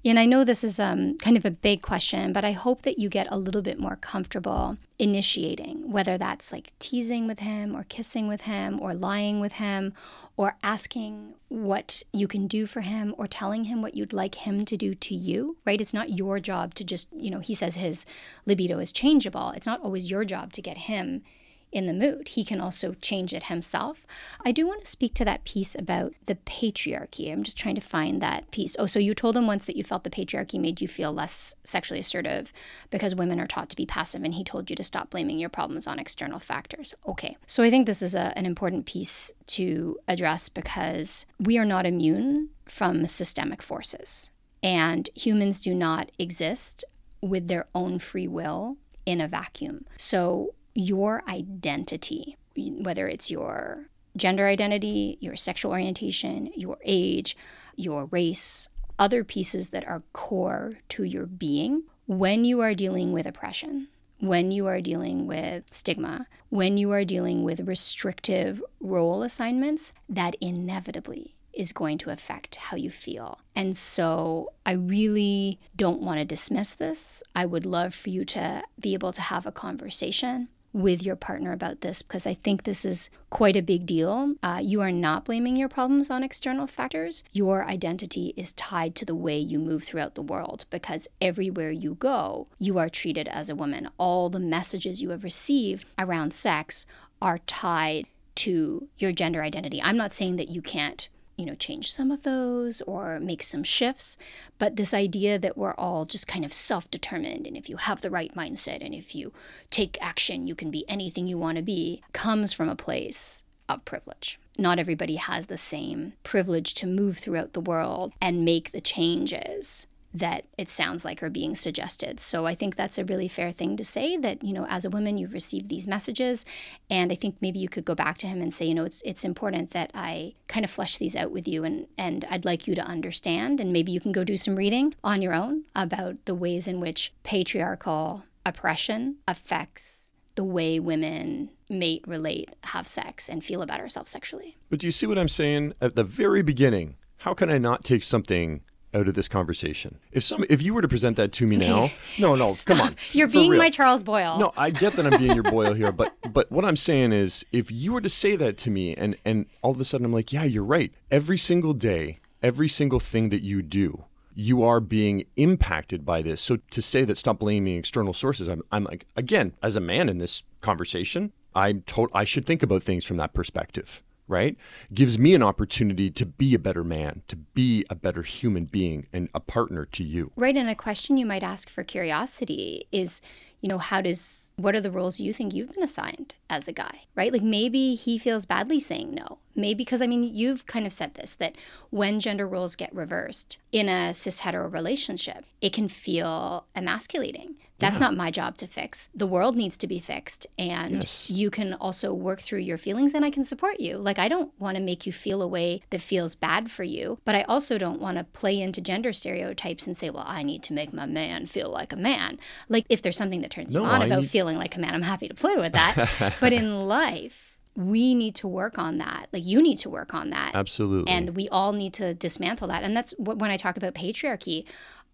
And 0.04 0.18
I 0.18 0.26
know 0.26 0.44
this 0.44 0.62
is 0.62 0.78
um, 0.78 1.16
kind 1.18 1.36
of 1.36 1.44
a 1.44 1.50
big 1.50 1.82
question, 1.82 2.32
but 2.32 2.44
I 2.44 2.52
hope 2.52 2.82
that 2.82 2.98
you 2.98 3.08
get 3.08 3.26
a 3.30 3.38
little 3.38 3.62
bit 3.62 3.78
more 3.78 3.96
comfortable 3.96 4.76
initiating, 4.98 5.90
whether 5.90 6.18
that's 6.18 6.52
like 6.52 6.72
teasing 6.78 7.26
with 7.26 7.38
him 7.38 7.74
or 7.74 7.84
kissing 7.84 8.28
with 8.28 8.42
him 8.42 8.78
or 8.80 8.94
lying 8.94 9.40
with 9.40 9.54
him 9.54 9.94
or 10.38 10.56
asking 10.62 11.34
what 11.48 12.04
you 12.12 12.28
can 12.28 12.46
do 12.46 12.64
for 12.64 12.80
him 12.80 13.12
or 13.18 13.26
telling 13.26 13.64
him 13.64 13.82
what 13.82 13.94
you'd 13.94 14.12
like 14.12 14.36
him 14.36 14.64
to 14.64 14.76
do 14.76 14.94
to 14.94 15.12
you, 15.12 15.56
right? 15.66 15.80
It's 15.80 15.92
not 15.92 16.16
your 16.16 16.38
job 16.38 16.74
to 16.76 16.84
just, 16.84 17.08
you 17.12 17.28
know, 17.28 17.40
he 17.40 17.54
says 17.54 17.74
his 17.74 18.06
libido 18.46 18.78
is 18.78 18.92
changeable. 18.92 19.50
It's 19.50 19.66
not 19.66 19.82
always 19.82 20.10
your 20.10 20.24
job 20.24 20.52
to 20.52 20.62
get 20.62 20.78
him 20.78 21.22
in 21.70 21.86
the 21.86 21.92
mood. 21.92 22.28
He 22.28 22.44
can 22.44 22.60
also 22.60 22.94
change 22.94 23.34
it 23.34 23.44
himself. 23.44 24.06
I 24.44 24.52
do 24.52 24.66
want 24.66 24.80
to 24.80 24.90
speak 24.90 25.14
to 25.14 25.24
that 25.24 25.44
piece 25.44 25.74
about 25.74 26.14
the 26.26 26.36
patriarchy. 26.36 27.32
I'm 27.32 27.42
just 27.42 27.58
trying 27.58 27.74
to 27.74 27.80
find 27.80 28.22
that 28.22 28.50
piece. 28.50 28.76
Oh, 28.78 28.86
so 28.86 28.98
you 28.98 29.14
told 29.14 29.36
him 29.36 29.46
once 29.46 29.64
that 29.66 29.76
you 29.76 29.84
felt 29.84 30.04
the 30.04 30.10
patriarchy 30.10 30.58
made 30.58 30.80
you 30.80 30.88
feel 30.88 31.12
less 31.12 31.54
sexually 31.64 32.00
assertive 32.00 32.52
because 32.90 33.14
women 33.14 33.38
are 33.38 33.46
taught 33.46 33.68
to 33.70 33.76
be 33.76 33.86
passive, 33.86 34.22
and 34.22 34.34
he 34.34 34.44
told 34.44 34.70
you 34.70 34.76
to 34.76 34.82
stop 34.82 35.10
blaming 35.10 35.38
your 35.38 35.50
problems 35.50 35.86
on 35.86 35.98
external 35.98 36.38
factors. 36.38 36.94
Okay. 37.06 37.36
So 37.46 37.62
I 37.62 37.70
think 37.70 37.86
this 37.86 38.02
is 38.02 38.14
a, 38.14 38.32
an 38.36 38.46
important 38.46 38.86
piece 38.86 39.30
to 39.48 39.98
address 40.08 40.48
because 40.48 41.26
we 41.38 41.58
are 41.58 41.64
not 41.64 41.86
immune 41.86 42.50
from 42.64 43.06
systemic 43.06 43.62
forces, 43.62 44.30
and 44.62 45.08
humans 45.14 45.60
do 45.60 45.74
not 45.74 46.10
exist 46.18 46.84
with 47.20 47.48
their 47.48 47.66
own 47.74 47.98
free 47.98 48.28
will 48.28 48.76
in 49.04 49.20
a 49.20 49.28
vacuum. 49.28 49.86
So 49.96 50.54
your 50.78 51.24
identity, 51.28 52.36
whether 52.56 53.08
it's 53.08 53.32
your 53.32 53.88
gender 54.16 54.46
identity, 54.46 55.18
your 55.20 55.34
sexual 55.34 55.72
orientation, 55.72 56.50
your 56.54 56.78
age, 56.84 57.36
your 57.74 58.04
race, 58.06 58.68
other 58.96 59.24
pieces 59.24 59.70
that 59.70 59.86
are 59.88 60.04
core 60.12 60.74
to 60.88 61.02
your 61.02 61.26
being 61.26 61.82
when 62.06 62.44
you 62.44 62.60
are 62.60 62.74
dealing 62.74 63.12
with 63.12 63.26
oppression, 63.26 63.88
when 64.20 64.52
you 64.52 64.68
are 64.68 64.80
dealing 64.80 65.26
with 65.26 65.64
stigma, 65.72 66.28
when 66.48 66.76
you 66.76 66.92
are 66.92 67.04
dealing 67.04 67.42
with 67.42 67.66
restrictive 67.66 68.62
role 68.78 69.24
assignments, 69.24 69.92
that 70.08 70.36
inevitably 70.40 71.34
is 71.52 71.72
going 71.72 71.98
to 71.98 72.10
affect 72.10 72.54
how 72.54 72.76
you 72.76 72.88
feel. 72.88 73.40
And 73.56 73.76
so 73.76 74.52
I 74.64 74.72
really 74.72 75.58
don't 75.74 76.00
want 76.00 76.18
to 76.20 76.24
dismiss 76.24 76.76
this. 76.76 77.20
I 77.34 77.46
would 77.46 77.66
love 77.66 77.94
for 77.94 78.10
you 78.10 78.24
to 78.26 78.62
be 78.78 78.94
able 78.94 79.12
to 79.12 79.20
have 79.20 79.44
a 79.44 79.50
conversation 79.50 80.48
with 80.78 81.02
your 81.02 81.16
partner 81.16 81.52
about 81.52 81.80
this 81.80 82.02
because 82.02 82.26
I 82.26 82.34
think 82.34 82.62
this 82.62 82.84
is 82.84 83.10
quite 83.30 83.56
a 83.56 83.62
big 83.62 83.84
deal. 83.84 84.34
Uh, 84.42 84.60
you 84.62 84.80
are 84.80 84.92
not 84.92 85.24
blaming 85.24 85.56
your 85.56 85.68
problems 85.68 86.08
on 86.08 86.22
external 86.22 86.68
factors. 86.68 87.24
Your 87.32 87.64
identity 87.64 88.32
is 88.36 88.52
tied 88.52 88.94
to 88.96 89.04
the 89.04 89.14
way 89.14 89.38
you 89.38 89.58
move 89.58 89.82
throughout 89.82 90.14
the 90.14 90.22
world 90.22 90.66
because 90.70 91.08
everywhere 91.20 91.72
you 91.72 91.94
go, 91.94 92.46
you 92.58 92.78
are 92.78 92.88
treated 92.88 93.26
as 93.28 93.50
a 93.50 93.56
woman. 93.56 93.88
All 93.98 94.30
the 94.30 94.38
messages 94.38 95.02
you 95.02 95.10
have 95.10 95.24
received 95.24 95.86
around 95.98 96.32
sex 96.32 96.86
are 97.20 97.38
tied 97.38 98.06
to 98.36 98.86
your 98.98 99.10
gender 99.10 99.42
identity. 99.42 99.82
I'm 99.82 99.96
not 99.96 100.12
saying 100.12 100.36
that 100.36 100.48
you 100.48 100.62
can't 100.62 101.08
you 101.38 101.46
know, 101.46 101.54
change 101.54 101.90
some 101.90 102.10
of 102.10 102.24
those 102.24 102.82
or 102.82 103.20
make 103.20 103.42
some 103.42 103.62
shifts. 103.62 104.18
But 104.58 104.76
this 104.76 104.92
idea 104.92 105.38
that 105.38 105.56
we're 105.56 105.74
all 105.74 106.04
just 106.04 106.26
kind 106.26 106.44
of 106.44 106.52
self 106.52 106.90
determined, 106.90 107.46
and 107.46 107.56
if 107.56 107.68
you 107.68 107.76
have 107.76 108.02
the 108.02 108.10
right 108.10 108.34
mindset 108.34 108.84
and 108.84 108.92
if 108.92 109.14
you 109.14 109.32
take 109.70 109.96
action, 110.02 110.46
you 110.46 110.54
can 110.54 110.70
be 110.70 110.84
anything 110.88 111.28
you 111.28 111.38
want 111.38 111.56
to 111.56 111.62
be, 111.62 112.02
comes 112.12 112.52
from 112.52 112.68
a 112.68 112.76
place 112.76 113.44
of 113.68 113.84
privilege. 113.84 114.38
Not 114.58 114.80
everybody 114.80 115.16
has 115.16 115.46
the 115.46 115.56
same 115.56 116.14
privilege 116.24 116.74
to 116.74 116.86
move 116.86 117.18
throughout 117.18 117.52
the 117.52 117.60
world 117.60 118.12
and 118.20 118.44
make 118.44 118.72
the 118.72 118.80
changes 118.80 119.86
that 120.14 120.44
it 120.56 120.70
sounds 120.70 121.04
like 121.04 121.22
are 121.22 121.30
being 121.30 121.54
suggested. 121.54 122.18
So 122.18 122.46
I 122.46 122.54
think 122.54 122.76
that's 122.76 122.98
a 122.98 123.04
really 123.04 123.28
fair 123.28 123.50
thing 123.50 123.76
to 123.76 123.84
say 123.84 124.16
that, 124.16 124.42
you 124.42 124.52
know, 124.52 124.66
as 124.68 124.84
a 124.84 124.90
woman 124.90 125.18
you've 125.18 125.34
received 125.34 125.68
these 125.68 125.86
messages 125.86 126.44
and 126.88 127.12
I 127.12 127.14
think 127.14 127.36
maybe 127.40 127.58
you 127.58 127.68
could 127.68 127.84
go 127.84 127.94
back 127.94 128.18
to 128.18 128.26
him 128.26 128.40
and 128.40 128.52
say, 128.52 128.66
you 128.66 128.74
know, 128.74 128.84
it's 128.84 129.02
it's 129.04 129.24
important 129.24 129.72
that 129.72 129.90
I 129.94 130.34
kind 130.46 130.64
of 130.64 130.70
flesh 130.70 130.98
these 130.98 131.14
out 131.14 131.30
with 131.30 131.46
you 131.46 131.64
and 131.64 131.86
and 131.98 132.26
I'd 132.30 132.44
like 132.44 132.66
you 132.66 132.74
to 132.74 132.82
understand 132.82 133.60
and 133.60 133.72
maybe 133.72 133.92
you 133.92 134.00
can 134.00 134.12
go 134.12 134.24
do 134.24 134.36
some 134.36 134.56
reading 134.56 134.94
on 135.04 135.20
your 135.20 135.34
own 135.34 135.64
about 135.76 136.24
the 136.24 136.34
ways 136.34 136.66
in 136.66 136.80
which 136.80 137.12
patriarchal 137.22 138.24
oppression 138.46 139.16
affects 139.26 140.08
the 140.36 140.44
way 140.44 140.78
women 140.78 141.50
mate, 141.68 142.04
relate, 142.06 142.54
have 142.64 142.88
sex 142.88 143.28
and 143.28 143.44
feel 143.44 143.62
about 143.62 143.80
ourselves 143.80 144.10
sexually. 144.10 144.56
But 144.70 144.80
do 144.80 144.86
you 144.86 144.92
see 144.92 145.06
what 145.06 145.18
I'm 145.18 145.28
saying 145.28 145.74
at 145.80 145.96
the 145.96 146.04
very 146.04 146.42
beginning? 146.42 146.96
How 147.18 147.34
can 147.34 147.50
I 147.50 147.58
not 147.58 147.84
take 147.84 148.02
something 148.02 148.62
out 148.94 149.08
of 149.08 149.14
this 149.14 149.28
conversation. 149.28 149.98
If 150.12 150.24
some, 150.24 150.44
if 150.48 150.62
you 150.62 150.74
were 150.74 150.82
to 150.82 150.88
present 150.88 151.16
that 151.16 151.32
to 151.32 151.46
me 151.46 151.56
now, 151.56 151.90
no, 152.18 152.34
no, 152.34 152.54
come 152.64 152.80
on, 152.80 152.96
you're 153.12 153.28
being 153.28 153.50
real. 153.50 153.58
my 153.58 153.70
Charles 153.70 154.02
Boyle. 154.02 154.38
No, 154.38 154.52
I 154.56 154.70
get 154.70 154.94
that 154.94 155.06
I'm 155.06 155.18
being 155.18 155.34
your 155.34 155.44
Boyle 155.44 155.74
here, 155.74 155.92
but 155.92 156.14
but 156.32 156.50
what 156.50 156.64
I'm 156.64 156.76
saying 156.76 157.12
is, 157.12 157.44
if 157.52 157.70
you 157.70 157.92
were 157.92 158.00
to 158.00 158.08
say 158.08 158.36
that 158.36 158.56
to 158.58 158.70
me, 158.70 158.94
and 158.94 159.16
and 159.24 159.46
all 159.62 159.72
of 159.72 159.80
a 159.80 159.84
sudden 159.84 160.04
I'm 160.04 160.12
like, 160.12 160.32
yeah, 160.32 160.44
you're 160.44 160.64
right. 160.64 160.92
Every 161.10 161.38
single 161.38 161.74
day, 161.74 162.18
every 162.42 162.68
single 162.68 163.00
thing 163.00 163.28
that 163.30 163.42
you 163.42 163.62
do, 163.62 164.04
you 164.34 164.62
are 164.62 164.80
being 164.80 165.24
impacted 165.36 166.04
by 166.04 166.22
this. 166.22 166.40
So 166.40 166.58
to 166.70 166.82
say 166.82 167.04
that 167.04 167.18
stop 167.18 167.38
blaming 167.38 167.76
external 167.76 168.14
sources, 168.14 168.48
I'm 168.48 168.62
I'm 168.72 168.84
like 168.84 169.06
again, 169.16 169.54
as 169.62 169.76
a 169.76 169.80
man 169.80 170.08
in 170.08 170.18
this 170.18 170.42
conversation, 170.60 171.32
I'm 171.54 171.82
told 171.82 172.10
I 172.14 172.24
should 172.24 172.46
think 172.46 172.62
about 172.62 172.82
things 172.82 173.04
from 173.04 173.16
that 173.18 173.34
perspective 173.34 174.02
right? 174.28 174.56
Gives 174.92 175.18
me 175.18 175.34
an 175.34 175.42
opportunity 175.42 176.10
to 176.10 176.26
be 176.26 176.54
a 176.54 176.58
better 176.58 176.84
man, 176.84 177.22
to 177.28 177.36
be 177.36 177.84
a 177.90 177.94
better 177.94 178.22
human 178.22 178.66
being 178.66 179.06
and 179.12 179.28
a 179.34 179.40
partner 179.40 179.84
to 179.86 180.04
you. 180.04 180.30
Right. 180.36 180.56
And 180.56 180.68
a 180.70 180.74
question 180.74 181.16
you 181.16 181.26
might 181.26 181.42
ask 181.42 181.68
for 181.68 181.82
curiosity 181.82 182.86
is, 182.92 183.20
you 183.60 183.68
know, 183.68 183.78
how 183.78 184.00
does, 184.00 184.52
what 184.56 184.76
are 184.76 184.80
the 184.80 184.90
roles 184.90 185.18
you 185.18 185.32
think 185.32 185.52
you've 185.52 185.72
been 185.72 185.82
assigned 185.82 186.36
as 186.48 186.68
a 186.68 186.72
guy, 186.72 187.00
right? 187.16 187.32
Like 187.32 187.42
maybe 187.42 187.94
he 187.96 188.18
feels 188.18 188.46
badly 188.46 188.78
saying 188.78 189.14
no. 189.14 189.38
Maybe 189.56 189.78
because, 189.78 190.00
I 190.00 190.06
mean, 190.06 190.22
you've 190.22 190.66
kind 190.66 190.86
of 190.86 190.92
said 190.92 191.14
this 191.14 191.34
that 191.36 191.56
when 191.90 192.20
gender 192.20 192.46
roles 192.46 192.76
get 192.76 192.94
reversed 192.94 193.58
in 193.72 193.88
a 193.88 194.14
cis 194.14 194.40
hetero 194.40 194.68
relationship, 194.68 195.44
it 195.60 195.72
can 195.72 195.88
feel 195.88 196.66
emasculating 196.76 197.56
that's 197.78 198.00
yeah. 198.00 198.06
not 198.06 198.16
my 198.16 198.30
job 198.30 198.56
to 198.58 198.66
fix. 198.66 199.08
The 199.14 199.26
world 199.26 199.56
needs 199.56 199.76
to 199.78 199.86
be 199.86 200.00
fixed. 200.00 200.46
And 200.58 201.02
yes. 201.02 201.30
you 201.30 201.50
can 201.50 201.74
also 201.74 202.12
work 202.12 202.40
through 202.40 202.60
your 202.60 202.78
feelings 202.78 203.14
and 203.14 203.24
I 203.24 203.30
can 203.30 203.44
support 203.44 203.78
you. 203.78 203.98
Like, 203.98 204.18
I 204.18 204.28
don't 204.28 204.52
want 204.58 204.76
to 204.76 204.82
make 204.82 205.06
you 205.06 205.12
feel 205.12 205.42
a 205.42 205.46
way 205.46 205.82
that 205.90 206.00
feels 206.00 206.34
bad 206.34 206.70
for 206.70 206.82
you, 206.82 207.20
but 207.24 207.34
I 207.34 207.42
also 207.42 207.78
don't 207.78 208.00
want 208.00 208.18
to 208.18 208.24
play 208.24 208.60
into 208.60 208.80
gender 208.80 209.12
stereotypes 209.12 209.86
and 209.86 209.96
say, 209.96 210.10
well, 210.10 210.24
I 210.26 210.42
need 210.42 210.62
to 210.64 210.72
make 210.72 210.92
my 210.92 211.06
man 211.06 211.46
feel 211.46 211.70
like 211.70 211.92
a 211.92 211.96
man. 211.96 212.38
Like, 212.68 212.84
if 212.88 213.00
there's 213.00 213.16
something 213.16 213.42
that 213.42 213.50
turns 213.50 213.74
no, 213.74 213.82
you 213.82 213.86
on 213.86 214.02
I 214.02 214.06
about 214.06 214.22
need... 214.22 214.30
feeling 214.30 214.58
like 214.58 214.76
a 214.76 214.80
man, 214.80 214.94
I'm 214.94 215.02
happy 215.02 215.28
to 215.28 215.34
play 215.34 215.56
with 215.56 215.72
that. 215.72 216.34
but 216.40 216.52
in 216.52 216.88
life, 216.88 217.48
we 217.78 218.12
need 218.12 218.34
to 218.34 218.48
work 218.48 218.76
on 218.76 218.98
that. 218.98 219.28
Like 219.32 219.46
you 219.46 219.62
need 219.62 219.78
to 219.78 219.88
work 219.88 220.12
on 220.12 220.30
that. 220.30 220.50
Absolutely. 220.56 221.12
And 221.12 221.36
we 221.36 221.48
all 221.48 221.72
need 221.72 221.94
to 221.94 222.12
dismantle 222.12 222.66
that. 222.68 222.82
And 222.82 222.96
that's 222.96 223.12
what, 223.18 223.38
when 223.38 223.52
I 223.52 223.56
talk 223.56 223.76
about 223.76 223.94
patriarchy, 223.94 224.64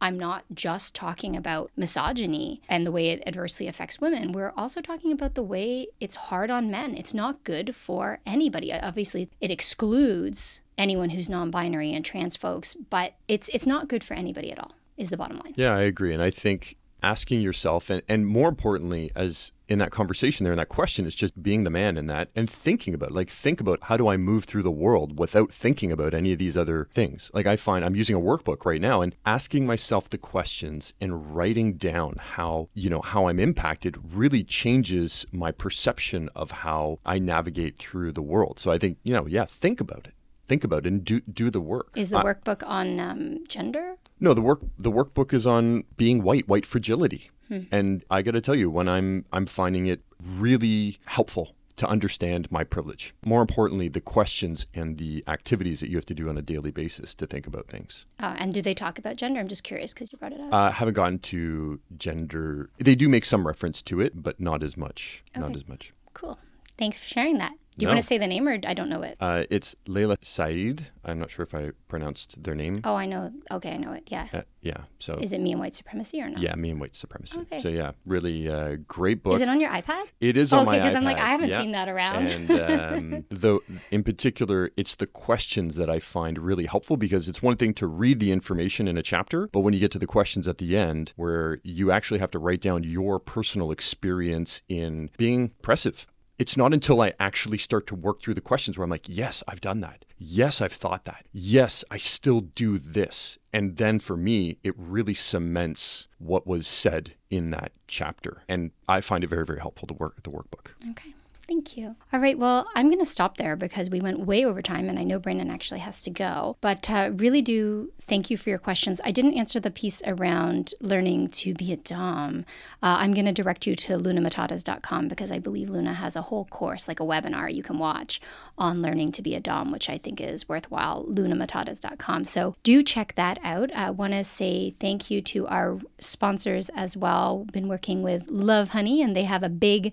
I'm 0.01 0.19
not 0.19 0.45
just 0.53 0.95
talking 0.95 1.37
about 1.37 1.71
misogyny 1.77 2.61
and 2.69 2.87
the 2.87 2.93
way 2.93 3.09
it 3.09 3.23
adversely 3.27 3.67
affects 3.69 4.01
women. 4.01 4.33
We're 4.33 4.53
also 4.57 4.81
talking 4.81 5.13
about 5.13 5.35
the 5.35 5.43
way 5.43 5.87
it's 6.01 6.17
hard 6.17 6.51
on 6.51 6.71
men. 6.71 6.97
It's 6.97 7.15
not 7.15 7.43
good 7.45 7.75
for 7.75 8.21
anybody. 8.27 8.73
Obviously, 8.73 9.31
it 9.41 9.51
excludes 9.51 10.61
anyone 10.77 11.11
who's 11.11 11.29
non-binary 11.29 11.93
and 11.93 12.05
trans 12.05 12.37
folks, 12.37 12.75
but 12.75 13.15
it's 13.29 13.49
it's 13.49 13.67
not 13.67 13.89
good 13.89 14.05
for 14.05 14.15
anybody 14.15 14.53
at 14.53 14.59
all. 14.59 14.73
Is 14.97 15.11
the 15.11 15.17
bottom 15.17 15.39
line. 15.39 15.55
Yeah, 15.57 15.75
I 15.75 15.81
agree. 15.81 16.13
And 16.13 16.23
I 16.23 16.31
think 16.31 16.77
asking 17.05 17.43
yourself 17.43 17.91
and, 17.91 18.01
and 18.09 18.27
more 18.27 18.49
importantly 18.49 19.11
as 19.15 19.53
in 19.69 19.79
that 19.79 19.91
conversation 19.91 20.45
there 20.45 20.53
in 20.53 20.59
that 20.59 20.69
question 20.69 21.07
is 21.07 21.15
just 21.15 21.43
being 21.43 21.65
the 21.65 21.71
man 21.71 21.99
in 21.99 22.07
that 22.07 22.31
and 22.35 22.51
thinking 22.51 22.95
about 22.95 23.13
like 23.13 23.31
think 23.31 23.61
about 23.61 23.79
how 23.83 23.97
do 23.97 24.09
i 24.09 24.17
move 24.17 24.45
through 24.45 24.63
the 24.63 24.71
world 24.71 25.19
without 25.19 25.53
thinking 25.53 25.93
about 25.93 26.15
any 26.15 26.33
of 26.33 26.39
these 26.39 26.57
other 26.57 26.89
things? 26.93 27.31
Like 27.35 27.47
i 27.47 27.57
find 27.57 27.85
i'm 27.85 27.95
using 27.95 28.17
a 28.17 28.21
workbook 28.21 28.65
right 28.65 28.81
now 28.81 29.03
and 29.03 29.15
asking 29.27 29.67
myself 29.67 30.09
the 30.09 30.19
questions 30.19 30.95
and 31.01 31.37
writing 31.37 31.75
down 31.75 32.17
how 32.19 32.69
you 32.75 32.89
know 32.89 33.03
how 33.03 33.29
i'm 33.29 33.39
impacted 33.39 33.99
really 34.15 34.43
changes 34.43 35.27
my 35.31 35.51
perception 35.51 36.31
of 36.35 36.51
how 36.51 36.99
i 37.05 37.19
navigate 37.19 37.79
through 37.79 38.13
the 38.13 38.23
world. 38.23 38.59
So 38.59 38.71
i 38.71 38.79
think 38.79 38.99
you 39.03 39.13
know 39.13 39.27
yeah 39.27 39.45
think 39.45 39.81
about 39.81 40.07
it 40.07 40.15
think 40.47 40.65
about 40.65 40.87
it 40.87 40.93
and 40.93 41.05
do 41.05 41.21
do 41.21 41.51
the 41.51 41.61
work. 41.61 41.91
Is 41.95 42.11
the 42.11 42.19
workbook 42.19 42.63
on 42.67 43.01
um, 43.01 43.45
gender? 43.49 43.97
No, 44.21 44.35
the 44.35 44.43
work 44.43 44.61
the 44.79 44.91
workbook 44.91 45.33
is 45.33 45.47
on 45.47 45.85
being 45.97 46.23
white, 46.23 46.49
white 46.49 46.67
fragility. 46.67 47.31
Hmm. 47.49 47.61
And 47.71 48.05
I 48.11 48.23
got 48.23 48.33
to 48.33 48.41
tell 48.41 48.55
you, 48.55 48.71
when 48.71 48.89
I'm 48.89 49.25
I'm 49.33 49.47
finding 49.47 49.87
it 49.87 50.03
really 50.21 50.99
helpful 51.07 51.55
to 51.77 51.87
understand 51.89 52.51
my 52.51 52.63
privilege. 52.63 53.15
More 53.25 53.41
importantly, 53.41 53.89
the 53.89 54.01
questions 54.01 54.67
and 54.75 54.97
the 54.99 55.25
activities 55.27 55.81
that 55.81 55.91
you 55.91 55.97
have 55.97 56.07
to 56.07 56.15
do 56.15 56.29
on 56.29 56.39
a 56.39 56.43
daily 56.43 56.71
basis 56.71 57.15
to 57.17 57.27
think 57.27 57.47
about 57.47 57.67
things. 57.67 58.07
Uh, 58.21 58.35
and 58.39 58.53
do 58.53 58.63
they 58.63 58.75
talk 58.75 58.99
about 58.99 59.17
gender? 59.17 59.41
I'm 59.41 59.49
just 59.49 59.65
curious 59.65 59.93
because 59.93 60.13
you 60.13 60.19
brought 60.19 60.33
it 60.33 60.41
up. 60.41 60.55
I 60.55 60.69
uh, 60.69 60.71
haven't 60.71 60.95
gotten 60.95 61.19
to 61.19 61.81
gender. 61.97 62.71
They 62.79 62.95
do 62.95 63.09
make 63.09 63.25
some 63.25 63.47
reference 63.47 63.83
to 63.83 64.01
it, 64.01 64.23
but 64.23 64.39
not 64.39 64.63
as 64.63 64.77
much. 64.77 65.25
Okay. 65.37 65.41
Not 65.41 65.57
as 65.57 65.67
much. 65.67 65.93
Cool. 66.13 66.39
Thanks 66.79 66.99
for 66.99 67.07
sharing 67.07 67.39
that. 67.39 67.55
Do 67.77 67.85
you 67.85 67.89
no. 67.89 67.95
want 67.95 68.03
to 68.03 68.07
say 68.07 68.19
the 68.19 68.27
name 68.29 68.47
or 68.47 68.59
I 68.67 68.73
don't 68.73 68.89
know 68.89 69.03
it? 69.03 69.17
Uh, 69.19 69.45
it's 69.51 69.75
Layla 69.87 70.17
Saeed. 70.23 70.87
I'm 71.05 71.19
not 71.19 71.31
sure 71.31 71.43
if 71.43 71.55
I 71.55 71.73
pronounced 71.89 72.41
their 72.43 72.55
name. 72.55 72.81
Oh, 72.85 72.95
I 72.95 73.07
know. 73.07 73.33
Okay, 73.51 73.73
I 73.73 73.77
know 73.79 73.93
it. 73.93 74.05
Yeah. 74.11 74.29
Uh, 74.33 74.43
yeah. 74.61 74.85
So 75.01 75.15
is 75.15 75.33
it 75.33 75.41
Me 75.41 75.51
and 75.51 75.61
White 75.61 75.75
Supremacy 75.75 76.23
or 76.23 76.31
not? 76.31 76.41
Yeah, 76.41 76.55
Me 76.55 76.71
and 76.71 76.81
White 76.81 76.95
Supremacy. 76.95 77.39
Okay. 77.41 77.61
So 77.61 77.69
yeah, 77.69 77.93
really 78.07 78.49
uh, 78.49 78.77
great 78.87 79.25
book. 79.25 79.35
Is 79.35 79.41
it 79.41 79.49
on 79.49 79.61
your 79.61 79.71
iPad? 79.71 80.05
It 80.21 80.37
is 80.37 80.53
oh, 80.53 80.59
on 80.59 80.63
okay, 80.63 80.67
my 80.67 80.73
iPad. 80.73 80.79
Okay, 80.79 80.85
because 80.85 80.97
I'm 80.97 81.05
like 81.05 81.19
I 81.19 81.27
haven't 81.27 81.51
yeah. 81.51 81.59
seen 81.59 81.73
that 81.73 81.89
around. 81.89 82.31
and 82.31 82.51
um, 82.51 83.25
though 83.31 83.61
in 83.91 84.05
particular, 84.05 84.71
it's 84.77 84.95
the 84.95 85.09
questions 85.09 85.75
that 85.75 85.91
I 85.91 85.99
find 85.99 86.39
really 86.39 86.67
helpful 86.67 86.97
because 86.97 87.29
it's 87.29 87.43
one 87.43 87.57
thing 87.57 87.75
to 87.75 87.89
read 87.89 88.21
the 88.21 88.31
information 88.31 88.87
in 88.87 88.97
a 88.97 89.03
chapter, 89.03 89.49
but 89.49 89.61
when 89.61 89.75
you 89.75 89.81
get 89.81 89.91
to 89.93 89.99
the 89.99 90.07
questions 90.07 90.47
at 90.47 90.59
the 90.59 90.77
end, 90.77 91.13
where 91.17 91.59
you 91.65 91.91
actually 91.91 92.21
have 92.21 92.31
to 92.31 92.39
write 92.39 92.61
down 92.61 92.85
your 92.85 93.19
personal 93.19 93.73
experience 93.73 94.63
in 94.69 95.11
being 95.17 95.51
oppressive 95.59 96.07
it's 96.39 96.57
not 96.57 96.75
until 96.75 97.01
I 97.01 97.15
actually 97.21 97.59
start 97.59 97.87
to 97.89 97.95
work 97.95 98.23
through 98.23 98.35
the 98.35 98.41
questions 98.41 98.77
where 98.77 98.85
I'm 98.85 98.91
like, 98.91 99.09
yes, 99.09 99.43
I've 99.47 99.61
done 99.61 99.81
that. 99.81 100.05
Yes, 100.19 100.61
I've 100.61 100.73
thought 100.73 101.05
that. 101.05 101.27
Yes, 101.33 101.85
I 101.91 101.97
still 101.97 102.41
do 102.41 102.79
this. 102.79 103.39
And 103.53 103.77
then 103.77 103.99
for 103.99 104.17
me, 104.17 104.59
it 104.63 104.75
really 104.77 105.15
cements 105.15 106.09
what 106.19 106.47
was 106.47 106.67
said 106.67 107.15
in 107.31 107.51
that 107.51 107.73
chapter. 107.87 108.43
And 108.49 108.73
I 108.89 109.01
find 109.01 109.23
it 109.23 109.29
very, 109.29 109.47
very 109.47 109.61
helpful 109.61 109.87
to 109.89 109.95
work 109.95 110.15
at 110.17 110.25
the 110.25 110.31
workbook. 110.31 110.71
Okay. 110.91 111.15
Thank 111.47 111.77
you. 111.77 111.95
All 112.13 112.21
right. 112.21 112.39
Well, 112.39 112.67
I'm 112.75 112.87
going 112.87 113.01
to 113.01 113.07
stop 113.07 113.37
there 113.37 113.55
because 113.55 113.91
we 113.91 114.01
went 114.01 114.21
way 114.21 114.45
over 114.45 114.63
time 114.63 114.89
and 114.89 114.99
I 114.99 115.05
know 115.05 115.19
Brandon 115.19 115.51
actually 115.51 115.81
has 115.81 116.03
to 116.05 116.11
go. 116.11 116.57
But 116.61 116.89
uh, 116.89 117.11
really 117.15 117.43
do 117.43 117.93
thank 118.01 118.31
you 118.31 118.39
for 118.39 118.49
your 118.49 118.59
questions. 118.59 119.01
I 119.05 119.11
didn't 119.11 119.35
answer 119.35 119.61
the 119.61 119.71
piece 119.71 120.03
around 120.07 120.73
learning 120.81 121.29
to 121.31 121.53
be 121.53 121.73
a 121.73 121.77
Dom. 121.77 122.47
Uh, 122.83 122.97
I'm 122.99 123.13
going 123.13 123.27
to 123.27 123.33
direct 123.33 123.67
you 123.67 123.75
to 123.77 123.99
lunamatatas.com 123.99 125.09
because 125.09 125.31
I 125.31 125.39
believe 125.39 125.69
Luna 125.69 125.93
has 125.95 126.17
a 126.17 126.23
whole 126.23 126.47
course, 126.47 126.89
like 126.89 127.01
a 127.01 127.05
webinar 127.05 127.53
you 127.53 127.63
can 127.63 127.79
watch 127.79 128.21
on 128.57 128.81
learning 128.81 129.13
to 129.13 129.23
be 129.23 129.35
a 129.35 129.41
Dom, 129.41 129.71
which 129.71 129.91
I 129.91 129.99
think 129.99 130.21
is 130.21 130.49
worthwhile. 130.49 131.05
lunamatatas.com. 131.05 132.25
So 132.25 132.55
do 132.63 132.83
check 132.83 133.15
that 133.17 133.39
out. 133.45 133.71
I 133.73 133.91
want 133.91 134.15
to 134.15 134.25
say 134.25 134.75
thank 134.81 135.11
you 135.11 135.21
to 135.23 135.47
our 135.49 135.79
sponsors 135.99 136.71
as 136.71 136.97
well. 136.97 137.45
Been 137.53 137.69
working 137.69 138.03
with 138.03 138.29
Lovehoney, 138.29 139.05
and 139.05 139.15
they 139.15 139.25
have 139.25 139.43
a 139.43 139.49
big 139.49 139.93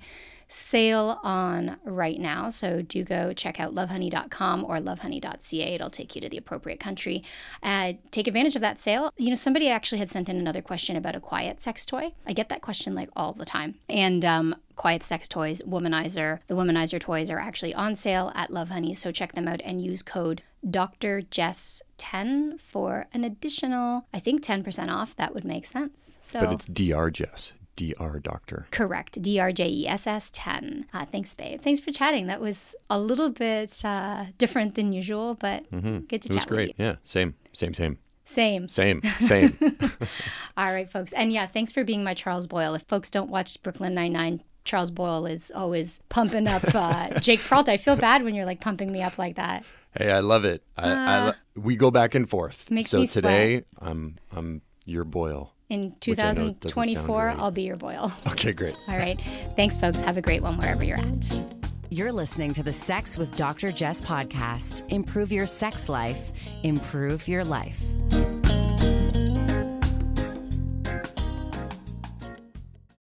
sale 0.52 1.18
on 1.24 1.78
right 1.86 2.20
now. 2.20 2.50
So 2.50 2.82
do 2.82 3.06
go 3.06 3.32
check 3.32 3.60
out 3.60 3.74
lovehoney.com 3.74 4.66
or 4.66 4.80
lovehoney.ca. 4.80 5.74
It'll 5.74 5.90
take 5.90 6.14
you 6.14 6.22
to 6.22 6.28
the 6.28 6.38
appropriate 6.38 6.80
country. 6.80 7.24
Uh, 7.64 7.94
take 8.12 8.28
advantage 8.28 8.58
of 8.58 8.62
that 8.62 8.78
sale. 8.78 9.14
You 9.16 9.30
know, 9.30 9.36
somebody 9.36 9.70
actually 9.70 10.00
had 10.00 10.10
sent 10.10 10.28
in 10.28 10.38
another 10.38 10.62
question 10.62 10.98
about 10.98 11.16
a 11.16 11.22
quiet 11.22 11.62
sex 11.62 11.86
toy. 11.86 12.14
I 12.28 12.34
get 12.34 12.50
that 12.50 12.62
question 12.62 12.94
like 12.94 13.10
all 13.16 13.32
the 13.32 13.46
time. 13.46 13.76
And 13.88 14.26
um, 14.26 14.56
quiet 14.76 15.04
sex 15.04 15.30
toys, 15.30 15.62
womanizer, 15.62 16.40
the 16.48 16.56
womanizer 16.56 17.00
toys 17.00 17.30
are 17.30 17.40
actually 17.40 17.74
on 17.74 17.96
sale 17.96 18.34
at 18.36 18.52
Lovehoney. 18.52 18.96
So 18.98 19.12
check 19.14 19.32
them 19.32 19.48
out 19.48 19.62
and 19.64 19.82
use 19.82 20.04
code 20.04 20.44
Dr. 20.70 21.22
Jess 21.22 21.82
10 21.98 22.58
for 22.58 23.08
an 23.14 23.24
additional, 23.24 24.06
I 24.14 24.20
think 24.20 24.44
10% 24.44 24.94
off. 24.94 25.16
That 25.16 25.34
would 25.34 25.46
make 25.46 25.66
sense. 25.66 26.18
So 26.22 26.42
But 26.42 26.54
it's 26.54 26.66
Dr. 26.66 27.10
Jess. 27.10 27.54
Dr. 27.76 28.20
Doctor. 28.20 28.68
Correct. 28.72 29.22
D 29.22 29.40
R 29.40 29.52
J 29.52 29.68
E 29.68 29.88
S 29.88 30.06
S 30.08 30.30
10. 30.34 30.86
Uh, 30.94 31.06
thanks, 31.06 31.34
babe. 31.36 31.62
Thanks 31.62 31.80
for 31.80 31.92
chatting. 31.92 32.28
That 32.28 32.40
was 32.42 32.76
a 32.90 33.00
little 33.00 33.30
bit 33.30 33.82
uh, 33.84 34.26
different 34.38 34.76
than 34.76 34.94
usual, 34.94 35.36
but 35.36 35.70
good 35.72 35.82
to 35.82 35.88
Mm-hmm. 35.88 36.12
It 36.12 36.34
was 36.36 36.46
great. 36.46 36.76
Yeah, 36.78 36.96
same, 37.04 37.36
same, 37.54 37.74
same, 37.74 37.98
Same. 38.26 38.70
same, 38.70 39.02
same. 39.22 39.58
All 40.58 40.72
right, 40.72 40.90
folks. 40.90 41.14
And 41.14 41.32
yeah, 41.34 41.48
thanks 41.48 41.72
for 41.72 41.84
being 41.84 42.04
my 42.04 42.14
Charles 42.14 42.48
Boyle. 42.48 42.76
If 42.76 42.84
folks 42.84 43.10
don't 43.10 43.30
watch 43.30 43.62
Brooklyn 43.64 43.94
Nine-Nine, 43.94 44.44
Charles 44.64 44.92
Boyle 44.92 45.26
is 45.26 45.52
always 45.56 46.02
pumping 46.10 46.48
up 46.48 46.64
uh, 46.76 47.20
Jake 47.20 47.40
Peralta. 47.42 47.72
I 47.72 47.78
feel 47.78 47.96
bad 47.96 48.24
when 48.24 48.36
you're 48.36 48.46
like 48.46 48.62
pumping 48.62 48.92
me 48.92 49.02
up 49.02 49.18
like 49.18 49.36
that. 49.38 49.66
hey, 49.98 50.12
I 50.12 50.20
love 50.20 50.46
it. 50.46 50.64
I, 50.78 50.90
I 50.92 51.26
lo- 51.26 51.34
we 51.56 51.76
go 51.76 51.90
back 51.90 52.14
and 52.16 52.30
forth. 52.30 52.70
Makes 52.70 52.92
so 52.92 53.00
me 53.00 53.06
sweat. 53.08 53.24
today, 53.24 53.64
I'm 53.80 54.18
I'm 54.32 54.62
your 54.86 55.04
Boyle. 55.04 55.54
In 55.72 55.80
I 55.80 55.84
know 55.86 55.90
it 55.90 56.16
doesn't 56.16 56.36
sound 56.36 56.62
2024, 56.64 57.32
great. 57.32 57.42
I'll 57.42 57.50
be 57.50 57.62
your 57.62 57.78
Boyle. 57.78 58.12
Okay, 58.28 58.52
great. 58.52 58.76
All 58.90 58.98
right. 58.98 59.20
Thanks, 59.56 59.78
folks. 59.78 60.02
Have 60.02 60.18
a 60.18 60.22
great 60.22 60.42
one 60.42 60.58
wherever 60.58 60.84
you're 60.84 60.98
at. 60.98 61.44
You're 61.90 62.12
listening 62.12 62.54
to 62.56 62.64
the 62.64 62.74
Sex 62.74 63.18
with 63.18 63.36
Dr. 63.38 63.72
Jess 63.72 64.02
podcast. 64.02 64.84
Improve 64.90 65.32
your 65.32 65.46
sex 65.46 65.88
life, 65.88 66.32
improve 66.64 67.28
your 67.28 67.46
life. 67.46 67.82